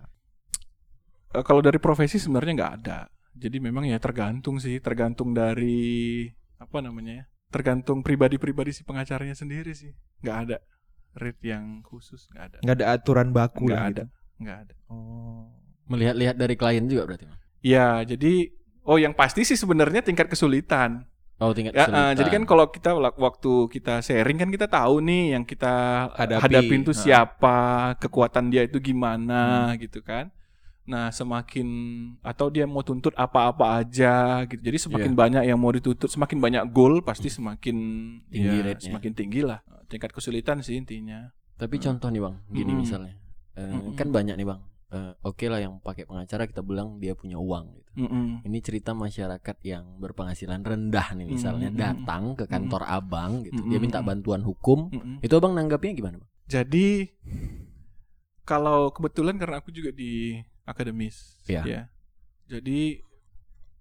Eh, 1.30 1.44
kalau 1.46 1.62
dari 1.62 1.78
profesi 1.78 2.18
sebenarnya 2.18 2.52
nggak 2.58 2.72
ada. 2.82 2.98
Jadi 3.32 3.56
memang 3.58 3.86
ya 3.86 3.96
tergantung 3.96 4.58
sih, 4.58 4.78
tergantung 4.78 5.30
dari 5.30 6.26
apa 6.56 6.78
namanya 6.78 7.12
ya, 7.12 7.24
tergantung 7.48 8.02
pribadi-pribadi 8.02 8.70
si 8.70 8.82
pengacaranya 8.82 9.32
sendiri 9.32 9.70
sih. 9.72 9.94
Nggak 10.20 10.36
ada 10.44 10.56
rate 11.12 11.42
yang 11.44 11.80
khusus, 11.82 12.26
nggak 12.30 12.44
ada. 12.44 12.58
Nggak 12.60 12.76
ada 12.76 12.86
aturan 12.90 13.28
baku 13.30 13.64
Nggak 13.66 13.74
lah 13.74 13.82
ada, 13.84 14.04
gitu. 14.04 14.04
nggak 14.40 14.58
ada. 14.60 14.74
Oh. 14.86 15.46
Melihat-lihat 15.86 16.36
dari 16.36 16.54
klien 16.54 16.86
juga 16.86 17.02
berarti. 17.04 17.26
Ya, 17.60 18.02
jadi 18.02 18.50
oh 18.82 18.96
yang 18.96 19.12
pasti 19.12 19.42
sih 19.42 19.54
sebenarnya 19.54 20.00
tingkat 20.00 20.26
kesulitan. 20.26 21.06
Oh, 21.36 21.50
tingkat 21.50 21.72
Ya, 21.72 21.82
eh, 21.82 21.86
kesulitan. 21.86 22.14
jadi 22.14 22.28
kan 22.30 22.42
kalau 22.44 22.64
kita 22.68 22.90
waktu 23.16 23.52
kita 23.70 23.94
sharing 24.00 24.38
kan 24.38 24.50
kita 24.50 24.66
tahu 24.66 25.00
nih 25.00 25.34
yang 25.34 25.42
kita 25.42 25.72
Hadapi. 26.12 26.42
hadapin 26.44 26.80
tuh 26.82 26.92
Ha. 26.92 27.00
siapa, 27.00 27.58
kekuatan 27.96 28.52
dia 28.52 28.62
itu 28.62 28.76
gimana 28.78 29.72
gitu 29.78 29.98
kan. 30.00 30.28
Nah, 30.90 31.14
semakin 31.14 31.68
atau 32.18 32.50
dia 32.50 32.66
mau 32.66 32.82
tuntut 32.82 33.14
apa-apa 33.14 33.78
aja 33.78 34.42
gitu. 34.50 34.58
Jadi 34.58 34.90
semakin 34.90 35.12
banyak 35.14 35.42
yang 35.46 35.54
mau 35.54 35.70
dituntut, 35.70 36.10
semakin 36.10 36.42
banyak 36.42 36.62
goal 36.74 36.98
pasti 36.98 37.30
semakin 37.30 37.76
Tinggi 38.26 38.58
ya, 38.58 38.66
rate-nya. 38.66 38.90
semakin 38.90 39.12
tinggi 39.14 39.40
lah. 39.46 39.62
Tingkat 39.86 40.10
kesulitan 40.10 40.58
sih 40.66 40.74
intinya. 40.74 41.30
Tapi 41.54 41.78
contoh 41.78 42.10
nih 42.10 42.18
Bang, 42.18 42.42
gini 42.50 42.74
Mm-mm. 42.74 42.82
misalnya. 42.82 43.14
Mm-mm. 43.54 43.94
kan 43.94 44.10
banyak 44.10 44.34
nih 44.34 44.48
Bang. 44.50 44.66
Eh, 44.90 45.14
Oke 45.22 45.46
lah 45.46 45.62
yang 45.62 45.78
pakai 45.78 46.02
pengacara 46.02 46.50
kita 46.50 46.66
bilang 46.66 46.98
dia 46.98 47.14
punya 47.14 47.38
uang 47.38 47.78
gitu. 47.78 47.90
Mm-mm. 48.02 48.42
Ini 48.42 48.58
cerita 48.58 48.90
masyarakat 48.90 49.56
yang 49.62 50.02
berpenghasilan 50.02 50.66
rendah 50.66 51.14
nih 51.14 51.30
misalnya 51.30 51.70
Mm-mm. 51.70 51.78
datang 51.78 52.34
ke 52.34 52.50
kantor 52.50 52.82
abang 52.90 53.46
gitu. 53.46 53.62
Dia 53.62 53.78
Mm-mm. 53.78 53.82
minta 53.86 54.02
bantuan 54.02 54.42
hukum. 54.42 54.90
Mm-mm. 54.90 55.22
Itu 55.22 55.38
abang 55.38 55.54
nanggapnya 55.54 55.94
gimana 55.94 56.18
bang? 56.18 56.30
Jadi 56.50 57.06
kalau 58.42 58.90
kebetulan 58.90 59.38
karena 59.38 59.62
aku 59.62 59.70
juga 59.70 59.94
di 59.94 60.34
akademis, 60.64 61.40
Iya. 61.44 61.62
ya. 61.64 61.82
Jadi 62.46 63.02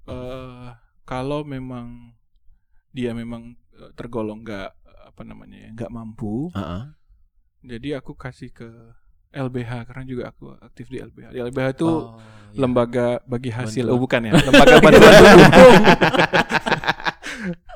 eh 0.06 0.70
kalau 1.04 1.42
memang 1.44 2.14
dia 2.90 3.14
memang 3.14 3.54
eh, 3.74 3.92
tergolong 3.94 4.42
nggak 4.42 4.70
apa 5.06 5.22
namanya 5.24 5.58
ya 5.58 5.70
nggak 5.74 5.92
mampu, 5.92 6.50
Heeh. 6.54 6.84
jadi 7.62 8.00
aku 8.00 8.14
kasih 8.14 8.50
ke 8.50 8.70
LBH 9.30 9.86
karena 9.86 10.04
juga 10.04 10.24
aku 10.30 10.54
aktif 10.58 10.90
di 10.90 10.98
LBH. 10.98 11.30
Di 11.30 11.40
LBH 11.40 11.68
itu 11.76 11.86
Oh, 11.86 12.18
iya. 12.50 12.58
lembaga 12.58 13.08
bagi 13.24 13.50
hasil, 13.50 13.86
Bantuan. 13.86 13.94
oh 13.94 14.02
bukan 14.02 14.22
ya, 14.26 14.32
lembaga 14.50 14.76
bantuan 14.80 15.14
hukum. 15.14 15.74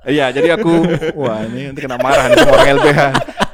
Iya, 0.04 0.36
jadi 0.36 0.60
aku 0.60 0.72
wah 1.16 1.48
ini 1.48 1.72
nanti 1.72 1.80
kena 1.80 1.96
marah 1.96 2.28
nih 2.28 2.38
sama 2.44 2.52
orang 2.60 2.70
LBH. 2.76 3.02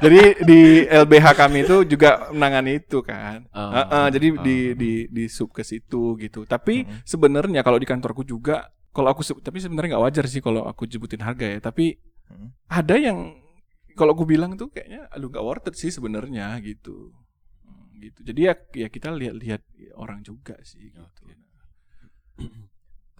Jadi 0.00 0.20
di 0.42 0.60
LBH 0.88 1.26
kami 1.36 1.58
itu 1.62 1.76
juga 1.84 2.32
menangani 2.34 2.80
itu 2.80 2.98
kan. 3.04 3.46
Oh. 3.54 3.70
Heeh, 3.70 4.06
jadi 4.10 4.26
Oh. 4.34 4.42
di 4.42 4.56
di 4.74 4.92
di 5.06 5.24
sub 5.30 5.54
ke 5.54 5.62
situ 5.62 6.16
gitu. 6.18 6.42
Tapi 6.44 6.82
sebenarnya 7.04 7.60
kalau 7.62 7.78
di 7.78 7.86
kantorku 7.86 8.26
juga 8.26 8.66
kalau 8.90 9.14
aku 9.14 9.22
tapi 9.38 9.62
sebenarnya 9.62 9.94
nggak 9.94 10.04
wajar 10.10 10.24
sih 10.26 10.42
kalau 10.42 10.66
aku 10.66 10.88
jebutin 10.88 11.22
harga 11.22 11.46
ya. 11.46 11.60
Tapi 11.62 11.94
Hmm. 12.30 12.54
ada 12.70 12.94
yang 12.94 13.34
kalau 13.98 14.14
aku 14.14 14.22
bilang 14.22 14.54
tuh 14.54 14.70
kayaknya 14.70 15.06
aduh 15.10 15.30
nggak 15.30 15.42
worth 15.42 15.66
it 15.70 15.74
sih 15.74 15.90
sebenarnya 15.90 16.58
gitu. 16.62 17.10
Hmm, 17.62 17.90
gitu. 17.98 18.22
Jadi 18.22 18.40
ya 18.46 18.54
ya 18.74 18.86
kita 18.86 19.10
lihat-lihat 19.10 19.62
orang 19.94 20.22
juga 20.22 20.54
sih 20.62 20.90
gitu. 20.90 21.02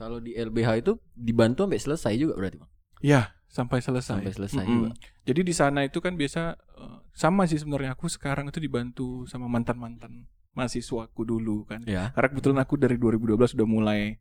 Kalau 0.01 0.17
di 0.17 0.33
LBH 0.33 0.81
itu 0.81 0.93
dibantu 1.13 1.69
sampai 1.69 1.77
selesai 1.77 2.15
juga 2.17 2.33
berarti 2.33 2.57
bang. 2.57 2.71
Ya, 3.01 3.33
sampai 3.49 3.81
selesai. 3.81 4.21
Sampai 4.23 4.33
selesai 4.33 4.65
Mm-mm. 4.65 4.73
juga. 4.73 4.91
Jadi 5.25 5.41
di 5.43 5.55
sana 5.55 5.81
itu 5.83 5.99
kan 5.99 6.15
biasa 6.15 6.55
eh, 6.57 6.99
sama 7.13 7.45
sih 7.45 7.57
sebenarnya 7.57 7.97
aku 7.97 8.07
sekarang 8.07 8.49
itu 8.49 8.61
dibantu 8.61 9.25
sama 9.27 9.49
mantan-mantan 9.49 10.29
mahasiswaku 10.53 11.23
dulu 11.25 11.65
kan. 11.65 11.81
Ya. 11.87 12.13
Karena 12.13 12.29
kebetulan 12.31 12.59
aku 12.61 12.75
dari 12.77 12.97
2012 12.97 13.55
sudah 13.57 13.67
mulai 13.67 14.21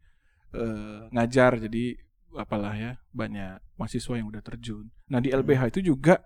eh, 0.50 1.02
ngajar 1.12 1.60
jadi 1.62 1.98
apalah 2.38 2.78
ya 2.78 2.92
banyak 3.10 3.58
mahasiswa 3.76 4.14
yang 4.16 4.30
udah 4.30 4.42
terjun. 4.42 4.90
Nah 5.10 5.18
di 5.18 5.30
LBH 5.30 5.74
itu 5.74 5.94
juga 5.94 6.22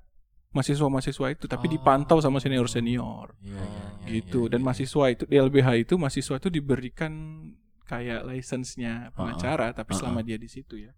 mahasiswa-mahasiswa 0.52 1.28
itu 1.34 1.46
tapi 1.48 1.66
Oh. 1.66 1.72
dipantau 1.74 2.18
sama 2.22 2.38
senior-senior 2.38 3.34
Iya, 3.42 3.58
iya, 3.58 3.64
iya, 4.06 4.10
gitu. 4.22 4.46
iya, 4.46 4.52
Dan 4.54 4.60
iya. 4.62 4.66
mahasiswa 4.70 5.06
itu 5.10 5.24
di 5.26 5.36
LBH 5.36 5.68
itu 5.82 5.94
mahasiswa 5.98 6.36
itu 6.38 6.50
diberikan 6.52 7.14
kayak 7.84 8.22
license-nya 8.24 9.12
pengacara 9.12 9.74
tapi 9.74 9.92
Uh-uh. 9.92 10.00
selama 10.00 10.22
dia 10.22 10.38
di 10.38 10.46
situ 10.46 10.78
ya 10.78 10.94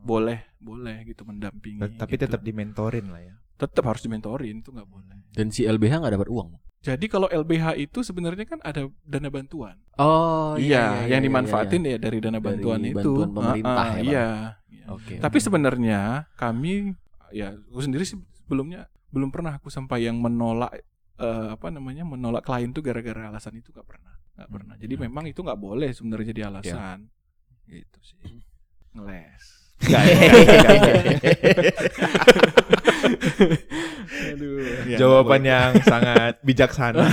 boleh 0.00 0.38
boleh 0.56 1.04
gitu 1.04 1.22
mendampingi. 1.24 1.80
Tapi 1.96 2.14
gitu. 2.16 2.24
tetap 2.26 2.40
dimentorin 2.40 3.08
lah 3.08 3.22
ya. 3.22 3.34
tetap 3.60 3.84
harus 3.84 4.00
dimentorin 4.00 4.64
itu 4.64 4.72
nggak 4.72 4.88
boleh. 4.88 5.20
Dan 5.36 5.52
si 5.52 5.68
LBH 5.68 6.00
nggak 6.00 6.14
dapat 6.16 6.28
uang. 6.32 6.56
Jadi 6.80 7.12
kalau 7.12 7.28
LBH 7.28 7.76
itu 7.76 8.00
sebenarnya 8.00 8.48
kan 8.48 8.56
ada 8.64 8.88
dana 9.04 9.28
bantuan. 9.28 9.76
Oh 10.00 10.56
iya, 10.56 11.04
yang 11.04 11.20
dimanfaatin 11.20 11.84
ya 11.84 12.00
dari 12.00 12.24
dana 12.24 12.40
Dari 12.40 12.56
bantuan 12.56 12.80
itu. 12.80 12.96
bantuan 12.96 13.28
pemerintah 13.36 13.76
Ah, 13.76 13.84
ah, 13.84 13.96
ya? 14.00 14.00
Iya. 14.00 14.28
iya. 14.72 14.84
Oke. 14.88 15.20
Tapi 15.20 15.38
sebenarnya 15.38 16.00
kami 16.40 16.96
ya 17.36 17.52
aku 17.52 17.84
sendiri 17.84 18.08
sih 18.08 18.16
sebelumnya 18.32 18.88
belum 19.12 19.28
pernah 19.28 19.60
aku 19.60 19.68
sampai 19.68 20.08
yang 20.08 20.16
menolak 20.16 20.80
eh, 21.20 21.48
apa 21.52 21.68
namanya 21.68 22.08
menolak 22.08 22.48
klien 22.48 22.72
tuh 22.72 22.80
gara-gara 22.80 23.28
alasan 23.28 23.60
itu 23.60 23.76
nggak 23.76 23.84
pernah 23.84 24.16
nggak 24.40 24.48
pernah. 24.48 24.74
Jadi 24.80 24.94
Hmm. 24.96 25.02
memang 25.04 25.28
itu 25.28 25.44
nggak 25.44 25.60
boleh 25.60 25.92
sebenarnya 25.92 26.32
jadi 26.32 26.42
alasan. 26.48 27.12
Gitu 27.68 27.98
sih. 28.00 28.40
Ngeles. 28.94 29.44
Ya, 29.80 30.04
Jawaban 35.00 35.40
yang 35.40 35.72
sangat 35.80 36.36
bijaksana. 36.44 37.08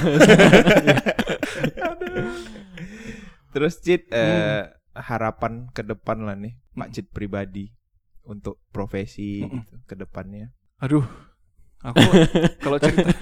Terus 3.53 3.79
Cit, 3.79 4.11
eh, 4.11 4.67
harapan 4.93 5.71
ke 5.71 5.81
depan 5.81 6.27
lah 6.27 6.35
nih, 6.35 6.59
Pak 6.75 6.87
Hmm. 6.89 6.93
Cit 6.93 7.07
pribadi 7.09 7.71
untuk 8.27 8.59
profesi 8.69 9.41
Mm-mm. 9.41 9.63
gitu, 9.63 9.75
ke 9.87 9.95
depannya. 9.95 10.51
Aduh. 10.83 11.07
Aku 11.77 12.01
kalau 12.57 12.77
cerita 12.81 13.13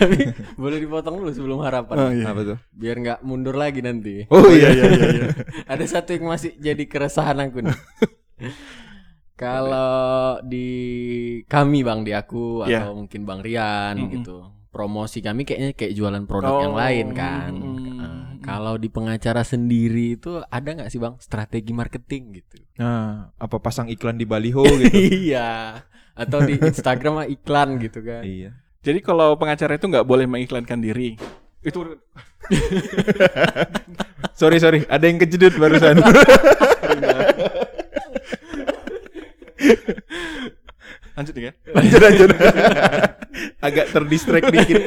Tapi 0.00 0.32
boleh 0.56 0.78
dipotong 0.80 1.20
dulu 1.20 1.28
sebelum 1.28 1.60
harapan. 1.60 1.96
Oh, 1.96 2.10
iya. 2.10 2.24
Apa 2.28 2.40
tuh? 2.42 2.58
Biar 2.72 2.96
nggak 2.96 3.20
mundur 3.20 3.52
lagi 3.54 3.84
nanti. 3.84 4.24
Oh 4.28 4.48
iya 4.48 4.72
iya. 4.72 4.84
Ada 5.72 5.84
satu 5.86 6.16
yang 6.16 6.26
masih 6.26 6.56
jadi 6.56 6.84
keresahan 6.84 7.36
aku 7.38 7.62
nih. 7.62 7.76
Kalau 9.38 10.42
di 10.42 10.68
kami 11.46 11.86
bang 11.86 12.02
di 12.02 12.10
aku 12.10 12.66
atau 12.66 12.90
Iya. 12.90 12.90
mungkin 12.90 13.22
bang 13.22 13.38
Rian 13.38 13.94
Mm-mm. 13.94 14.10
gitu, 14.18 14.36
promosi 14.68 15.22
kami 15.22 15.46
kayaknya 15.46 15.78
kayak 15.78 15.94
jualan 15.94 16.24
produk 16.26 16.50
Oh, 16.50 16.62
yang 16.64 16.74
lain 16.74 17.06
kan. 17.14 17.52
mm-mm. 17.54 17.86
Nah, 17.98 18.18
kalau 18.42 18.74
di 18.74 18.90
pengacara 18.90 19.46
sendiri 19.46 20.18
itu 20.18 20.42
ada 20.42 20.68
nggak 20.74 20.90
sih 20.90 20.98
bang 20.98 21.14
strategi 21.22 21.70
marketing 21.70 22.22
gitu? 22.34 22.58
Nah, 22.82 23.30
apa 23.32 23.56
pasang 23.58 23.86
iklan 23.86 24.18
di 24.18 24.26
baliho 24.26 24.66
gitu? 24.66 24.90
iya. 25.30 25.86
Atau 26.18 26.42
di 26.42 26.58
Instagram 26.58 27.12
mah 27.14 27.26
iklan 27.26 27.78
gitu 27.78 28.02
kan? 28.02 28.26
iya. 28.26 28.50
Jadi 28.78 28.98
kalau 29.00 29.34
pengacara 29.34 29.74
itu 29.74 29.86
nggak 29.86 30.02
boleh 30.02 30.26
mengiklankan 30.26 30.78
diri. 30.78 31.14
Itu 31.60 31.82
Sorry 34.34 34.58
sorry, 34.58 34.86
ada 34.86 35.02
yang 35.02 35.18
kejedut 35.18 35.54
barusan. 35.54 35.98
lanjut 41.18 41.34
nih 41.34 41.44
kan? 41.50 41.54
lanjut 41.74 42.00
lanjut. 42.00 42.30
Agak 43.66 43.86
terdistract 43.90 44.46
dikit. 44.50 44.82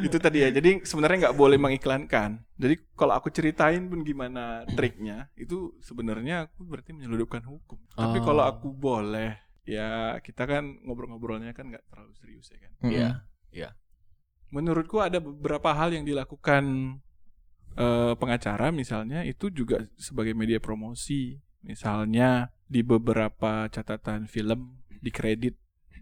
itu 0.00 0.16
tadi 0.16 0.40
ya. 0.40 0.48
Jadi 0.48 0.80
sebenarnya 0.82 1.28
nggak 1.28 1.36
boleh 1.36 1.60
mengiklankan. 1.60 2.40
Jadi 2.56 2.74
kalau 2.96 3.12
aku 3.12 3.28
ceritain 3.28 3.84
pun 3.84 4.00
gimana 4.00 4.64
triknya, 4.72 5.28
itu 5.36 5.76
sebenarnya 5.84 6.48
aku 6.48 6.64
berarti 6.64 6.96
menyeludupkan 6.96 7.44
hukum. 7.44 7.76
Tapi 7.92 8.18
Oh. 8.18 8.24
kalau 8.24 8.48
aku 8.48 8.72
boleh, 8.72 9.36
ya 9.70 10.18
kita 10.18 10.42
kan 10.50 10.82
ngobrol-ngobrolnya 10.82 11.54
kan 11.54 11.70
nggak 11.70 11.86
terlalu 11.86 12.12
serius 12.18 12.50
ya 12.50 12.58
kan. 12.58 12.72
Iya. 13.54 13.70
Menurutku 14.50 14.98
ada 14.98 15.22
beberapa 15.22 15.70
hal 15.70 15.94
yang 15.94 16.02
dilakukan 16.02 16.64
eh, 17.78 18.12
pengacara 18.18 18.74
misalnya 18.74 19.22
itu 19.22 19.46
juga 19.54 19.86
sebagai 19.94 20.34
media 20.34 20.58
promosi. 20.58 21.38
Misalnya 21.62 22.50
di 22.66 22.82
beberapa 22.82 23.68
catatan 23.70 24.26
film 24.26 24.80
di 24.88 25.10
kredit 25.14 25.54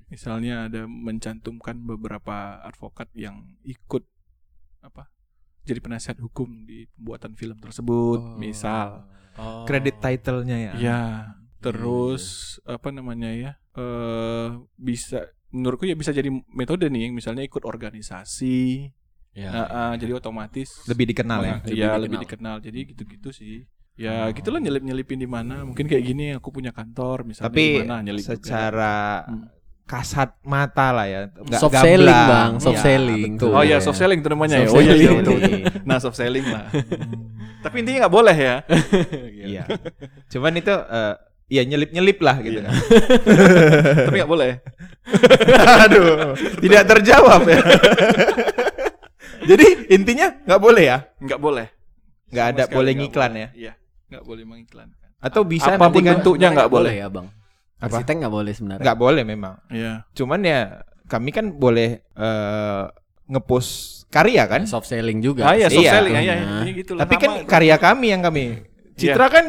misalnya 0.09 0.69
ada 0.69 0.89
mencantumkan 0.89 1.85
beberapa 1.85 2.65
advokat 2.65 3.13
yang 3.13 3.45
ikut 3.65 4.05
apa 4.81 5.13
jadi 5.69 5.85
penasihat 5.85 6.17
hukum 6.25 6.65
di 6.65 6.89
pembuatan 6.97 7.37
film 7.37 7.57
tersebut 7.61 8.21
Oh. 8.21 8.37
misal 8.41 9.05
Oh. 9.39 9.63
Kredit 9.71 10.03
title-nya 10.03 10.59
ya. 10.59 10.73
ya 10.83 11.03
terus 11.59 12.25
apa 12.65 12.89
namanya 12.89 13.31
ya 13.31 13.53
eh 13.75 14.47
bisa 14.75 15.25
menurutku 15.49 15.85
ya 15.85 15.95
bisa 15.95 16.11
jadi 16.11 16.27
metode 16.49 16.87
nih 16.87 17.03
yang 17.05 17.15
misalnya 17.15 17.43
ikut 17.43 17.63
organisasi 17.63 18.91
Ya. 19.31 19.55
Ah, 19.55 19.69
ah, 19.71 19.93
jadi 19.95 20.19
otomatis 20.19 20.67
Lebih 20.91 21.15
dikenal 21.15 21.41
ya. 21.41 21.55
Lebih 21.63 21.71
Iya, 21.71 21.79
dikenal. 21.87 22.01
lebih 22.03 22.19
dikenal. 22.19 22.57
Jadi 22.59 22.79
gitu-gitu 22.91 23.29
sih. 23.31 23.57
Ya, 23.95 24.27
gitulah 24.31 24.59
nyelip-nyelipin 24.59 25.15
di 25.15 25.31
mana. 25.31 25.63
Mungkin 25.63 25.87
kayak 25.87 26.03
gini 26.03 26.35
aku 26.35 26.51
punya 26.51 26.75
kantor 26.75 27.23
misalnya 27.23 27.47
Tapi 27.47 27.63
di 27.63 27.79
mana 27.79 28.03
nyelip 28.03 28.25
secara 28.25 29.23
Hmm. 29.23 29.47
kasat 29.87 30.43
mata 30.43 30.91
lah 30.91 31.07
ya. 31.07 31.21
Nggak 31.31 31.55
Soft 31.55 31.71
gamblang. 31.71 31.87
selling, 31.87 32.21
Bang. 32.27 32.53
Soft 32.59 32.75
Iya, 32.75 32.83
selling. 32.83 33.31
betul. 33.39 33.51
Oh 33.53 33.63
iya, 33.63 33.71
ya. 33.71 33.79
soft 33.79 33.97
selling 33.97 34.19
itu 34.19 34.29
namanya 34.29 34.57
ya. 34.59 34.67
Soft 34.67 34.75
Oh 34.75 34.83
iya, 34.83 34.89
iya 34.89 34.97
selling. 34.99 35.19
betul, 35.23 35.37
betul. 35.39 35.61
Nah, 35.87 35.99
soft 36.03 36.17
selling 36.19 36.47
lah. 36.49 36.67
Tapi 37.63 37.75
intinya 37.79 37.99
nggak 38.03 38.15
boleh 38.15 38.37
ya. 38.37 38.57
Iya. 39.39 39.63
Cuman 40.35 40.53
itu 40.57 40.75
eh, 40.75 41.15
ya 41.49 41.65
nyelip-nyelip 41.65 42.19
lah 42.21 42.37
gitu 42.39 42.61
Iya. 42.61 42.69
kan. 42.69 42.75
Tapi 44.07 44.17
nggak 44.17 44.31
boleh. 44.31 44.51
Aduh, 45.85 46.37
tidak 46.61 46.83
terjawab 46.87 47.41
ya. 47.45 47.59
Jadi 49.49 49.67
intinya 49.89 50.29
nggak 50.45 50.61
boleh 50.61 50.85
ya? 50.85 50.99
Nggak 51.19 51.41
boleh. 51.41 51.67
Nggak 52.29 52.47
ada 52.47 52.63
sekali 52.65 52.77
boleh 52.77 52.93
ngiklan 52.95 53.31
boleh. 53.31 53.41
ya? 53.41 53.49
Iya, 53.55 53.73
nggak 54.09 54.25
boleh 54.25 54.45
mengiklankan. 54.45 54.99
Atau 55.19 55.43
bisa 55.43 55.71
Apa 55.71 55.77
pun 55.81 55.85
nanti 55.89 56.01
kan 56.01 56.17
bentuknya 56.17 56.49
nggak 56.53 56.71
boleh. 56.71 56.93
ya, 56.95 57.09
Bang. 57.09 57.27
Apa? 57.79 57.85
Arsitek 57.97 58.15
nggak 58.19 58.35
boleh 58.35 58.53
sebenarnya. 58.53 58.85
nggak 58.85 58.99
boleh 58.99 59.23
memang. 59.25 59.55
Iya. 59.69 59.93
Cuman 60.13 60.41
ya 60.43 60.61
kami 61.07 61.31
kan 61.31 61.47
boleh 61.51 62.03
eh, 62.05 62.83
ngepost 63.27 64.05
karya 64.09 64.45
kan? 64.45 64.63
Soft 64.67 64.85
selling 64.87 65.21
juga. 65.21 65.47
Ah 65.47 65.55
iya, 65.55 65.69
soft 65.69 65.81
Iya. 65.81 65.93
selling. 65.95 66.15
Ah, 66.15 66.23
iya, 66.23 66.35
Nah. 66.37 66.63
ini 66.63 66.73
gitu 66.77 66.93
lah. 66.93 67.07
Tapi 67.07 67.15
kan. 67.17 67.31
Iya. 67.33 67.43
karya 67.47 67.77
kami 67.79 68.07
yang 68.11 68.21
kami. 68.21 68.45
Citra 68.99 69.27
kan 69.31 69.45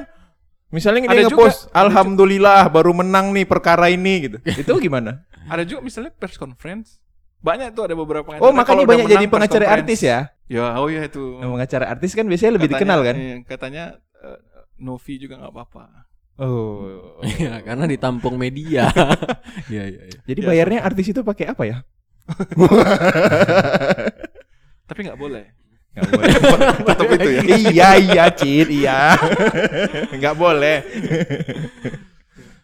misalnya 0.69 1.05
Ada 1.05 1.13
dia 1.13 1.23
juga- 1.27 1.49
ngepost 1.49 1.59
alhamdulillah 1.71 2.61
baru 2.69 2.91
menang 2.93 3.33
nih 3.33 3.45
perkara 3.45 3.89
ini 3.89 4.13
gitu. 4.25 4.37
Itu 4.61 4.77
gimana? 4.77 5.25
ada 5.49 5.65
juga 5.65 5.81
misalnya 5.81 6.13
press 6.13 6.37
conference. 6.37 7.01
Banyak 7.41 7.71
tuh 7.71 7.87
ada 7.87 7.95
beberapa 7.95 8.21
pengacara. 8.21 8.45
Oh, 8.45 8.53
makanya 8.53 8.83
banyak 8.85 9.07
jadi 9.07 9.25
pengacara 9.25 9.65
artis 9.71 10.03
ya. 10.03 10.29
Ya, 10.45 10.75
oh 10.75 10.85
iya 10.85 11.07
itu. 11.07 11.39
Nah, 11.39 11.47
pengacara 11.49 11.85
artis 11.87 12.11
kan 12.11 12.27
biasanya 12.27 12.59
lebih 12.59 12.69
Katanya- 12.69 12.99
dikenal 12.99 12.99
kan? 13.01 13.15
iya, 13.15 13.35
katanya 13.47 13.83
eh, 14.19 14.39
Novi 14.77 15.13
juga 15.17 15.39
nggak 15.39 15.53
apa-apa. 15.55 15.83
Oh. 16.37 17.19
Iya, 17.39 17.63
karena 17.63 17.85
ditampung 17.85 18.35
media. 18.35 18.91
Iya, 19.71 19.83
iya, 19.87 20.01
iya. 20.05 20.19
Jadi 20.23 20.39
Ya, 20.39 20.47
bayarnya 20.47 20.79
artis 20.83 21.09
itu 21.09 21.21
pakai 21.21 21.45
apa 21.47 21.63
ya? 21.63 21.77
Tapi 24.85 24.99
nggak 25.01 25.19
boleh. 25.19 25.45
Nggak 25.95 26.05
boleh. 26.09 26.27
Itu 27.19 27.29
ya. 27.29 27.41
iya 27.57 27.89
iya 27.97 28.25
Cid 28.29 28.67
iya 28.69 29.17
nggak 30.13 30.35
boleh 30.37 30.77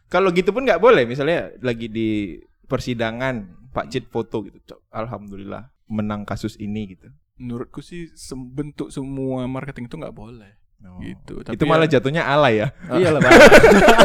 kalau 0.08 0.30
gitu 0.32 0.54
pun 0.54 0.64
nggak 0.64 0.80
boleh 0.80 1.04
misalnya 1.04 1.52
lagi 1.60 1.90
di 1.90 2.40
persidangan 2.66 3.50
Pak 3.74 3.86
Cid 3.92 4.06
foto 4.08 4.46
gitu 4.46 4.80
alhamdulillah 4.94 5.74
menang 5.90 6.24
kasus 6.24 6.56
ini 6.56 6.96
gitu 6.96 7.10
Menurutku 7.36 7.84
sih 7.84 8.08
sem- 8.16 8.48
bentuk 8.48 8.96
semua 8.96 9.44
marketing 9.44 9.92
itu 9.92 10.00
nggak 10.00 10.16
boleh. 10.16 10.56
Oh. 10.86 11.02
gitu. 11.04 11.44
itu 11.52 11.66
malah 11.68 11.84
jatuhnya 11.84 12.24
alay 12.24 12.64
ya. 12.64 12.68
Iya 13.02 13.12
lah, 13.12 13.20
Bang. 13.20 13.34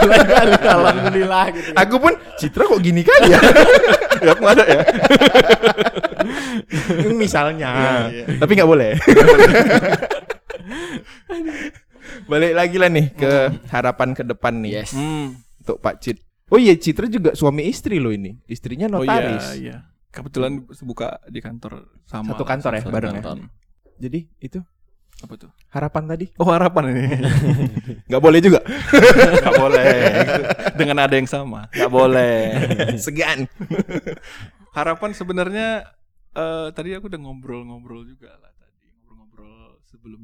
Alhamdulillah 0.80 1.44
gitu. 1.54 1.70
Aku 1.78 1.96
pun 2.02 2.18
Citra 2.40 2.66
kok 2.66 2.80
gini 2.82 3.06
kan 3.06 3.20
ya? 3.30 3.38
ya 4.18 4.30
aku 4.34 4.44
ada 4.50 4.64
ya. 4.66 4.82
Misalnya. 7.14 7.70
Iya, 8.08 8.24
Tapi 8.36 8.52
nggak 8.54 8.68
boleh. 8.68 8.92
Balik 12.26 12.52
lagi 12.54 12.76
lah 12.76 12.88
nih 12.88 13.06
ke 13.12 13.32
harapan 13.68 14.08
ke 14.12 14.22
depan 14.22 14.54
nih 14.58 14.82
Yes. 14.82 14.92
Hmm. 14.92 15.38
untuk 15.60 15.78
Pak 15.78 16.00
Cit. 16.00 16.18
Oh 16.50 16.58
iya 16.58 16.74
Citra 16.74 17.06
juga 17.06 17.30
suami 17.32 17.64
istri 17.64 17.98
loh 17.98 18.10
ini. 18.10 18.34
Istrinya 18.44 18.90
Oh 18.90 19.00
notaris. 19.00 19.54
iya, 19.54 19.76
iya. 19.76 19.76
Kebetulan 20.10 20.66
buka 20.82 21.22
di 21.24 21.38
kantor 21.38 21.86
sama 22.04 22.34
Satu 22.34 22.42
kantor 22.42 22.72
ya 22.74 22.82
bareng 22.84 23.14
ya. 23.14 23.22
kantor. 23.22 23.36
Jadi 24.00 24.20
itu 24.40 24.58
Apa 25.20 25.36
tuh? 25.36 25.52
harapan 25.68 26.02
tadi 26.08 26.26
Oh 26.34 26.48
harapan 26.48 26.84
ini. 26.90 27.02
nggak 28.10 28.18
boleh 28.18 28.40
juga. 28.40 28.58
Gak 29.44 29.54
boleh. 29.54 29.92
Dengan 30.74 30.96
ada 30.98 31.14
yang 31.14 31.28
sama. 31.28 31.68
Gak 31.70 31.92
boleh. 31.92 32.56
Segan. 33.04 33.44
Harapan 34.72 35.10
sebenarnya 35.12 35.84
eh 36.37 36.68
tadi 36.74 36.95
aku 36.95 37.11
udah 37.11 37.20
ngobrol-ngobrol 37.20 38.07
juga 38.07 38.35
lah 38.39 38.53
tadi. 38.55 38.87
Ngobrol-ngobrol 38.95 39.81
sebelum 39.89 40.22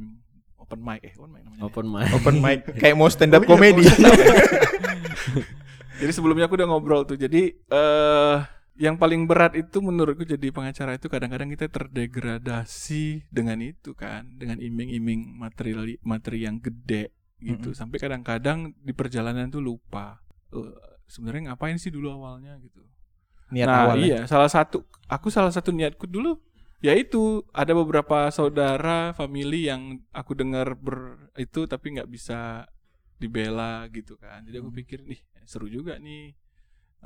open 0.57 0.81
mic 0.83 1.01
eh 1.07 1.13
open 1.19 1.31
mic 1.35 1.43
namanya. 1.45 1.63
Open 1.67 1.87
mic. 1.91 2.07
Open 2.15 2.37
mic 2.43 2.59
kayak 2.81 2.95
mau 2.95 3.11
stand 3.11 3.35
up 3.35 3.43
Oh 3.45 3.47
iya, 3.47 3.51
comedy. 3.55 3.85
Jadi 5.97 6.13
sebelumnya 6.13 6.45
aku 6.47 6.61
udah 6.61 6.69
ngobrol 6.69 7.03
tuh. 7.09 7.17
Jadi 7.17 7.55
eh 7.57 8.37
yang 8.77 9.01
paling 9.01 9.25
berat 9.25 9.57
itu 9.57 9.81
menurutku 9.81 10.29
jadi 10.29 10.53
pengacara 10.53 11.01
itu 11.01 11.09
kadang-kadang 11.09 11.49
kita 11.49 11.73
terdegradasi 11.73 13.25
dengan 13.33 13.57
itu 13.65 13.97
kan, 13.97 14.29
dengan 14.37 14.61
iming-iming 14.61 15.33
materi 15.41 15.97
materi 16.05 16.45
yang 16.45 16.61
gede 16.61 17.17
gitu. 17.41 17.73
Mm-mm. 17.73 17.79
Sampai 17.79 17.97
kadang-kadang 17.97 18.77
di 18.77 18.93
perjalanan 18.93 19.49
tuh 19.49 19.65
lupa 19.65 20.21
eh, 20.53 20.77
sebenarnya 21.09 21.53
ngapain 21.53 21.81
sih 21.81 21.89
dulu 21.89 22.13
awalnya 22.13 22.61
gitu. 22.61 22.85
Niat 23.51 23.67
nah, 23.67 23.87
awalnya. 23.87 24.07
iya, 24.07 24.21
salah 24.27 24.51
satu 24.51 24.83
aku 25.07 25.31
salah 25.31 25.55
satu 25.55 25.71
niatku 25.71 26.07
dulu 26.11 26.39
yaitu 26.83 27.41
ada 27.57 27.73
beberapa 27.73 28.29
saudara 28.31 29.15
family 29.17 29.71
yang 29.71 30.03
aku 30.13 30.37
dengar 30.37 30.77
ber 30.77 31.31
itu 31.41 31.65
tapi 31.65 31.97
nggak 31.97 32.11
bisa 32.11 32.67
dibela 33.17 33.87
gitu 33.95 34.19
kan. 34.21 34.45
Jadi 34.45 34.61
aku 34.61 34.71
Hmm. 34.71 34.79
pikir 34.83 34.99
nih 35.07 35.21
seru 35.47 35.67
juga 35.71 35.97
nih 35.97 36.35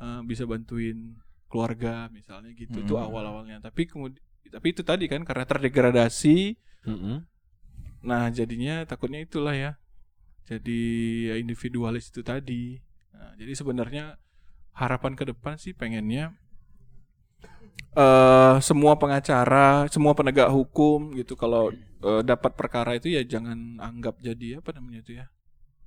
eh, 0.01 0.21
bisa 0.27 0.49
bantuin 0.49 1.15
keluarga 1.51 2.09
misalnya 2.11 2.51
gitu. 2.57 2.81
Itu 2.83 2.95
Hmm. 2.97 3.05
awal-awalnya. 3.07 3.61
Tapi 3.63 3.87
kemudian 3.87 4.23
tapi 4.51 4.75
itu 4.75 4.83
tadi 4.83 5.07
kan 5.07 5.23
karena 5.23 5.45
terdegradasi 5.47 6.57
Mm-mm. 6.89 7.23
Nah, 8.01 8.33
jadinya 8.33 8.83
takutnya 8.89 9.21
itulah 9.21 9.53
ya. 9.53 9.77
Jadi 10.49 10.81
ya 11.31 11.35
individualis 11.37 12.09
itu 12.11 12.25
tadi. 12.25 12.81
Nah, 13.13 13.37
jadi 13.37 13.53
sebenarnya 13.55 14.17
harapan 14.77 15.13
ke 15.19 15.25
depan 15.29 15.59
sih 15.61 15.75
pengennya 15.77 16.35
eh 17.91 18.55
semua 18.63 18.95
pengacara, 18.95 19.91
semua 19.91 20.15
penegak 20.15 20.47
hukum 20.47 21.11
gitu 21.19 21.35
kalau 21.35 21.75
eh, 22.07 22.23
dapat 22.23 22.55
perkara 22.55 22.95
itu 22.95 23.11
ya 23.11 23.27
jangan 23.27 23.83
anggap 23.83 24.23
jadi 24.23 24.63
apa 24.63 24.71
namanya 24.79 25.03
itu 25.03 25.13
ya. 25.19 25.27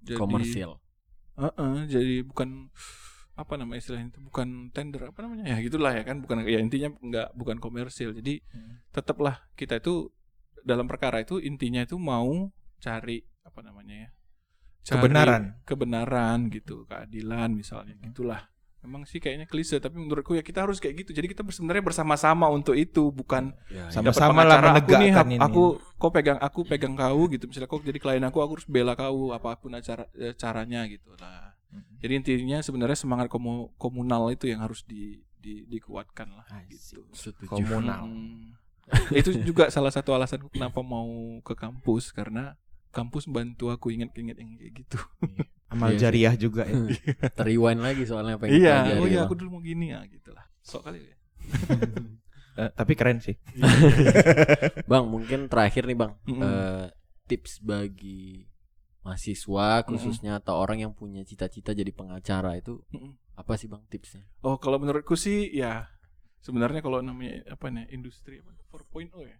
Jadi 0.03 0.19
Komersial. 0.19 0.83
Heeh, 1.39 1.75
jadi 1.87 2.15
bukan 2.27 2.67
apa 3.33 3.57
nama 3.57 3.73
istilahnya 3.73 4.13
itu 4.13 4.21
bukan 4.21 4.69
tender 4.69 5.09
apa 5.09 5.25
namanya 5.25 5.49
ya 5.49 5.57
gitulah 5.65 5.89
ya 5.89 6.05
kan 6.05 6.21
bukan 6.21 6.45
ya 6.45 6.61
intinya 6.61 6.93
nggak 6.93 7.33
bukan 7.33 7.57
komersil 7.57 8.13
jadi 8.13 8.45
tetaplah 8.93 9.41
kita 9.57 9.81
itu 9.81 10.13
dalam 10.61 10.85
perkara 10.85 11.25
itu 11.25 11.41
intinya 11.41 11.81
itu 11.81 11.97
mau 11.97 12.53
cari 12.77 13.25
apa 13.41 13.59
namanya 13.65 14.05
ya 14.05 14.09
cari 14.85 15.01
Kebenaran. 15.01 15.43
kebenaran 15.65 16.39
gitu 16.53 16.85
keadilan 16.85 17.57
misalnya 17.57 17.97
gitulah 18.05 18.52
memang 18.83 19.03
sih 19.03 19.17
kayaknya 19.17 19.43
klise 19.43 19.77
tapi 19.77 19.95
menurutku 19.95 20.31
ya 20.31 20.41
kita 20.41 20.61
harus 20.61 20.77
kayak 20.77 21.01
gitu 21.01 21.11
jadi 21.13 21.25
kita 21.25 21.41
sebenarnya 21.45 21.81
bersama-sama 21.81 22.45
untuk 22.47 22.75
itu 22.75 23.09
bukan 23.09 23.55
Ya, 23.67 23.87
dapat 23.89 24.11
Sama-sama 24.13 24.41
lah 24.43 24.59
aku 24.59 24.61
nih 24.61 24.69
menegakkan 24.69 25.15
hap- 25.15 25.27
ini. 25.29 25.39
aku 25.39 25.63
kau 25.97 26.11
pegang 26.11 26.37
aku 26.37 26.59
pegang 26.63 26.93
kau 26.93 27.23
gitu 27.25 27.43
misalnya 27.45 27.65
kau 27.65 27.79
jadi 27.79 27.95
klien 27.95 28.21
aku 28.21 28.37
aku 28.37 28.51
harus 28.53 28.67
bela 28.67 28.93
kau 28.93 29.31
apa 29.31 29.55
pun 29.55 29.71
acara 29.71 30.03
eh, 30.13 30.31
caranya 30.33 30.83
gitu 30.85 31.15
lah 31.15 31.55
jadi 31.97 32.13
intinya 32.15 32.59
sebenarnya 32.59 32.93
semangat 32.95 33.27
komu- 33.27 33.71
komunal 33.75 34.27
itu 34.27 34.45
yang 34.45 34.59
harus 34.59 34.83
di, 34.83 35.17
di 35.35 35.63
dikuatkan 35.65 36.29
lah 36.29 36.45
gitu 36.65 37.07
Setuju. 37.09 37.47
Komunal. 37.49 38.03
Hmm. 38.03 38.51
itu 39.11 39.31
juga 39.41 39.67
salah 39.69 39.89
satu 39.89 40.11
alasan 40.11 40.43
kenapa 40.45 40.81
mau 40.81 41.07
ke 41.39 41.55
kampus 41.55 42.11
karena 42.11 42.59
kampus 42.93 43.25
bantu 43.25 43.73
aku 43.73 43.89
ingat-ingat 43.89 44.37
yang 44.37 44.53
kayak 44.55 44.73
gitu 44.85 44.97
Amal 45.73 45.97
Iya 45.97 46.05
jariah 46.05 46.33
juga 46.37 46.69
ya. 46.69 46.77
Terrewind 47.37 47.81
lagi 47.81 48.05
soalnya 48.05 48.37
pengen 48.37 48.61
iya 48.61 48.85
pelajari, 48.85 49.01
oh 49.01 49.07
iya 49.09 49.19
aku 49.25 49.33
dulu 49.33 49.57
mau 49.57 49.61
gini 49.65 49.89
ya 49.89 50.05
gitu 50.05 50.29
lah 50.29 50.45
sok 50.61 50.85
kali 50.85 51.01
ya 51.01 51.15
Eh, 52.53 52.69
tapi 52.77 52.93
keren 52.93 53.17
sih. 53.17 53.33
Bang, 54.85 55.09
mungkin 55.09 55.49
terakhir 55.49 55.89
nih, 55.89 55.97
Bang. 55.97 56.21
Mm-mm. 56.29 56.37
Eh, 56.37 56.85
tips 57.25 57.57
bagi 57.65 58.45
mahasiswa 59.01 59.81
khususnya 59.83 60.37
atau 60.37 60.61
orang 60.61 60.85
yang 60.85 60.93
punya 60.93 61.25
cita-cita 61.25 61.73
jadi 61.73 61.89
pengacara 61.89 62.53
itu 62.55 62.77
Mm-mm. 62.93 63.17
apa 63.33 63.57
sih, 63.57 63.65
Bang, 63.65 63.81
tipsnya? 63.89 64.21
Oh, 64.45 64.61
kalau 64.61 64.77
menurutku 64.77 65.17
sih 65.17 65.49
ya 65.49 65.89
sebenarnya 66.45 66.85
kalau 66.85 67.01
namanya 67.01 67.41
apa 67.49 67.73
nih 67.73 67.89
industri 67.89 68.37
apa 68.37 68.53
4.0 68.69 69.09
ya. 69.25 69.37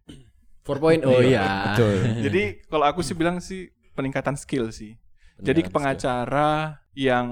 4.0 0.64 1.04
oh 1.04 1.20
iya. 1.20 1.76
Betul. 1.76 1.96
Jadi 2.26 2.44
kalau 2.72 2.86
aku 2.88 3.04
sih 3.04 3.16
bilang 3.16 3.44
sih 3.44 3.70
peningkatan 3.94 4.40
skill 4.40 4.72
sih. 4.72 4.96
Jadi 5.44 5.66
Peningkatan 5.68 5.76
pengacara 5.76 6.50
yang 6.94 7.28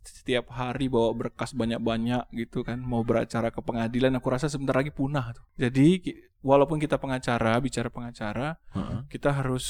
setiap 0.00 0.48
hari 0.56 0.88
bawa 0.88 1.12
berkas 1.12 1.52
banyak-banyak 1.52 2.32
gitu 2.32 2.64
kan 2.64 2.80
mau 2.80 3.04
beracara 3.04 3.52
ke 3.52 3.60
pengadilan 3.60 4.16
aku 4.16 4.28
rasa 4.32 4.48
sebentar 4.48 4.74
lagi 4.74 4.90
punah 4.90 5.36
tuh. 5.36 5.44
Jadi 5.60 6.00
walaupun 6.42 6.80
kita 6.82 6.98
pengacara 6.98 7.54
bicara 7.62 7.88
pengacara 7.92 8.58
skill. 8.74 8.80
Heeh. 8.82 9.00
kita 9.12 9.30
harus 9.30 9.66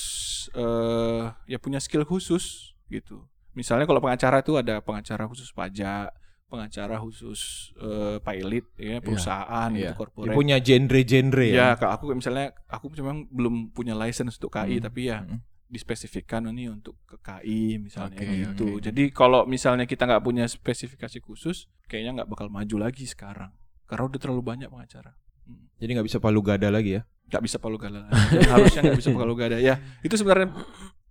eh 0.56 1.26
ya 1.50 1.58
punya 1.60 1.82
skill 1.82 2.06
khusus 2.08 2.72
gitu. 2.88 3.28
Misalnya 3.52 3.84
kalau 3.84 4.00
pengacara 4.00 4.40
itu 4.40 4.56
ada 4.56 4.80
pengacara 4.80 5.28
khusus 5.28 5.52
pajak, 5.52 6.08
pengacara 6.52 7.00
khusus 7.00 7.40
eh, 7.76 8.20
pilot 8.20 8.66
ya 8.76 9.00
perusahaan 9.00 9.70
iya. 9.72 9.80
gitu 9.80 9.88
Dia 9.88 9.96
corporate. 9.96 10.36
punya 10.36 10.56
genre-genre 10.58 11.46
ya. 11.48 11.56
Ya, 11.56 11.68
kak 11.74 11.90
aku 11.96 12.12
misalnya 12.12 12.52
aku 12.68 12.92
memang 12.92 13.24
belum 13.26 13.54
punya 13.72 13.96
license 13.96 14.36
untuk 14.36 14.52
KI 14.52 14.76
Hmm. 14.76 14.84
tapi 14.84 15.08
ya 15.08 15.24
Hmm. 15.24 15.40
dispesifikkan 15.66 16.44
ini 16.46 16.68
untuk 16.68 17.00
ke 17.02 17.16
KI 17.16 17.80
misalnya 17.80 18.12
Oke, 18.14 18.28
gitu. 18.28 18.66
oke. 18.76 18.84
Jadi 18.84 19.02
kalau 19.08 19.48
misalnya 19.48 19.88
kita 19.88 20.04
nggak 20.04 20.20
punya 20.20 20.44
spesifikasi 20.44 21.18
khusus, 21.18 21.72
kayaknya 21.88 22.20
nggak 22.20 22.28
bakal 22.28 22.46
maju 22.46 22.76
lagi 22.78 23.08
sekarang 23.08 23.48
karena 23.88 24.04
udah 24.06 24.20
terlalu 24.20 24.44
banyak 24.44 24.68
pengacara. 24.68 25.16
Hmm. 25.42 25.72
Jadi 25.80 25.90
nggak 25.96 26.06
bisa 26.06 26.20
palu 26.20 26.40
gada 26.40 26.68
lagi 26.68 27.00
ya. 27.00 27.02
Nggak 27.26 27.42
bisa 27.42 27.56
palu 27.56 27.80
gada 27.80 28.04
lagi. 28.04 28.12
Harusnya 28.52 28.80
nggak 28.84 29.00
bisa 29.00 29.10
palu 29.10 29.32
gada. 29.32 29.56
Ya 29.56 29.80
itu 30.00 30.12
sebenarnya 30.12 30.52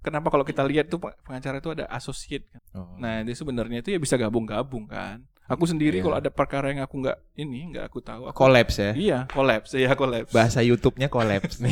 kenapa 0.01 0.27
kalau 0.27 0.43
kita 0.43 0.61
lihat 0.61 0.89
tuh 0.89 0.97
pengacara 0.99 1.57
itu 1.57 1.69
ada 1.71 1.85
associate 1.89 2.45
kan. 2.49 2.61
Nah 2.97 3.21
itu 3.21 3.37
sebenarnya 3.37 3.79
itu 3.79 3.93
ya 3.93 3.99
bisa 3.99 4.17
gabung-gabung 4.17 4.85
kan. 4.85 5.21
Aku 5.45 5.67
sendiri 5.67 5.99
Iya. 5.99 6.03
kalau 6.07 6.15
ada 6.15 6.31
perkara 6.31 6.71
yang 6.71 6.79
aku 6.79 7.03
nggak 7.03 7.17
ini 7.35 7.75
nggak 7.75 7.91
aku 7.91 7.99
tahu. 7.99 8.23
Aku, 8.31 8.35
Collapse 8.39 8.77
ya. 8.79 8.91
iya, 8.95 9.19
collapse, 9.27 9.75
iya 9.75 9.91
collapse. 9.93 10.31
Bahasa 10.31 10.63
YouTube-nya 10.63 11.11
collapse. 11.11 11.59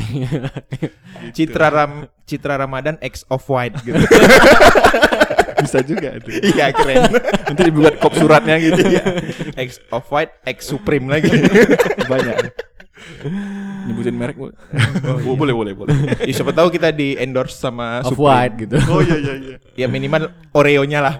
Gitu. 1.20 1.48
Citra 1.48 1.68
Ram 1.68 1.92
Citra 2.24 2.56
Ramadan 2.56 2.96
X 3.00 3.24
of 3.28 3.44
White 3.48 3.80
gitu. 3.84 4.00
bisa 5.64 5.80
juga 5.84 6.16
itu. 6.16 6.32
Iya 6.56 6.72
keren. 6.72 7.12
Nanti 7.52 7.62
dibuat 7.68 8.00
kop 8.00 8.16
suratnya 8.16 8.56
gitu 8.58 8.80
ya. 8.88 9.04
X 9.56 9.84
of 9.92 10.08
White 10.08 10.32
X 10.48 10.72
Supreme 10.72 11.08
lagi. 11.12 11.28
Banyak. 12.08 12.36
Nyebutin 13.90 14.16
merek 14.16 14.38
boleh. 14.38 14.56
Oh, 15.26 15.36
boleh, 15.36 15.54
boleh, 15.56 15.74
boleh. 15.76 15.94
ya, 16.24 16.34
siapa 16.34 16.52
tahu 16.54 16.70
kita 16.70 16.94
di 16.94 17.16
endorse 17.18 17.58
sama 17.58 18.04
Off 18.06 18.14
Supreme. 18.14 18.26
white 18.28 18.56
gitu. 18.68 18.76
Oh 18.88 19.02
iya 19.02 19.18
iya 19.18 19.34
iya. 19.40 19.56
Ya 19.76 19.88
minimal 19.90 20.30
Oreo-nya 20.54 21.00
lah. 21.02 21.16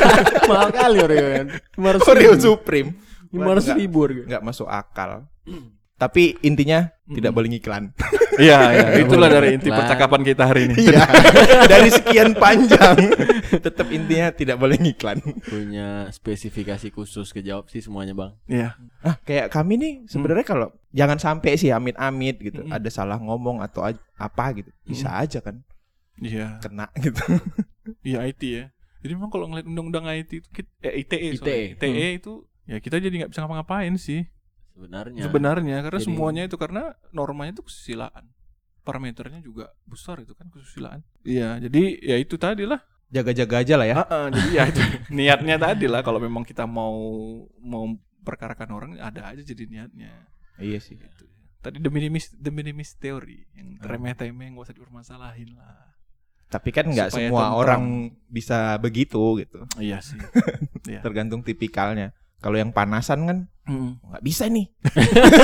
Mahal 0.50 0.70
kali 0.72 0.96
Oreo 1.02 1.26
kan. 1.30 1.46
500 1.76 2.10
Oreo 2.10 2.32
ribu. 2.34 2.42
Supreme. 2.42 2.88
500 3.34 3.80
ribu 3.80 3.98
harga. 4.06 4.22
Nggak 4.30 4.42
masuk 4.42 4.68
akal. 4.70 5.10
Tapi 6.04 6.36
intinya 6.44 6.84
tidak 7.08 7.32
boleh 7.32 7.48
ngiklan. 7.48 7.88
Iya, 8.34 8.60
iya. 8.74 8.86
Itulah 8.98 9.30
dari 9.30 9.54
inti 9.54 9.70
iklan. 9.70 9.78
percakapan 9.78 10.20
kita 10.26 10.42
hari 10.50 10.66
ini. 10.66 10.90
Iya. 10.90 11.06
Dari 11.70 11.86
sekian 11.86 12.34
panjang, 12.34 12.98
tetap 13.70 13.86
intinya 13.94 14.34
tidak 14.34 14.58
boleh 14.58 14.74
ngiklan. 14.74 15.22
Punya 15.46 16.10
spesifikasi 16.10 16.90
khusus 16.90 17.30
kejawab 17.30 17.70
sih 17.70 17.78
semuanya, 17.78 18.10
Bang. 18.10 18.34
Iya. 18.50 18.74
Ah, 19.06 19.14
kayak 19.22 19.54
kami 19.54 19.78
nih 19.78 19.92
sebenarnya 20.10 20.42
kalau 20.42 20.74
jangan 20.90 21.22
sampai 21.22 21.54
sih 21.54 21.70
amit-amit 21.70 22.42
gitu, 22.42 22.66
Mm. 22.66 22.74
ada 22.74 22.90
salah 22.90 23.22
ngomong 23.22 23.62
atau 23.62 23.86
apa 24.18 24.44
gitu, 24.58 24.74
bisa 24.82 25.14
aja 25.14 25.38
kan 25.38 25.62
Iya. 26.18 26.58
kena 26.58 26.90
gitu. 26.98 27.22
Iya 28.02 28.18
IT 28.26 28.42
ya. 28.42 28.64
Jadi 28.98 29.12
memang 29.14 29.30
kalau 29.30 29.46
ngeliat 29.46 29.70
undang-undang 29.70 30.10
IT 30.10 30.42
itu 30.42 30.48
eh, 30.82 31.06
ITE, 31.06 31.38
ITE. 31.38 31.78
ITE 31.78 32.06
itu 32.18 32.42
ya 32.66 32.82
kita 32.82 32.98
jadi 32.98 33.14
nggak 33.14 33.30
bisa 33.30 33.46
ngapa-ngapain 33.46 33.94
sih 33.94 34.26
Sebenarnya. 34.74 35.22
sebenarnya 35.22 35.76
karena 35.80 36.00
Jadi- 36.02 36.08
semuanya 36.10 36.42
itu 36.44 36.56
karena 36.58 36.82
normanya 37.10 37.54
itu 37.54 37.64
kesusilaan. 37.64 38.26
parameternya 38.84 39.40
juga 39.40 39.72
besar 39.88 40.20
itu 40.20 40.36
kan 40.36 40.52
kesusilaan. 40.52 41.00
Iya, 41.24 41.56
jadi 41.56 41.82
ya 42.04 42.16
itu 42.20 42.36
tadi 42.36 42.68
lah. 42.68 42.84
Jaga-jaga 43.08 43.64
aja 43.64 43.74
lah 43.80 43.86
ya. 43.88 43.96
Heeh, 44.04 44.24
jadi 44.28 44.48
ya 44.52 44.62
itu 44.68 44.80
niatnya 45.16 45.56
tadi 45.56 45.88
lah 45.88 46.04
kalau 46.04 46.20
memang 46.20 46.44
kita 46.44 46.68
mau 46.68 46.92
mau 47.64 47.84
perkarakan 48.20 48.68
orang 48.76 48.90
ada 49.00 49.24
aja 49.24 49.40
jadi 49.40 49.64
niatnya. 49.64 50.12
Iya 50.60 50.84
sih. 50.84 51.00
Gitu. 51.00 51.24
Tadi 51.64 51.80
the 51.80 51.88
minimis 51.88 52.28
the 52.36 52.52
minimis 52.52 52.92
teori 53.00 53.48
yang 53.56 53.80
remeh-temeh 53.80 54.52
nggak 54.52 54.68
usah 54.68 54.76
dipermasalahin 54.76 55.56
lah. 55.56 55.96
Tapi 56.52 56.68
kan 56.68 56.84
nggak 56.84 57.08
semua 57.08 57.56
orang 57.56 58.12
bisa 58.28 58.76
begitu 58.76 59.40
gitu. 59.40 59.64
Iya 59.80 60.04
sih. 60.04 60.20
Iya. 60.92 61.00
Tergantung 61.00 61.40
tipikalnya. 61.40 62.12
Kalau 62.44 62.56
yang 62.56 62.70
panasan 62.70 63.24
kan 63.24 63.38
Hmm. 63.64 63.96
nggak 64.04 64.20
bisa 64.20 64.44
nih. 64.46 64.68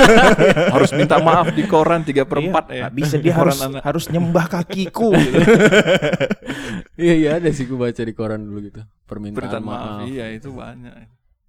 harus 0.77 0.93
minta 0.93 1.17
maaf 1.17 1.49
di 1.49 1.65
koran 1.65 2.05
3 2.05 2.21
per 2.21 2.37
4 2.37 2.45
Iya, 2.45 2.53
ya. 2.69 2.81
nggak 2.85 2.93
bisa 2.93 3.15
dia 3.17 3.33
Koran 3.33 3.49
harus 3.49 3.59
anak. 3.63 3.81
harus 3.81 4.05
nyembah 4.07 4.45
kakiku. 4.47 5.09
gitu. 5.11 5.41
Iya 6.93 7.13
iya 7.15 7.29
ada 7.35 7.49
sih 7.49 7.65
gue 7.65 7.73
baca 7.73 7.97
di 7.97 8.13
koran 8.13 8.45
dulu 8.45 8.61
gitu. 8.61 8.81
Permintaan, 9.03 9.33
Permintaan 9.33 9.63
maaf. 9.63 9.81
maaf. 9.97 10.05
Iya, 10.05 10.25
itu 10.29 10.53
banyak. 10.53 10.93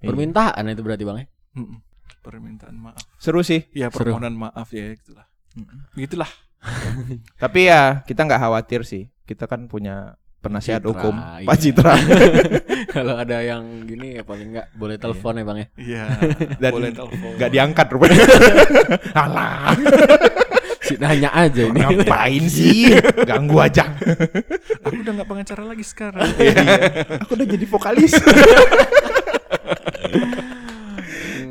Permintaan 0.01 0.63
itu 0.67 0.81
berarti 0.81 1.05
bang 1.05 1.17
ya? 1.19 1.27
Permintaan 2.19 2.77
maaf. 2.79 3.03
Seru 3.19 3.45
sih. 3.45 3.69
Iya, 3.71 3.93
Seru. 3.93 4.09
permohonan 4.09 4.33
maaf 4.33 4.73
ya 4.73 4.97
gitulah. 4.97 5.29
Begitulah. 5.93 6.31
Tapi 7.37 7.61
ya 7.63 8.01
kita 8.03 8.25
nggak 8.25 8.41
khawatir 8.41 8.81
sih. 8.83 9.13
Kita 9.23 9.45
kan 9.45 9.69
punya 9.69 10.17
penasihat 10.43 10.83
Citra, 10.83 10.91
hukum 10.91 11.15
iya. 11.39 11.47
Pak 11.47 11.57
Citra 11.57 11.95
Kalau 12.95 13.15
ada 13.17 13.39
yang 13.41 13.63
gini 13.83 14.19
ya 14.19 14.23
paling 14.23 14.53
nggak 14.53 14.67
boleh 14.75 14.97
telepon 14.99 15.33
ya 15.33 15.45
bang 15.47 15.57
ya. 15.57 15.67
Iya. 15.79 16.05
dan 16.61 16.71
boleh 16.71 16.91
telepon. 16.93 17.31
nggak 17.39 17.51
diangkat 17.51 17.87
rupanya. 17.89 18.17
Alah, 19.23 19.73
Si 20.83 20.99
nanya 20.99 21.31
aja 21.31 21.63
ini. 21.63 21.79
ngapain 21.79 22.45
sih? 22.45 22.91
Ganggu 23.25 23.57
aja. 23.57 23.87
Aku 24.83 24.99
udah 24.99 25.13
nggak 25.15 25.29
pengacara 25.31 25.63
lagi 25.63 25.85
sekarang. 25.87 26.27
Aku 27.23 27.33
udah 27.33 27.47
jadi 27.47 27.65
vokalis. 27.65 28.13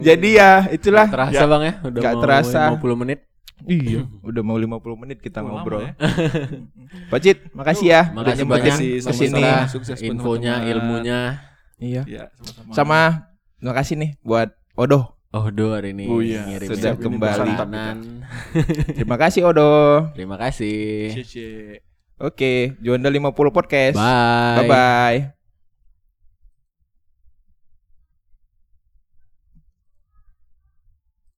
jadi 0.01 0.29
ya 0.29 0.51
itulah. 0.69 1.07
Terasa 1.07 1.41
Ya. 1.41 1.47
bang 1.47 1.61
ya, 1.63 1.73
udah 1.81 1.99
Nggak 2.03 2.13
mau 2.13 2.21
terasa. 2.21 2.61
50 2.75 3.01
menit. 3.01 3.19
Iya, 3.67 4.07
udah 4.29 4.41
mau 4.41 4.57
50 4.57 5.01
menit 5.01 5.17
kita 5.19 5.41
Oh, 5.41 5.49
ngobrol. 5.61 5.85
ya. 5.85 5.93
Pak 7.11 7.19
Cit, 7.21 7.37
makasih 7.53 7.87
ya 7.87 8.01
Makasih 8.11 8.45
banyak 8.45 8.75
ke 8.77 9.13
sini. 9.13 9.43
Sukses 9.69 9.99
Infonya, 10.01 10.65
ilmunya. 10.65 11.41
Iya. 11.81 12.01
Iya, 12.05 12.23
sama-sama. 12.41 12.73
Sama 12.73 13.01
makasih 13.61 13.95
nih 13.97 14.11
buat 14.21 14.53
Odo. 14.77 15.17
Oh 15.31 15.47
do 15.47 15.71
hari 15.71 15.95
ini 15.95 16.11
Oh 16.11 16.19
iya, 16.19 16.43
ngirim 16.43 16.67
sudah 16.75 16.93
kembali. 16.99 17.51
Terima 18.99 19.15
kasih 19.15 19.47
Odo. 19.47 20.11
Terima 20.11 20.35
kasih. 20.35 21.15
Oke, 22.21 22.77
Juanda 22.83 23.09
50 23.09 23.33
podcast. 23.49 23.95
Bye. 23.97 24.55
Bye 24.59 24.67
bye. 24.67 25.40